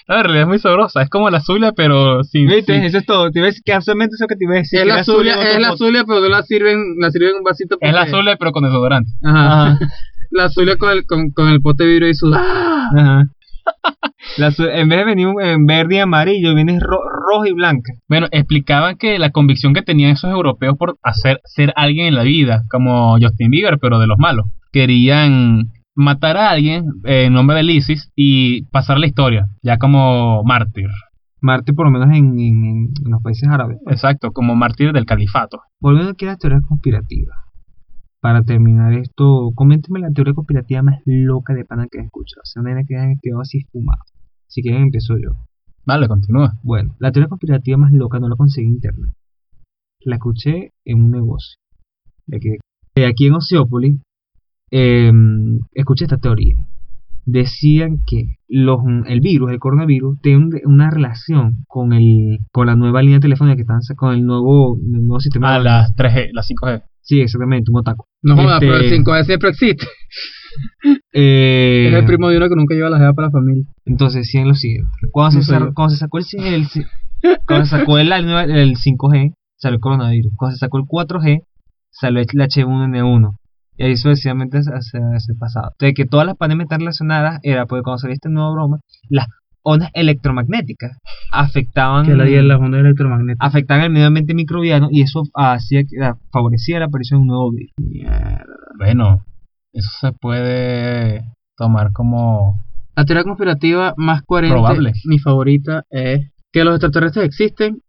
No, 0.07 0.15
en 0.17 0.23
realidad 0.23 0.41
es 0.43 0.47
muy 0.49 0.59
sabrosa, 0.59 1.01
es 1.01 1.09
como 1.09 1.29
la 1.29 1.39
Zulia, 1.39 1.71
pero 1.71 2.21
sin... 2.25 2.47
¿Viste? 2.47 2.73
sin- 2.75 2.83
Eso 2.83 2.97
es 2.97 3.05
todo. 3.05 3.31
Te 3.31 3.39
ves 3.39 3.61
que 3.63 3.71
absolutamente 3.73 4.15
eso 4.15 4.27
que 4.27 4.35
te 4.35 4.43
iba 4.43 4.55
a 4.55 4.57
decir. 4.57 4.79
es 4.79 4.85
que 4.85 4.91
la 4.91 5.03
Zulia, 5.05 5.33
es 5.41 5.59
la. 5.61 5.77
Zulia, 5.77 6.03
pero 6.05 6.19
no 6.19 6.27
la 6.27 6.43
sirven, 6.43 6.97
la 6.99 7.09
sirven 7.09 7.29
en 7.29 7.35
un 7.37 7.43
vasito. 7.43 7.77
Es 7.79 7.93
la 7.93 8.07
Zulia, 8.07 8.35
pero 8.37 8.51
con 8.51 8.63
desodorante. 8.65 9.09
Ajá. 9.23 9.67
Ajá. 9.71 9.79
La 10.31 10.49
Zulia 10.49 10.75
con 10.77 10.91
el, 10.91 11.05
con, 11.05 11.31
con 11.31 11.47
el 11.47 11.61
pote 11.61 11.85
de 11.85 11.89
vidrio 11.91 12.09
y 12.09 12.13
su. 12.13 12.29
¡Ah! 12.35 12.89
Ajá. 12.93 13.23
La 14.37 14.47
en 14.57 14.89
vez 14.89 14.99
de 14.99 15.05
venir 15.05 15.27
en 15.41 15.65
verde 15.65 15.95
y 15.95 15.99
amarillo, 15.99 16.55
viene 16.55 16.79
ro- 16.79 17.03
roja 17.29 17.49
y 17.49 17.53
blanca. 17.53 17.93
Bueno, 18.07 18.27
explicaban 18.31 18.97
que 18.97 19.19
la 19.19 19.31
convicción 19.31 19.73
que 19.73 19.81
tenían 19.81 20.11
esos 20.11 20.31
europeos 20.31 20.77
por 20.77 20.97
hacer 21.03 21.41
ser 21.45 21.73
alguien 21.75 22.07
en 22.07 22.15
la 22.15 22.23
vida, 22.23 22.63
como 22.69 23.17
Justin 23.19 23.51
Bieber, 23.51 23.77
pero 23.79 23.99
de 23.99 24.07
los 24.07 24.17
malos, 24.17 24.45
querían 24.71 25.71
matar 25.95 26.37
a 26.37 26.49
alguien 26.49 26.85
eh, 27.05 27.25
en 27.25 27.33
nombre 27.33 27.57
del 27.57 27.69
ISIS 27.69 28.11
y 28.15 28.63
pasar 28.67 28.97
la 28.99 29.07
historia, 29.07 29.47
ya 29.61 29.77
como 29.77 30.43
mártir. 30.43 30.87
Marte, 31.41 31.73
por 31.73 31.87
lo 31.87 31.91
menos 31.91 32.15
en, 32.15 32.39
en- 32.39 32.89
en 33.05 33.11
los 33.11 33.21
países 33.21 33.49
árabes. 33.49 33.77
Exacto, 33.87 34.31
como 34.31 34.55
mártir 34.55 34.93
del 34.93 35.05
califato. 35.05 35.61
Volviendo 35.79 36.11
aquí 36.11 36.25
a 36.25 36.29
las 36.29 36.39
teorías 36.39 36.61
conspirativas. 36.67 37.35
Para 38.21 38.43
terminar 38.43 38.93
esto, 38.93 39.49
coménteme 39.55 39.99
la 39.99 40.11
teoría 40.11 40.33
conspirativa 40.35 40.83
más 40.83 40.99
loca 41.05 41.53
de 41.55 41.65
pana 41.65 41.87
que 41.91 41.99
has 41.99 42.05
escuchado. 42.05 42.41
O 42.43 42.45
sea, 42.45 42.61
una 42.61 42.83
que 42.83 42.95
quedado 43.21 43.41
así 43.41 43.61
fumado. 43.71 44.01
Si 44.51 44.61
quieren, 44.61 44.83
empiezo 44.83 45.17
yo. 45.17 45.31
Vale, 45.85 46.07
continúa. 46.09 46.59
Bueno, 46.61 46.93
la 46.99 47.11
teoría 47.11 47.29
conspirativa 47.29 47.77
más 47.77 47.91
loca 47.93 48.19
no 48.19 48.27
la 48.27 48.35
conseguí 48.35 48.67
en 48.67 48.73
internet. 48.73 49.11
La 50.01 50.15
escuché 50.15 50.71
en 50.83 51.03
un 51.03 51.11
negocio. 51.11 51.55
De 52.27 52.37
aquí, 52.37 52.49
de 52.95 53.05
aquí 53.05 53.27
en 53.27 53.33
Oceópolis, 53.35 54.01
eh, 54.71 55.11
escuché 55.73 56.03
esta 56.05 56.17
teoría. 56.17 56.57
Decían 57.25 58.01
que 58.05 58.35
los, 58.49 58.79
el 59.07 59.21
virus, 59.21 59.51
el 59.51 59.59
coronavirus, 59.59 60.19
tiene 60.21 60.37
un- 60.45 60.59
una 60.65 60.89
relación 60.89 61.63
con 61.67 61.93
el 61.93 62.39
con 62.51 62.67
la 62.67 62.75
nueva 62.75 63.01
línea 63.03 63.19
telefónica 63.19 63.55
que 63.55 63.61
están 63.61 63.79
con 63.95 64.13
el 64.15 64.25
nuevo, 64.25 64.75
el 64.77 65.05
nuevo 65.05 65.19
sistema. 65.19 65.55
A 65.55 65.59
de- 65.59 65.63
las 65.63 65.95
3G, 65.95 66.29
las 66.33 66.47
5G. 66.47 66.83
Sí, 67.01 67.19
exactamente, 67.21 67.71
un 67.71 67.79
otaku. 67.79 68.05
No 68.21 68.35
jodas, 68.35 68.61
Este- 68.61 68.67
pero 68.67 68.77
el 68.77 68.89
5G 68.91 69.23
siempre 69.25 69.49
existe. 69.49 69.85
Eh, 71.13 71.87
Es 71.89 71.93
el 71.93 72.05
primo 72.05 72.29
de 72.29 72.37
uno 72.37 72.49
que 72.49 72.55
nunca 72.55 72.75
lleva 72.75 72.89
la 72.89 72.97
jeva 72.97 73.13
para 73.13 73.27
la 73.27 73.31
familia. 73.31 73.63
Entonces, 73.85 74.21
decían 74.23 74.47
lo 74.47 74.53
siguiente. 74.53 74.89
Cuando, 75.11 75.37
No 75.39 75.43
se, 75.43 75.53
yo. 75.53 75.73
cuando 75.73 75.89
se 75.93 75.97
sacó 75.97 76.17
el, 76.17 76.25
el 76.43 76.67
cuando 77.47 77.65
se 77.65 77.77
sacó 77.77 77.97
el, 77.97 78.11
el 78.11 78.75
5G, 78.75 79.33
salió 79.57 79.75
el 79.75 79.79
coronavirus. 79.81 80.33
Cuando 80.35 80.55
se 80.55 80.59
sacó 80.59 80.77
el 80.77 80.83
4G, 80.85 81.43
salió 81.89 82.19
el 82.19 82.27
H1N1. 82.27 83.35
Y 83.77 83.83
ahí 83.83 83.95
sucesivamente 83.97 84.57
hacia 84.59 84.99
hacia 85.15 85.31
el 85.33 85.37
pasado. 85.39 85.71
De 85.79 85.93
que 85.93 86.05
todas 86.05 86.25
las 86.25 86.35
pandemias 86.35 86.65
están 86.65 86.79
relacionadas 86.81 87.39
era 87.43 87.65
porque 87.65 87.83
cuando 87.83 87.99
salió 87.99 88.13
esta 88.13 88.29
nueva 88.29 88.51
broma, 88.51 88.79
las 89.09 89.27
ondas 89.63 89.89
electromagnéticas 89.93 90.97
afectaban 91.31 92.05
Que 92.05 92.15
la 92.15 92.25
las 92.25 92.59
ondas 92.59 92.81
electromagnéticas. 92.81 93.47
afectaban 93.47 93.83
el 93.83 93.91
medio 93.91 94.07
ambiente 94.07 94.33
microbiano 94.33 94.87
y 94.91 95.01
eso 95.01 95.23
hacía 95.33 95.83
que 95.83 95.97
favorecía 96.31 96.79
la 96.79 96.85
aparición 96.85 97.19
de 97.19 97.21
un 97.21 97.27
nuevo 97.27 97.51
virus. 97.51 97.71
Mierda. 97.77 98.45
Bueno, 98.77 99.25
eso 99.73 99.89
se 99.99 100.11
puede 100.13 101.23
tomar 101.55 101.91
como... 101.93 102.59
La 102.95 103.05
teoría 103.05 103.23
conspirativa 103.23 103.93
más 103.97 104.21
coherente, 104.23 104.53
Probable. 104.55 104.91
mi 105.05 105.17
favorita, 105.19 105.83
es 105.89 106.29
que 106.51 106.63
los 106.65 106.75
extraterrestres 106.75 107.25
existen, 107.25 107.81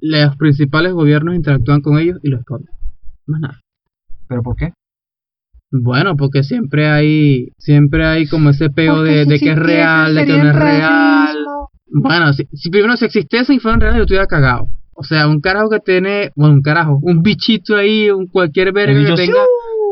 los 0.00 0.36
principales 0.36 0.92
gobiernos 0.92 1.34
interactúan 1.34 1.80
con 1.80 1.98
ellos 1.98 2.18
y 2.22 2.28
los 2.28 2.40
esconden. 2.40 2.72
Más 3.26 3.40
nada. 3.40 3.60
¿Pero 4.28 4.42
por 4.42 4.56
qué? 4.56 4.72
Bueno, 5.82 6.16
porque 6.16 6.42
siempre 6.42 6.88
hay, 6.88 7.48
siempre 7.58 8.04
hay 8.06 8.26
como 8.26 8.50
ese 8.50 8.70
peo 8.70 9.02
de, 9.02 9.24
de 9.24 9.38
que 9.38 9.50
es 9.52 9.58
real, 9.58 10.14
de 10.14 10.26
que 10.26 10.38
no 10.38 10.48
es 10.50 10.56
real. 10.56 11.36
Bueno, 11.88 12.32
si, 12.32 12.44
si 12.52 12.70
primero 12.70 12.96
si 12.96 13.04
existiesen 13.06 13.56
y 13.56 13.60
fueran 13.60 13.80
reales 13.80 13.98
yo 13.98 14.02
estuviera 14.02 14.26
cagado. 14.26 14.68
O 14.98 15.02
sea, 15.04 15.28
un 15.28 15.40
carajo 15.40 15.68
que 15.68 15.80
tiene, 15.80 16.30
bueno, 16.36 16.54
un 16.54 16.62
carajo, 16.62 16.98
un 17.02 17.22
bichito 17.22 17.76
ahí, 17.76 18.10
un 18.10 18.26
cualquier 18.28 18.72
verga 18.72 18.98
que 19.04 19.14
tenga, 19.14 19.40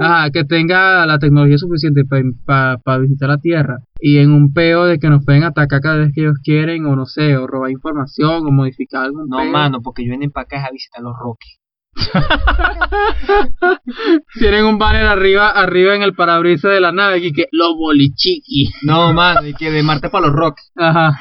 ajá, 0.01 0.31
que 0.31 0.45
tenga 0.45 1.05
la 1.07 1.19
tecnología 1.19 1.59
suficiente 1.59 2.05
para 2.07 2.99
visitar 2.99 3.29
la 3.29 3.39
Tierra 3.39 3.79
y 4.01 4.19
en 4.19 4.33
un 4.33 4.53
peo 4.55 4.87
de 4.87 4.99
que 4.99 5.11
nos 5.11 5.23
pueden 5.25 5.45
atacar 5.45 5.81
cada 5.83 5.97
vez 5.99 6.11
que 6.15 6.23
ellos 6.23 6.39
quieren 6.43 6.87
o 6.87 6.97
no 6.97 7.05
sé, 7.05 7.37
o 7.37 7.47
robar 7.47 7.71
información 7.71 8.47
o 8.47 8.51
modificar 8.51 9.05
algún 9.05 9.29
No, 9.29 9.39
peo. 9.39 9.51
mano, 9.53 9.83
porque 9.83 10.03
ellos 10.03 10.13
vienen 10.13 10.31
para 10.31 10.45
acá 10.45 10.65
a 10.67 10.71
visitar 10.73 11.03
los 11.03 11.15
Rockies. 11.19 11.59
Tienen 14.39 14.65
un 14.65 14.79
banner 14.79 15.07
arriba, 15.07 15.51
arriba 15.51 15.95
en 15.95 16.03
el 16.03 16.15
parabrisas 16.15 16.73
de 16.73 16.81
la 16.81 16.93
nave 16.93 17.19
y 17.19 17.33
que 17.33 17.47
los 17.53 17.77
bolichiqui. 17.77 18.71
No, 18.83 19.13
mano, 19.13 19.47
y 19.47 19.55
que 19.55 19.71
de 19.71 19.83
Marte 19.83 20.11
para 20.11 20.27
los 20.27 20.37
Rockies. 20.37 20.73
Ajá. 20.77 21.19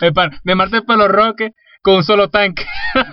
de 0.44 0.54
Marte 0.54 0.82
para 0.82 0.98
los 0.98 1.08
Roques 1.08 1.52
con 1.82 1.96
un 1.96 2.04
solo 2.04 2.28
tanque. 2.28 2.64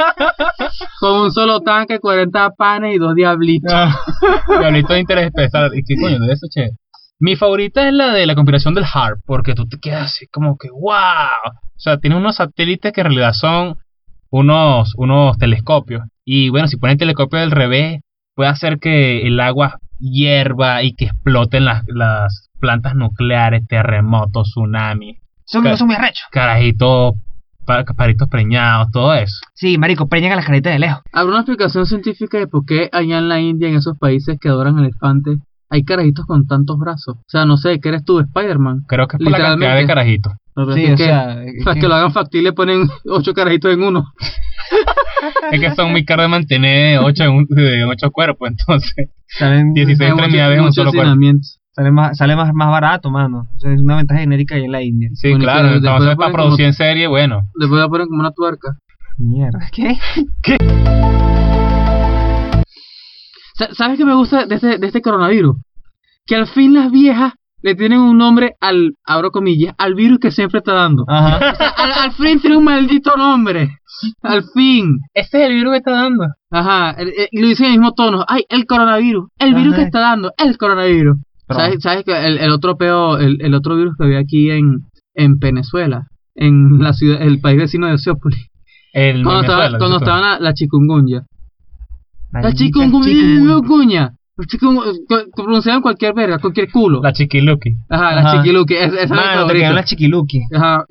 Con 1.00 1.22
un 1.22 1.32
solo 1.32 1.62
tanque, 1.62 2.00
40 2.00 2.52
panes 2.52 2.96
y 2.96 3.00
dos 3.00 3.16
diablitos. 3.16 3.74
Diablito 4.48 4.94
de 4.94 5.00
interés 5.00 5.26
especial. 5.26 5.72
¿Y 5.74 5.84
qué 5.84 5.96
coño 6.00 6.20
de 6.20 6.34
eso, 6.34 6.48
che? 6.54 6.70
Mi 7.20 7.36
favorita 7.36 7.88
es 7.88 7.94
la 7.94 8.14
de 8.14 8.26
la 8.26 8.36
conspiración 8.36 8.74
del 8.74 8.86
HARP, 8.86 9.20
porque 9.26 9.54
tú 9.54 9.68
te 9.68 9.78
quedas 9.80 10.06
así 10.06 10.28
como 10.28 10.58
que, 10.58 10.70
wow. 10.70 10.92
O 10.92 11.80
sea, 11.80 11.98
tiene 11.98 12.16
unos 12.16 12.38
satélites 12.38 12.94
que 12.94 13.02
en 13.02 13.08
realidad 13.08 13.34
son 13.34 13.78
unos, 14.30 14.94
unos 14.96 15.38
telescopios. 15.38 16.04
Y 16.32 16.50
bueno, 16.50 16.68
si 16.68 16.78
ponen 16.78 16.92
el 16.94 17.00
telescopio 17.00 17.40
del 17.40 17.50
revés, 17.50 18.02
puede 18.36 18.52
hacer 18.52 18.78
que 18.78 19.26
el 19.26 19.40
agua 19.40 19.80
hierva 19.98 20.84
y 20.84 20.94
que 20.94 21.06
exploten 21.06 21.66
las, 21.66 21.84
las 21.88 22.50
plantas 22.60 22.94
nucleares, 22.94 23.66
terremotos, 23.68 24.50
tsunamis, 24.50 25.18
Son, 25.46 25.66
son 25.76 25.88
muy 25.88 25.96
arrechos. 25.96 26.28
carajitos, 26.32 27.14
pa- 27.66 27.84
paritos 27.84 28.28
preñados, 28.30 28.92
todo 28.92 29.14
eso. 29.16 29.38
Sí, 29.56 29.80
marico, 29.80 30.08
preñan 30.08 30.34
a 30.34 30.36
las 30.36 30.46
caritas 30.46 30.72
de 30.74 30.78
lejos. 30.80 31.02
¿Habrá 31.12 31.32
una 31.32 31.40
explicación 31.42 31.88
científica 31.88 32.38
de 32.38 32.46
por 32.48 32.64
qué 32.64 32.90
allá 32.92 33.18
en 33.18 33.28
la 33.28 33.40
India, 33.40 33.68
en 33.68 33.76
esos 33.78 33.98
países 33.98 34.38
que 34.40 34.50
adoran 34.50 34.78
elefantes, 34.78 35.40
hay 35.72 35.84
carajitos 35.84 36.26
con 36.28 36.46
tantos 36.46 36.78
brazos? 36.78 37.16
O 37.18 37.24
sea, 37.28 37.46
no 37.46 37.58
sé, 37.58 37.80
¿qué 37.80 37.90
eres 37.90 38.06
tú, 38.06 38.20
Spider-Man? 38.20 38.84
Creo 38.88 39.08
que 39.08 39.18
es 39.18 39.24
por 39.24 39.32
la 39.32 39.38
cantidad 39.40 39.50
de 39.50 39.82
Literalmente. 39.82 39.88
carajitos. 39.88 40.34
Pero 40.66 40.74
Sí, 40.78 40.86
o 40.86 40.96
que, 40.96 41.04
sea, 41.04 41.44
es 41.44 41.64
para 41.64 41.74
que- 41.76 41.82
que 41.82 41.88
lo 41.88 41.96
hagan 41.96 42.12
factible 42.14 42.54
ponen 42.54 42.88
ocho 43.06 43.34
carajitos 43.34 43.74
en 43.74 43.84
uno. 43.84 44.06
Es 45.52 45.60
que 45.60 45.72
son 45.76 45.92
muy 45.92 46.06
caros 46.06 46.26
de 46.26 46.28
mantener 46.30 47.00
8 47.00 47.24
en 47.24 47.32
un, 47.32 47.46
de 47.50 47.84
ocho 47.86 48.12
cuerpos, 48.12 48.50
entonces. 48.50 49.10
salen, 49.28 49.74
16 49.74 50.02
Hay 50.02 50.08
extremidades 50.18 50.58
en 50.60 50.64
un 50.66 50.74
solo 50.74 50.92
cuerpo. 50.92 51.16
sale 51.72 51.92
más, 51.92 52.18
sale 52.18 52.36
más, 52.36 52.54
más 52.54 52.70
barato, 52.70 53.10
mano. 53.10 53.48
O 53.56 53.60
sea, 53.60 53.74
es 53.74 53.82
una 53.82 53.98
ventaja 53.98 54.22
genérica 54.22 54.56
ahí 54.56 54.64
en 54.66 54.72
la 54.72 54.82
India. 54.84 55.10
Sí, 55.14 55.30
Bueno, 55.30 55.44
claro, 55.44 55.74
entonces 55.74 56.16
para 56.16 56.32
producir 56.32 56.66
en 56.66 56.74
serie, 56.74 57.08
bueno. 57.08 57.42
Después 57.60 57.82
la 57.82 57.90
ponen 57.90 58.08
como 58.08 58.20
una 58.22 58.32
tuerca. 58.32 58.78
Mierda, 59.18 59.60
¿qué? 59.74 59.98
Sa- 63.58 63.74
¿Sabes 63.74 63.98
qué 63.98 64.06
me 64.06 64.14
gusta 64.16 64.46
de 64.46 64.56
este, 64.56 64.78
de 64.78 64.88
este 64.88 65.02
coronavirus? 65.02 65.58
Que 66.26 66.36
al 66.36 66.48
fin 66.48 66.74
las 66.74 66.92
viejas 66.92 67.34
le 67.62 67.76
tienen 67.76 68.00
un 68.00 68.18
nombre 68.18 68.54
al, 68.62 68.94
abro 69.06 69.32
comillas, 69.32 69.76
al 69.78 69.94
virus 69.96 70.20
que 70.20 70.32
siempre 70.32 70.60
está 70.60 70.74
dando. 70.74 71.04
Ajá. 71.08 71.52
O 71.52 71.56
sea, 71.56 71.70
al, 71.70 71.92
al 71.92 72.12
fin 72.14 72.40
tiene 72.40 72.58
un 72.58 72.64
maldito 72.64 73.16
nombre. 73.18 73.70
Al 74.22 74.44
fin. 74.54 75.00
Este 75.14 75.44
es 75.44 75.50
el 75.50 75.56
virus 75.56 75.72
que 75.74 75.78
está 75.80 75.92
dando. 75.92 76.26
Ajá, 76.52 76.96
y 77.32 77.42
lo 77.42 77.48
dicen 77.48 77.66
en 77.68 77.74
el 77.74 77.80
mismo 77.80 77.94
tono. 77.94 78.24
Ay, 78.28 78.44
el 78.50 78.66
coronavirus. 78.66 79.30
El 79.38 79.54
virus 79.56 79.74
Ajá. 79.74 79.82
que 79.82 79.86
está 79.88 80.00
dando. 80.00 80.32
El 80.38 80.58
coronavirus. 80.58 81.18
Pero- 81.48 81.60
¿Sabes, 81.60 81.78
sabes 81.82 82.04
que 82.06 82.28
el, 82.28 82.38
el 82.38 82.52
otro 82.52 82.78
peo, 82.78 83.18
el, 83.18 83.42
el 83.42 83.54
otro 83.56 83.76
virus 83.76 83.96
que 83.98 84.06
había 84.06 84.20
aquí 84.20 84.52
en, 84.52 84.86
en 85.16 85.38
Venezuela? 85.40 86.08
En 86.36 86.80
la 86.80 86.94
ciudad, 86.94 87.22
el 87.22 87.42
país 87.42 87.58
vecino 87.58 87.88
de 87.88 87.94
Oceópolis. 87.94 88.48
El 88.94 89.24
Cuando, 89.24 89.42
estaba, 89.42 89.68
cuando 89.70 89.86
dices 89.88 89.98
tú. 89.98 90.04
estaba 90.06 90.22
la, 90.22 90.40
la 90.40 90.54
chikungunya. 90.54 91.24
La 92.32 92.42
Maldita. 92.44 92.50
La 92.50 92.54
chikungunya. 92.54 94.12
Cu- 94.60 95.32
Pronunciaban 95.36 95.82
cualquier 95.82 96.14
verga, 96.14 96.40
cualquier 96.40 96.72
culo. 96.72 97.02
La 97.02 97.14
chiquiluki. 97.14 97.76
Ajá, 97.90 98.16
la 98.16 98.22
Ajá. 98.22 98.38
chiquiluki. 98.38 98.76
es- 98.76 98.94
Esa 98.94 99.14
Mano, 99.16 99.48
te 99.48 99.54
quedan 99.54 99.76
las 99.76 99.86
chiquiluki. 99.86 100.42
Ajá. 100.54 100.86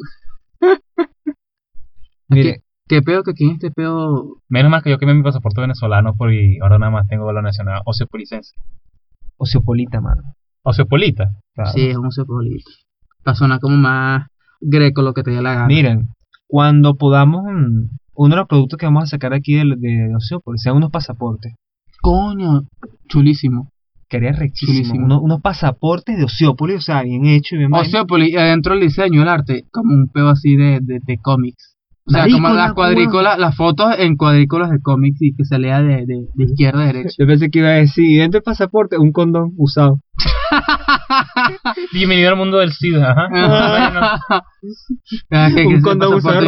Mire, 2.29 2.63
¿Qué 2.87 3.03
peo 3.03 3.23
que 3.23 3.33
aquí 3.33 3.45
en 3.45 3.51
este 3.53 3.71
peo 3.71 4.37
Menos 4.49 4.71
mal 4.71 4.83
que 4.83 4.89
yo 4.91 4.99
quemé 4.99 5.13
mi 5.15 5.23
pasaporte 5.23 5.61
venezolano 5.61 6.15
por 6.15 6.33
y 6.33 6.59
ahora 6.61 6.79
nada 6.79 6.91
más 6.91 7.07
tengo 7.07 7.31
la 7.33 7.43
nacional 7.43 7.83
oceopolicense. 7.85 8.55
Oceopolita, 9.37 10.01
mano. 10.01 10.23
Oceopolita. 10.63 11.31
Claro. 11.55 11.71
Sí, 11.73 11.89
es 11.89 11.97
un 11.97 12.11
cepolito. 12.13 12.71
Para 13.23 13.35
sonar 13.35 13.61
como 13.61 13.77
más 13.77 14.27
greco 14.61 15.03
lo 15.03 15.13
que 15.13 15.23
te 15.23 15.31
dé 15.33 15.43
la 15.43 15.53
gana. 15.55 15.67
Miren, 15.67 16.09
cuando 16.47 16.95
podamos, 16.97 17.43
mm, 17.45 17.89
uno 18.15 18.31
de 18.35 18.37
los 18.37 18.49
productos 18.49 18.79
que 18.79 18.87
vamos 18.87 19.05
a 19.05 19.07
sacar 19.07 19.35
aquí 19.35 19.55
de, 19.55 19.65
de 19.77 20.15
Oceópolis 20.17 20.63
sean 20.63 20.77
unos 20.77 20.91
pasaportes. 20.91 21.55
Coño, 22.01 22.63
chulísimo. 23.09 23.71
Quería 24.09 24.33
rechísimo. 24.33 24.73
Chulísimo. 24.73 25.05
Unos, 25.05 25.21
unos 25.23 25.41
pasaportes 25.43 26.17
de 26.17 26.25
Oceópolis, 26.25 26.77
o 26.77 26.81
sea, 26.81 27.03
bien 27.03 27.27
hecho 27.27 27.55
y 27.57 27.59
bien 27.59 27.71
vaina. 27.71 27.87
Oceópolis, 27.87 28.31
y 28.33 28.37
adentro 28.37 28.75
el 28.75 28.81
diseño, 28.81 29.23
el 29.23 29.29
arte, 29.29 29.65
como 29.71 29.93
un 29.95 30.09
peo 30.09 30.29
así 30.29 30.57
de, 30.57 30.79
de, 30.81 31.01
de 31.05 31.19
cómics. 31.19 31.75
O 32.07 32.11
sea, 32.11 32.23
como 32.33 32.49
las 32.49 32.69
la 32.69 32.75
cuadrículas, 32.75 33.39
las 33.39 33.55
fotos 33.55 33.95
en 33.99 34.17
cuadrículas 34.17 34.71
de 34.71 34.81
cómics 34.81 35.21
y 35.21 35.35
que 35.35 35.45
se 35.45 35.59
lea 35.59 35.83
de, 35.83 36.07
de, 36.07 36.27
de 36.33 36.45
izquierda 36.45 36.85
a 36.85 36.87
derecha. 36.87 37.11
Yo 37.19 37.27
pensé 37.27 37.51
que 37.51 37.59
iba 37.59 37.69
a 37.69 37.73
decir, 37.73 38.07
y 38.07 38.17
dentro 38.17 38.39
del 38.39 38.45
pasaporte, 38.45 38.97
un 38.97 39.13
condón 39.13 39.53
usado. 39.59 40.01
Bienvenido 41.93 42.31
al 42.31 42.37
mundo 42.37 42.59
del 42.59 42.73
SIDA. 42.73 43.11
Ajá. 43.11 43.29
Bueno. 43.31 44.01
Ah, 45.31 45.49
que- 45.55 45.63
que 45.63 45.67
un 45.67 45.83
condón 45.83 46.15
usado 46.15 46.41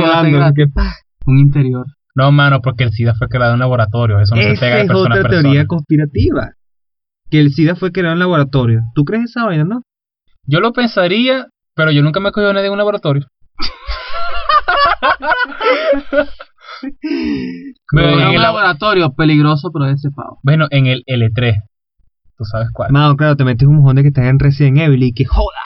que 0.54 0.66
pa. 0.66 0.94
Un 1.26 1.38
interior. 1.38 1.84
No, 2.14 2.32
mano, 2.32 2.60
porque 2.60 2.84
el 2.84 2.92
SIDA 2.92 3.14
fue 3.14 3.28
creado 3.28 3.52
en 3.52 3.56
un 3.56 3.60
laboratorio. 3.60 4.20
Eso 4.20 4.34
no 4.34 4.42
se 4.42 4.48
pega 4.48 4.54
Esa 4.54 4.66
de 4.76 4.80
es 4.82 4.86
persona 4.88 5.14
a 5.14 5.18
otra 5.18 5.22
persona. 5.28 5.42
teoría 5.42 5.66
conspirativa. 5.66 6.50
Que 7.30 7.40
el 7.40 7.52
SIDA 7.52 7.76
fue 7.76 7.92
creado 7.92 8.14
en 8.14 8.18
laboratorio. 8.18 8.80
¿Tú 8.94 9.04
crees 9.04 9.24
esa 9.30 9.44
vaina, 9.44 9.64
no? 9.64 9.82
Yo 10.46 10.60
lo 10.60 10.72
pensaría 10.72 11.46
Pero 11.74 11.92
yo 11.92 12.02
nunca 12.02 12.18
me 12.20 12.30
he 12.30 12.32
cogido 12.32 12.52
nadie 12.52 12.66
en 12.66 12.72
un 12.72 12.78
laboratorio. 12.78 13.26
Bueno, 17.92 18.08
en 18.08 18.14
un 18.14 18.20
el 18.34 18.40
labo- 18.40 18.58
laboratorio 18.58 19.12
peligroso, 19.12 19.70
pero 19.72 19.86
ese 19.86 20.10
pavo. 20.10 20.38
bueno, 20.42 20.66
en 20.70 20.86
el 20.86 21.02
L3. 21.06 21.54
Tú 22.36 22.44
sabes 22.44 22.68
cuál. 22.72 22.90
Mano, 22.90 23.16
claro, 23.16 23.36
te 23.36 23.44
metes 23.44 23.68
un 23.68 23.76
mojón 23.76 23.96
de 23.96 24.02
que 24.02 24.08
estás 24.08 24.24
en 24.26 24.38
Resident 24.38 24.78
Evil 24.78 25.02
y 25.02 25.12
que 25.12 25.24
joda. 25.26 25.58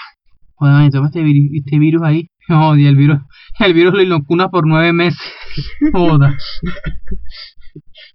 Joder, 0.57 0.74
man, 0.74 0.90
toma 0.90 1.07
este 1.07 1.22
virus, 1.22 1.51
este 1.55 1.78
virus 1.78 2.03
ahí. 2.03 2.26
Joder, 2.49 2.86
el 2.86 2.97
virus, 2.97 3.18
el 3.61 3.72
virus 3.74 3.95
lo 3.95 4.03
inocuna 4.03 4.49
por 4.49 4.66
nueve 4.66 4.92
meses. 4.92 5.20
Joda. 5.92 6.34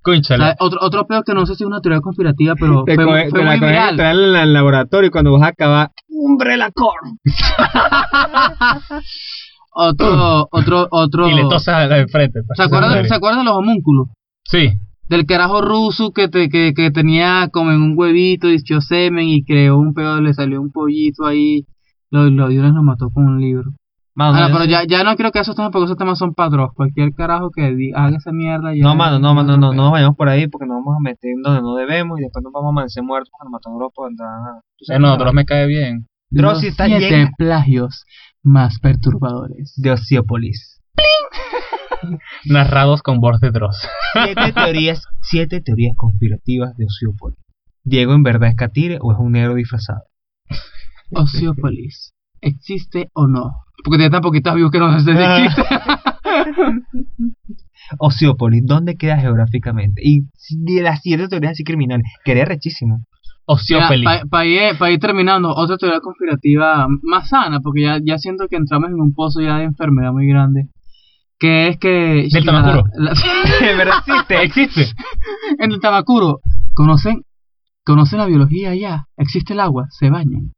Cónchale. 0.02 0.56
Otro, 0.60 0.80
otro 0.82 1.06
peor 1.08 1.24
que 1.26 1.34
no 1.34 1.46
sé 1.46 1.56
si 1.56 1.64
es 1.64 1.68
una 1.68 1.82
teoría 1.82 2.00
conspirativa, 2.00 2.56
pero 2.56 2.84
Te, 2.86 2.96
fue, 2.96 3.06
coge- 3.06 3.30
fue 3.30 3.40
te 3.40 3.46
la 3.46 3.52
muy 3.58 3.60
viral. 3.68 4.00
en 4.00 4.36
el 4.36 4.54
laboratorio 4.54 5.08
y 5.08 5.12
cuando 5.12 5.32
vas 5.34 5.42
a 5.44 5.48
acabar, 5.48 5.92
Umbrella 6.08 6.70
Corp. 6.74 7.18
Otro, 9.72 10.48
otro, 10.52 10.88
otro. 10.92 11.30
Y 11.30 11.36
le 11.36 11.44
tosas 11.44 11.68
a 11.76 11.88
la 11.88 11.96
de 11.96 12.02
enfrente. 12.02 12.40
pues. 12.46 12.58
¿Se 12.58 12.64
acuerdan, 12.64 13.06
¿Se 13.08 13.16
acuerdan 13.16 13.40
de 13.42 13.46
los 13.46 13.56
homúnculos? 13.58 14.08
Sí. 14.44 14.74
Del 15.08 15.26
carajo 15.26 15.62
ruso 15.62 16.12
que, 16.12 16.28
te, 16.28 16.50
que, 16.50 16.74
que 16.76 16.92
tenía 16.92 17.50
como 17.52 17.72
en 17.72 17.82
un 17.82 17.94
huevito 17.96 18.50
y 18.50 18.56
echó 18.56 18.82
semen 18.82 19.28
y 19.28 19.44
creó 19.46 19.78
un 19.78 19.94
pedo, 19.94 20.20
le 20.22 20.34
salió 20.34 20.60
un 20.62 20.72
pollito 20.72 21.26
ahí. 21.26 21.66
Lo, 22.12 22.30
lo 22.30 22.48
dio 22.50 22.68
y 22.68 22.72
lo 22.72 22.84
mató 22.84 23.10
con 23.14 23.26
un 23.26 23.40
libro. 23.40 23.72
Mano, 24.16 24.38
Ah, 24.38 24.48
no, 24.50 24.54
pero 24.58 24.66
ya, 24.66 24.84
ya 24.86 25.04
no 25.04 25.16
creo 25.16 25.32
que 25.32 25.40
esos 25.40 25.56
temas, 25.56 25.72
porque 25.72 25.86
esos 25.86 25.98
temas 25.98 26.18
son 26.18 26.34
padros. 26.34 26.72
Cualquier 26.74 27.14
carajo 27.14 27.52
que 27.52 27.92
haga 27.96 28.18
esa 28.18 28.32
mierda. 28.32 28.74
Ya 28.76 28.84
no, 28.84 28.96
mano, 28.96 29.20
no, 29.20 29.34
mano, 29.34 29.56
no, 29.58 29.72
no 29.72 29.84
nos 29.84 29.92
vayamos 29.92 30.16
por 30.18 30.28
ahí 30.30 30.48
porque 30.48 30.66
nos 30.68 30.78
vamos 30.78 30.96
a 30.98 31.02
meter 31.02 31.32
donde 31.44 31.62
no 31.62 31.76
debemos 31.76 32.20
y 32.20 32.24
después 32.24 32.44
nos 32.44 32.52
vamos 32.52 32.68
a 32.68 32.72
amanecer 32.72 33.04
muertos 33.04 33.30
cuando 33.32 33.52
matamos 33.52 33.76
a 33.76 33.84
Europa. 33.84 34.64
Tú 34.78 34.94
Eh, 34.94 35.00
no, 35.00 35.18
Dross 35.18 35.34
me 35.34 35.46
cae 35.46 35.68
bien. 35.68 36.08
Dross 36.32 36.64
está 36.64 36.86
siete 36.86 37.10
llena. 37.10 37.32
plagios 37.38 38.06
más 38.44 38.80
perturbadores. 38.80 39.74
De 39.78 39.92
Oceópolis. 39.92 40.82
Narrados 42.46 43.02
con 43.02 43.20
voz 43.20 43.40
de 43.40 43.52
Dross. 43.52 43.88
Siete 44.14 44.52
teorías, 44.54 45.04
siete 45.22 45.62
teorías 45.62 45.96
conspirativas 45.96 46.76
de 46.78 46.86
Oceópolis. 46.86 47.40
¿Diego 47.84 48.14
en 48.14 48.24
verdad 48.24 48.50
es 48.50 48.56
Catire 48.56 48.98
o 49.02 49.12
es 49.14 49.18
un 49.20 49.32
negro 49.32 49.56
disfrazado? 49.56 50.02
Oceópolis. 51.12 52.14
¿Existe 52.42 53.10
o 53.14 53.28
no? 53.28 53.52
Porque 53.84 53.98
tiene 53.98 54.10
tan 54.12 54.22
poquitas 54.22 54.56
views 54.56 54.72
que 54.72 54.80
no 54.80 55.00
sé 55.00 55.14
si 55.14 55.18
Ah. 55.20 55.46
existe. 55.46 55.64
Oceópolis, 57.98 58.64
¿dónde 58.66 58.96
queda 58.98 59.18
geográficamente? 59.18 60.02
Y 60.04 60.22
de 60.52 60.82
las 60.82 61.02
siete 61.02 61.28
teorías 61.28 61.52
así 61.54 61.64
criminales, 61.64 62.06
quería 62.24 62.46
rechísimo. 62.46 63.00
Ociopeli. 63.46 64.06
Para 64.30 64.46
ir, 64.46 64.78
pa' 64.78 64.92
ir 64.92 65.00
terminando, 65.00 65.50
otra 65.56 65.78
teoría 65.78 66.00
conspirativa 66.02 66.88
más 67.02 67.30
sana, 67.30 67.60
porque 67.62 67.82
ya, 67.82 67.98
ya 68.04 68.18
siento 68.20 68.48
que 68.48 68.58
entramos 68.58 68.90
en 68.90 69.02
un 69.02 69.14
pozo 69.14 69.42
ya 69.42 69.58
de 69.58 69.64
enfermedad 69.64 70.12
muy 70.12 70.28
grande. 70.28 70.68
Que 71.40 71.70
es 71.70 71.78
que. 71.80 72.28
Del 72.32 72.46
Tamacuro. 72.46 72.84
la- 72.96 73.14
¿De 73.62 73.76
verdad 73.76 73.96
existe? 74.06 74.44
Existe. 74.44 74.82
en 75.58 75.72
el 75.72 75.80
Tamacuro, 75.80 76.42
¿conocen, 76.76 77.24
¿conocen 77.84 78.20
la 78.20 78.26
biología 78.28 78.76
ya? 78.76 79.06
Existe 79.18 79.54
el 79.54 79.62
agua, 79.62 79.88
se 79.90 80.10
bañan. 80.12 80.52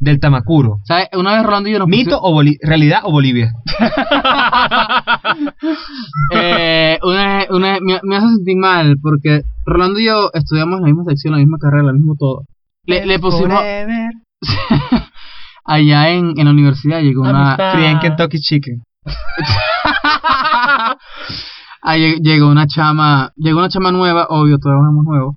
Del 0.00 0.20
Tamacuro. 0.20 0.78
¿Sabes? 0.84 1.08
Una 1.16 1.32
vez 1.32 1.42
Rolando 1.44 1.68
y 1.68 1.72
yo 1.72 1.78
nos 1.80 1.88
¿Mito 1.88 2.18
o 2.20 2.32
Boli- 2.32 2.58
realidad 2.62 3.00
o 3.04 3.10
Bolivia? 3.10 3.52
eh, 6.34 6.98
una, 7.02 7.44
una, 7.50 7.78
me, 7.80 7.98
me 8.02 8.16
hace 8.16 8.26
sentir 8.36 8.56
mal 8.56 8.96
porque 9.02 9.42
Rolando 9.66 9.98
y 10.00 10.04
yo 10.06 10.30
estudiamos 10.32 10.80
la 10.80 10.86
misma 10.86 11.04
sección, 11.08 11.32
la 11.32 11.38
misma 11.38 11.58
carrera, 11.60 11.82
lo 11.84 11.92
mismo 11.94 12.14
todo. 12.18 12.42
Le, 12.84 13.04
le 13.06 13.18
pusimos 13.18 13.60
allá 15.64 16.10
en, 16.10 16.38
en 16.38 16.44
la 16.44 16.50
universidad, 16.52 17.00
llegó 17.00 17.22
una. 17.22 17.56
Free 17.72 17.86
en 17.86 17.98
Kentucky 17.98 18.38
Chicken. 18.38 18.82
ahí 21.82 22.00
lle- 22.00 22.18
llegó 22.22 22.48
una 22.48 22.66
chama, 22.66 23.30
llegó 23.36 23.58
una 23.58 23.68
chama 23.68 23.90
nueva, 23.92 24.26
obvio, 24.30 24.56
todos 24.58 24.76
somos 24.76 25.04
nuevos. 25.04 25.34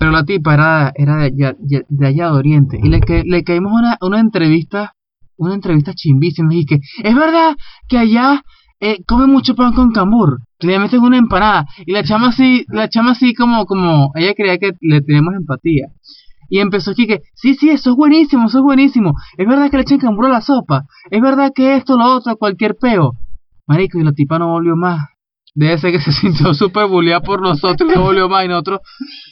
Pero 0.00 0.12
la 0.12 0.24
tipa 0.24 0.54
era, 0.54 0.92
era 0.96 1.16
de, 1.16 1.24
allá, 1.26 1.54
de 1.60 2.06
allá 2.06 2.30
de 2.30 2.38
Oriente. 2.38 2.80
Y 2.82 2.88
le, 2.88 3.00
que, 3.02 3.22
le 3.22 3.44
caímos 3.44 3.70
una, 3.70 3.98
una 4.00 4.18
entrevista, 4.18 4.94
una 5.36 5.52
entrevista 5.52 5.92
chimbísima. 5.92 6.54
Y 6.54 6.64
que, 6.64 6.76
es 7.02 7.14
verdad 7.14 7.54
que 7.86 7.98
allá 7.98 8.42
eh, 8.80 9.04
come 9.06 9.26
mucho 9.26 9.54
pan 9.54 9.74
con 9.74 9.92
cambur. 9.92 10.38
Le 10.60 10.78
meten 10.78 11.02
una 11.02 11.18
empanada. 11.18 11.66
Y 11.84 11.92
la 11.92 12.02
chama 12.02 12.28
así, 12.28 12.64
la 12.68 12.88
chama 12.88 13.10
así 13.10 13.34
como, 13.34 13.66
como, 13.66 14.12
ella 14.14 14.32
creía 14.34 14.56
que 14.56 14.72
le 14.80 15.02
tenemos 15.02 15.34
empatía. 15.34 15.88
Y 16.48 16.60
empezó 16.60 16.92
aquí 16.92 17.06
que, 17.06 17.20
sí, 17.34 17.54
sí, 17.54 17.68
eso 17.68 17.90
es 17.90 17.96
buenísimo, 17.96 18.46
eso 18.46 18.60
es 18.60 18.64
buenísimo. 18.64 19.12
Es 19.36 19.46
verdad 19.46 19.70
que 19.70 19.76
le 19.76 19.82
echan 19.82 19.98
cambur 19.98 20.24
a 20.24 20.30
la 20.30 20.40
sopa. 20.40 20.86
Es 21.10 21.20
verdad 21.20 21.52
que 21.54 21.76
esto, 21.76 21.98
lo 21.98 22.06
otro, 22.06 22.38
cualquier 22.38 22.74
peo. 22.80 23.12
Marico, 23.66 23.98
y 23.98 24.02
la 24.02 24.12
tipa 24.12 24.38
no 24.38 24.48
volvió 24.48 24.76
más. 24.76 25.10
Debe 25.60 25.76
ser 25.76 25.92
que 25.92 26.00
se 26.00 26.10
sintió 26.20 26.54
súper 26.54 26.86
bulleada 26.86 27.20
por 27.20 27.42
nosotros 27.42 27.90
y 27.92 27.94
no 27.94 28.02
volvió 28.02 28.30
más. 28.30 28.46
Y 28.46 28.48
nosotros, 28.48 28.80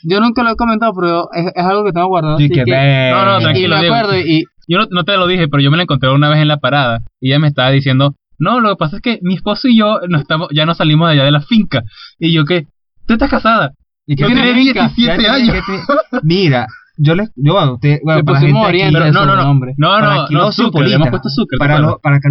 yo 0.04 0.20
nunca 0.20 0.42
lo 0.42 0.50
he 0.50 0.56
comentado, 0.56 0.92
pero 0.94 1.28
es, 1.32 1.46
es 1.54 1.64
algo 1.64 1.84
que 1.86 1.92
tengo 1.92 2.08
guardado. 2.08 2.38
Y 2.38 2.50
que 2.50 2.64
que- 2.64 3.10
No, 3.14 3.24
no, 3.24 3.38
y 3.38 3.42
tranquilo, 3.44 3.74
me 3.76 3.80
Diego. 3.80 3.94
acuerdo 3.94 4.18
y, 4.18 4.44
Yo 4.68 4.78
no, 4.78 4.86
no 4.90 5.04
te 5.04 5.16
lo 5.16 5.26
dije, 5.26 5.48
pero 5.48 5.62
yo 5.62 5.70
me 5.70 5.78
la 5.78 5.84
encontré 5.84 6.10
una 6.10 6.28
vez 6.28 6.40
en 6.40 6.48
la 6.48 6.58
parada 6.58 7.00
y 7.18 7.30
ella 7.30 7.38
me 7.38 7.48
estaba 7.48 7.70
diciendo, 7.70 8.14
no, 8.38 8.60
lo 8.60 8.68
que 8.68 8.76
pasa 8.76 8.96
es 8.96 9.02
que 9.02 9.18
mi 9.22 9.36
esposo 9.36 9.68
y 9.68 9.78
yo 9.78 10.00
no 10.06 10.18
estamos, 10.18 10.48
ya 10.54 10.66
no 10.66 10.74
salimos 10.74 11.08
de 11.08 11.14
allá 11.14 11.24
de 11.24 11.30
la 11.30 11.40
finca. 11.40 11.82
Y 12.18 12.30
yo, 12.34 12.44
¿qué? 12.44 12.66
¿Tú 13.06 13.14
estás 13.14 13.30
casada? 13.30 13.72
¿Y 14.06 14.14
tiene 14.16 14.52
finca? 14.52 14.92
17 14.94 15.22
Ya 15.22 15.32
años. 15.32 15.56
Mira, 16.22 16.66
yo 16.98 17.14
les, 17.14 17.30
yo 17.36 17.54
bueno, 17.54 17.74
usted, 17.74 18.00
bueno, 18.04 18.22
para 18.24 18.40
gente 18.40 18.58
aquí, 18.58 18.66
Oriente. 18.68 18.98
Pero 18.98 19.12
no, 19.12 19.24
no, 19.24 19.34
no, 19.34 19.42
nombre. 19.44 19.72
no, 19.78 19.88
para 19.88 20.14
no, 20.14 20.26
no, 20.28 20.38
los 20.40 20.54
Zucker, 20.56 20.82
le 20.82 20.88
Zupolita, 20.90 20.96
hemos 20.96 21.08
puesto 21.08 21.28
Zucker, 21.30 21.58
¿te 21.58 21.66
para, 22.02 22.16
acá 22.16 22.28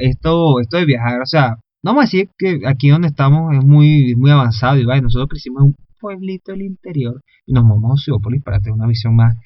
esto, 0.00 0.60
esto 0.60 0.76
de 0.78 0.84
viajar, 0.86 1.20
o 1.20 1.26
sea, 1.26 1.56
no 1.82 1.90
vamos 1.90 2.02
a 2.02 2.06
decir 2.06 2.28
que 2.38 2.60
aquí 2.66 2.88
donde 2.88 3.08
estamos 3.08 3.54
es 3.54 3.64
muy, 3.64 4.14
muy 4.16 4.30
avanzado 4.30 4.78
y 4.78 4.84
vaya, 4.84 5.02
nosotros 5.02 5.28
crecimos 5.28 5.62
en 5.62 5.68
un 5.68 5.76
pueblito 6.00 6.52
del 6.52 6.62
interior 6.62 7.22
y 7.46 7.52
nos 7.52 7.64
movemos 7.64 7.90
a 7.90 7.94
Oceópolis 7.94 8.42
para 8.42 8.60
tener 8.60 8.74
una 8.74 8.86
visión 8.86 9.16
más 9.16 9.36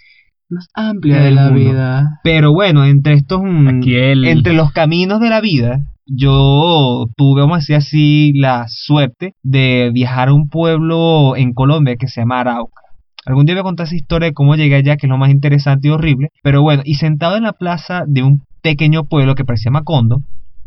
más 0.49 0.68
amplia 0.74 1.22
de 1.22 1.32
la 1.32 1.51
mundo. 1.51 1.59
vida. 1.59 2.20
Pero 2.22 2.53
bueno, 2.53 2.84
entre 2.84 3.14
estos, 3.14 3.43
mm, 3.43 3.82
el... 3.84 4.24
entre 4.26 4.53
los 4.53 4.70
caminos 4.70 5.20
de 5.20 5.30
la 5.30 5.41
vida, 5.41 5.80
yo 6.07 7.07
tuve, 7.16 7.41
vamos 7.41 7.57
a 7.57 7.59
decir 7.59 7.76
así, 7.76 8.32
la 8.34 8.66
suerte 8.68 9.34
de 9.43 9.91
viajar 9.93 10.28
a 10.28 10.34
un 10.34 10.49
pueblo 10.49 11.37
en 11.37 11.53
Colombia 11.53 11.97
que 11.97 12.07
se 12.07 12.20
llama 12.20 12.41
Arauca. 12.41 12.82
Algún 13.24 13.45
día 13.45 13.57
voy 13.57 13.61
a 13.61 13.64
contar 13.64 13.87
esa 13.87 13.97
historia 13.97 14.28
de 14.28 14.34
cómo 14.34 14.55
llegué 14.55 14.76
allá, 14.76 14.97
que 14.97 15.07
es 15.07 15.11
lo 15.11 15.18
más 15.18 15.30
interesante 15.30 15.89
y 15.89 15.91
horrible. 15.91 16.28
Pero 16.45 16.62
bueno, 16.62 16.82
y 16.84 16.95
sentado 16.95 17.37
en 17.37 17.43
la 17.43 17.55
plaza 17.55 18.05
de 18.07 18.22
un 18.22 18.45
pequeño 18.62 19.05
pueblo 19.05 19.34
que 19.34 19.45
parecía 19.45 19.72
Macondo, 19.72 20.22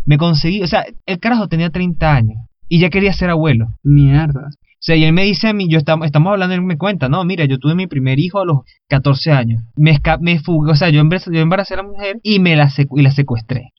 me 0.06 0.18
conseguí, 0.18 0.62
o 0.64 0.68
sea, 0.68 0.86
el 1.06 1.20
carajo 1.20 1.48
tenía 1.48 1.70
30 1.70 2.14
años 2.16 2.38
y 2.68 2.80
ya 2.80 2.90
quería 2.90 3.14
ser 3.14 3.30
abuelo. 3.30 3.68
Mierda. 3.84 4.48
O 4.50 4.82
sea, 4.82 4.96
y 4.96 5.04
él 5.04 5.12
me 5.12 5.24
dice 5.24 5.50
a 5.50 5.54
mí, 5.54 5.68
yo 5.70 5.78
estamos, 5.78 6.06
estamos 6.06 6.32
hablando, 6.32 6.56
él 6.56 6.62
me 6.62 6.78
cuenta, 6.78 7.10
no, 7.10 7.26
mira, 7.26 7.44
yo 7.44 7.58
tuve 7.60 7.76
mi 7.76 7.86
primer 7.88 8.18
hijo 8.18 8.40
a 8.40 8.46
los 8.46 8.60
14 8.88 9.32
años. 9.34 9.62
Me, 9.76 9.92
esca 9.92 10.18
me 10.22 10.40
fugué, 10.40 10.72
o 10.72 10.76
sea, 10.76 10.90
yo 10.90 11.02
embaracé, 11.02 11.32
yo 11.34 11.42
embaracé 11.42 11.74
a 11.74 11.78
la 11.78 11.84
mujer 11.84 12.20
y 12.24 12.40
me 12.40 12.56
la, 12.56 12.68
secu- 12.70 12.98
y 12.98 13.02
la 13.02 13.12
secuestré. 13.12 13.72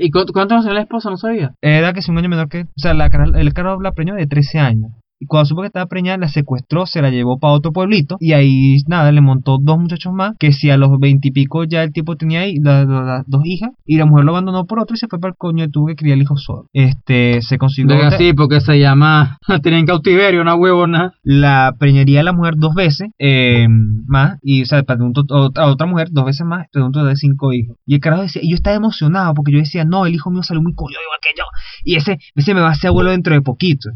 ¿Y 0.00 0.10
cu- 0.10 0.26
cuánto 0.32 0.56
tenía 0.58 0.74
la 0.74 0.80
esposa? 0.80 1.10
No 1.10 1.16
sabía. 1.16 1.52
Era 1.62 1.92
que 1.92 2.00
es 2.00 2.08
un 2.08 2.18
año 2.18 2.28
menor 2.28 2.48
que, 2.48 2.62
o 2.62 2.66
sea, 2.74 2.92
la, 2.92 3.06
el 3.06 3.52
carajo 3.54 3.80
la 3.80 3.92
preñó 3.92 4.14
de 4.16 4.26
13 4.26 4.58
años. 4.58 4.90
Y 5.20 5.26
cuando 5.26 5.46
supo 5.46 5.62
que 5.62 5.66
estaba 5.68 5.86
preñada, 5.86 6.18
la 6.18 6.28
secuestró, 6.28 6.86
se 6.86 7.02
la 7.02 7.10
llevó 7.10 7.38
para 7.38 7.52
otro 7.54 7.72
pueblito. 7.72 8.16
Y 8.20 8.32
ahí, 8.32 8.76
nada, 8.86 9.10
le 9.12 9.20
montó 9.20 9.58
dos 9.60 9.78
muchachos 9.78 10.12
más. 10.12 10.34
Que 10.38 10.52
si 10.52 10.70
a 10.70 10.76
los 10.76 10.98
veintipico 11.00 11.64
ya 11.64 11.82
el 11.82 11.92
tipo 11.92 12.16
tenía 12.16 12.40
ahí 12.40 12.56
la- 12.60 12.84
la- 12.84 13.02
las 13.02 13.24
dos 13.26 13.42
hijas. 13.44 13.70
Y 13.84 13.96
la 13.96 14.06
mujer 14.06 14.24
lo 14.24 14.30
abandonó 14.32 14.64
por 14.66 14.78
otro 14.80 14.94
y 14.94 14.98
se 14.98 15.08
fue 15.08 15.18
para 15.18 15.30
el 15.32 15.36
coño 15.36 15.64
y 15.64 15.70
tuvo 15.70 15.86
que 15.86 15.96
criar 15.96 16.16
el 16.16 16.22
hijo 16.22 16.36
solo. 16.36 16.66
Este, 16.72 17.42
se 17.42 17.58
consiguió. 17.58 17.94
Venga, 17.96 18.06
otra- 18.08 18.18
sí, 18.18 18.32
porque 18.32 18.60
se 18.60 18.78
llama. 18.78 19.38
La 19.48 19.58
tenía 19.60 19.78
en 19.78 19.86
cautiverio, 19.86 20.40
una 20.40 20.54
huevona. 20.54 21.12
la 21.24 21.74
preñaría 21.78 22.20
a 22.20 22.22
la 22.22 22.32
mujer 22.32 22.54
dos 22.56 22.74
veces 22.74 23.08
eh, 23.18 23.66
más 24.06 24.38
y 24.42 24.62
o 24.62 24.66
sea 24.66 24.82
para 24.82 25.02
un 25.04 25.12
to- 25.12 25.24
otra, 25.28 25.66
otra 25.66 25.86
mujer 25.86 26.08
dos 26.10 26.24
veces 26.24 26.46
más 26.46 26.66
de 26.72 26.82
un 26.82 26.92
total 26.92 27.08
de 27.08 27.16
cinco 27.16 27.52
hijos 27.52 27.76
y 27.86 27.94
el 27.94 28.00
carajo 28.00 28.22
decía 28.22 28.42
y 28.44 28.50
yo 28.50 28.54
estaba 28.54 28.76
emocionado 28.76 29.34
porque 29.34 29.52
yo 29.52 29.58
decía 29.58 29.84
no 29.84 30.06
el 30.06 30.14
hijo 30.14 30.30
mío 30.30 30.42
salió 30.42 30.62
muy 30.62 30.74
coño 30.74 30.90
igual 31.04 31.18
que 31.22 31.38
yo 31.38 31.44
y 31.84 31.96
ese 31.96 32.18
ese 32.34 32.54
me 32.54 32.60
va 32.60 32.70
a 32.70 32.74
ser 32.74 32.88
abuelo 32.88 33.10
dentro 33.10 33.34
de 33.34 33.42
poquito 33.42 33.90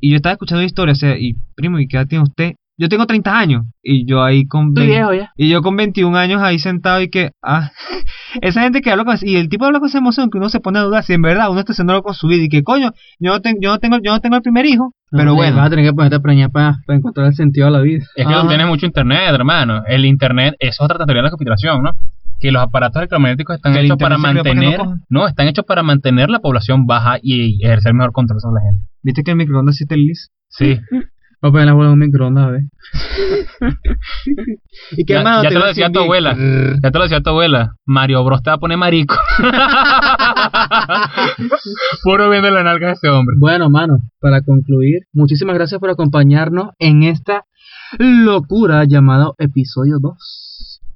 y 0.00 0.10
yo 0.10 0.16
estaba 0.16 0.32
escuchando 0.34 0.60
la 0.62 0.66
historia 0.66 0.92
o 0.92 0.96
sea 0.96 1.18
y 1.18 1.34
primo 1.54 1.78
y 1.78 1.88
qué 1.88 1.96
edad 1.96 2.06
tiene 2.06 2.24
usted 2.24 2.54
yo 2.80 2.88
tengo 2.88 3.06
30 3.06 3.36
años 3.36 3.64
y 3.82 4.06
yo 4.06 4.22
ahí 4.22 4.46
con 4.46 4.68
Estoy 4.68 4.86
20 4.86 4.92
viejo 4.94 5.12
ya. 5.14 5.32
y 5.36 5.48
yo 5.48 5.62
con 5.62 5.76
21 5.76 6.16
años 6.16 6.40
ahí 6.40 6.60
sentado 6.60 7.02
y 7.02 7.10
que, 7.10 7.32
ah, 7.42 7.72
esa 8.40 8.62
gente 8.62 8.80
que 8.82 8.92
habla 8.92 9.04
con, 9.04 9.16
y 9.20 9.34
el 9.34 9.48
tipo 9.48 9.64
habla 9.64 9.80
con 9.80 9.88
esa 9.88 9.98
emoción 9.98 10.30
que 10.30 10.38
uno 10.38 10.48
se 10.48 10.60
pone 10.60 10.78
a 10.78 10.82
dudar 10.82 11.02
si 11.02 11.12
en 11.12 11.22
verdad 11.22 11.50
uno 11.50 11.58
está 11.58 11.72
haciéndolo 11.72 12.04
con 12.04 12.14
su 12.14 12.28
vida 12.28 12.44
y 12.44 12.48
que 12.48 12.62
coño, 12.62 12.92
yo 13.18 13.32
no, 13.32 13.40
tengo 13.40 13.58
yo 13.60 13.70
no 13.72 13.78
tengo, 13.80 13.96
yo 14.00 14.12
no 14.12 14.20
tengo 14.20 14.36
el 14.36 14.42
primer 14.42 14.64
hijo, 14.64 14.92
pero 15.10 15.24
No, 15.24 15.34
bueno. 15.34 15.56
Vas 15.56 15.66
a 15.66 15.70
tener 15.70 15.86
que 15.86 15.92
ponerte 15.92 16.16
a 16.16 16.20
preñar 16.20 16.50
para, 16.52 16.78
para 16.86 16.96
encontrar 16.98 17.26
el 17.26 17.34
sentido 17.34 17.66
a 17.66 17.70
la 17.70 17.80
vida. 17.80 18.04
Es 18.14 18.24
que 18.26 18.32
Ajá. 18.32 18.42
tú 18.42 18.48
tienes 18.48 18.66
mucho 18.68 18.86
internet, 18.86 19.22
hermano. 19.34 19.82
El 19.88 20.04
internet 20.04 20.54
es 20.60 20.80
otra 20.80 20.98
teoría 20.98 21.16
de 21.16 21.22
la 21.24 21.30
conspiración, 21.30 21.82
¿no? 21.82 21.90
Que 22.40 22.52
los 22.52 22.62
aparatos 22.62 22.96
electromagnéticos 23.00 23.56
están 23.56 23.76
hechos 23.76 23.96
para 23.98 24.16
no 24.16 24.22
mantener... 24.22 24.80
No, 25.08 25.26
están 25.26 25.48
hechos 25.48 25.64
para 25.64 25.82
mantener 25.82 26.30
la 26.30 26.38
población 26.40 26.86
baja 26.86 27.18
y 27.22 27.64
ejercer 27.64 27.94
mejor 27.94 28.12
control 28.12 28.40
sobre 28.40 28.62
la 28.62 28.70
gente. 28.70 28.86
¿Viste 29.02 29.22
que 29.24 29.30
el 29.32 29.36
microondas 29.36 29.76
sí 29.76 29.86
te 29.86 29.96
lis? 29.96 30.30
Sí. 30.48 30.78
Va 31.44 31.50
a 31.50 31.52
poner 31.52 31.66
la 31.66 31.72
bola 31.72 31.86
en 31.88 31.92
un 31.92 31.98
microondas, 32.00 32.44
a 32.46 32.50
ver. 32.50 32.62
¿Y 34.96 35.04
qué 35.04 35.12
Ya, 35.14 35.22
más? 35.22 35.42
ya 35.44 35.48
te 35.50 35.54
lo 35.58 35.66
decía 35.66 35.90
tu 35.92 36.00
abuela. 36.00 36.36
Ya 36.82 36.90
te 36.90 36.98
lo 36.98 37.04
decía 37.04 37.20
tu 37.20 37.30
abuela. 37.30 37.74
Mario 37.86 38.24
Bros 38.24 38.42
te 38.42 38.50
va 38.50 38.56
a 38.56 38.58
poner 38.58 38.76
marico. 38.78 39.14
Puro 42.02 42.28
viendo 42.30 42.50
la 42.50 42.62
nalga 42.64 42.88
de 42.88 42.92
ese 42.94 43.08
hombre. 43.08 43.36
Bueno, 43.38 43.70
mano, 43.70 43.98
para 44.20 44.42
concluir, 44.42 45.02
muchísimas 45.12 45.54
gracias 45.54 45.78
por 45.80 45.90
acompañarnos 45.90 46.70
en 46.78 47.02
esta 47.04 47.44
locura 47.98 48.84
llamada 48.84 49.30
episodio 49.38 49.98
2. 50.00 50.14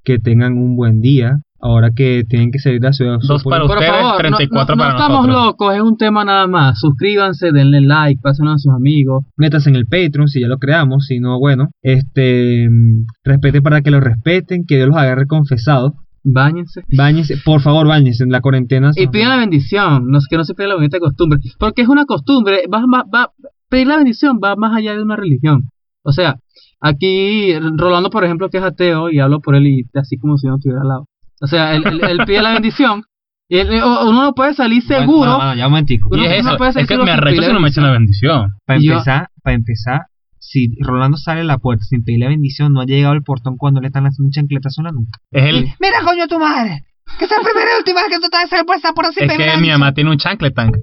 Que 0.04 0.18
tengan 0.18 0.58
un 0.58 0.76
buen 0.76 1.00
día. 1.00 1.38
Ahora 1.64 1.90
que 1.94 2.24
tienen 2.28 2.50
que 2.50 2.58
salir 2.58 2.80
de 2.80 2.88
la 2.88 2.92
ciudad. 2.92 3.18
Dos 3.28 3.44
para 3.44 3.60
Por 3.64 3.76
ustedes, 3.76 3.88
favor, 3.92 4.12
no- 4.14 4.18
34 4.36 4.74
no, 4.74 4.82
no, 4.82 4.88
para 4.88 4.98
estamos 4.98 5.26
nosotros. 5.28 5.46
locos, 5.46 5.74
es 5.76 5.80
un 5.82 5.96
tema 5.96 6.24
nada 6.24 6.48
más. 6.48 6.80
Suscríbanse, 6.80 7.52
denle 7.52 7.80
like, 7.82 8.20
pásenlo 8.20 8.50
a 8.50 8.58
sus 8.58 8.72
amigos. 8.74 9.24
Métanse 9.36 9.70
en 9.70 9.76
el 9.76 9.86
Patreon 9.86 10.26
si 10.26 10.40
ya 10.40 10.48
lo 10.48 10.58
creamos. 10.58 11.06
Si 11.06 11.20
no, 11.20 11.38
bueno. 11.38 11.68
Este. 11.80 12.66
mm, 12.68 13.04
Respeten 13.22 13.62
para 13.62 13.80
que 13.80 13.92
lo 13.92 14.00
respeten. 14.00 14.64
Que 14.66 14.74
Dios 14.74 14.88
los 14.88 14.96
agarre 14.96 15.26
confesados. 15.28 15.92
Báñense. 16.24 16.82
Báñense. 16.96 17.36
Por 17.44 17.60
favor, 17.60 17.86
báñense. 17.86 18.24
En 18.24 18.30
la 18.32 18.40
cuarentena. 18.40 18.90
Y 18.96 19.06
pidan 19.06 19.28
la 19.28 19.36
bendición, 19.36 20.08
no, 20.08 20.18
que 20.28 20.36
no 20.36 20.42
se 20.42 20.54
pida 20.54 20.66
la 20.66 20.74
bonita 20.74 20.98
costumbre. 20.98 21.38
Porque 21.60 21.82
es 21.82 21.88
una 21.88 22.06
costumbre, 22.06 22.62
va, 22.72 22.80
va, 22.92 23.04
va- 23.12 23.30
pedir 23.68 23.86
la 23.86 23.96
bendición 23.98 24.40
va 24.42 24.56
más 24.56 24.76
allá 24.76 24.94
de 24.96 25.02
una 25.02 25.14
religión. 25.16 25.68
O 26.04 26.10
sea, 26.12 26.36
aquí 26.82 27.54
Rolando, 27.76 28.10
por 28.10 28.24
ejemplo, 28.24 28.48
que 28.50 28.58
es 28.58 28.64
ateo, 28.64 29.10
y 29.10 29.20
hablo 29.20 29.40
por 29.40 29.54
él 29.54 29.66
y 29.66 29.84
así 29.94 30.18
como 30.18 30.36
si 30.36 30.46
no 30.46 30.56
estuviera 30.56 30.82
al 30.82 30.88
lado. 30.88 31.08
O 31.40 31.46
sea, 31.46 31.74
él, 31.74 31.84
él- 31.86 32.00
él 32.08 32.18
pide 32.26 32.42
la 32.42 32.52
bendición. 32.54 33.04
Y 33.48 33.58
él- 33.58 33.70
uno 33.82 34.22
no 34.22 34.34
puede 34.34 34.54
salir 34.54 34.82
seguro. 34.82 35.18
Bueno, 35.18 35.36
bueno, 35.36 35.54
ya 35.54 35.66
un 35.66 35.72
momentico. 35.72 36.08
Y 36.16 36.24
es 36.24 36.44
no 36.44 36.54
eso, 36.54 36.78
es 36.78 36.86
que 36.86 36.96
me 36.98 37.10
arrecho 37.10 37.42
si 37.42 37.52
no 37.52 37.60
me 37.60 37.68
echan 37.68 37.84
la 37.84 37.92
bendición. 37.92 38.50
Para 38.66 38.78
Y 38.80 38.86
yo- 38.86 38.92
empezar, 38.94 39.28
para 39.42 39.54
empezar, 39.56 40.00
si 40.38 40.68
Rolando 40.80 41.16
sale 41.16 41.40
a 41.42 41.44
la 41.44 41.58
puerta 41.58 41.84
sin 41.84 42.02
pedir 42.04 42.20
la 42.20 42.28
bendición, 42.28 42.72
no 42.72 42.80
ha 42.80 42.84
llegado 42.86 43.12
al 43.14 43.22
portón 43.22 43.56
cuando 43.56 43.80
le 43.80 43.88
están 43.88 44.04
haciendo 44.06 44.26
un 44.28 44.32
chancletazo 44.32 44.80
en 44.80 44.84
la 44.86 44.92
nuca. 44.92 45.18
Es 45.30 45.44
el, 45.44 45.64
Mira, 45.80 46.00
coño, 46.04 46.26
tu 46.28 46.38
madre. 46.38 46.84
Que 47.18 47.26
sea 47.26 47.38
la 47.38 47.44
primera 47.44 47.68
y 47.76 47.78
última 47.78 48.00
vez 48.00 48.08
que 48.10 48.16
tú 48.20 48.28
te 48.30 48.36
vas 48.38 48.52
a 48.52 48.64
puesta 48.64 48.92
por 48.94 49.04
así 49.06 49.20
es 49.22 49.36
que 49.36 49.56
mi 49.60 49.68
mamá 49.68 49.92
tiene 49.92 50.10
un 50.10 50.16
chanclet 50.16 50.54
tank. 50.54 50.76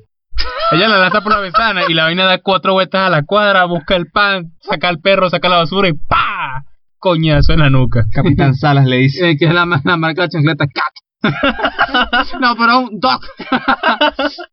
Ella 0.72 0.88
la 0.88 0.98
lanza 0.98 1.22
por 1.22 1.32
la 1.34 1.40
ventana 1.40 1.82
y 1.88 1.94
la 1.94 2.04
vaina 2.04 2.26
da 2.26 2.40
cuatro 2.40 2.74
vueltas 2.74 3.02
a 3.08 3.10
la 3.10 3.24
cuadra, 3.24 3.66
busca 3.66 3.96
el 3.96 4.08
pan, 4.12 4.54
saca 4.62 4.88
al 4.88 5.00
perro, 5.00 5.30
saca 5.30 5.50
la 5.50 5.58
basura 5.58 5.88
y 5.90 5.94
¡pa! 5.94 6.64
Coñazo 6.98 7.54
en 7.54 7.60
la 7.60 7.70
nuca. 7.70 8.06
Capitán 8.14 8.54
Salas 8.56 8.86
le 8.86 8.98
dice. 8.98 9.32
eh, 9.32 9.38
que 9.38 9.46
es 9.46 9.54
la, 9.54 9.66
la 9.84 9.98
marca 9.98 10.22
de 10.24 10.28
la 10.28 10.30
chancleta 10.30 10.66
Cat. 10.68 10.94
no, 12.40 12.56
pero 12.56 12.80
un 12.80 13.00
Doc. 13.00 13.26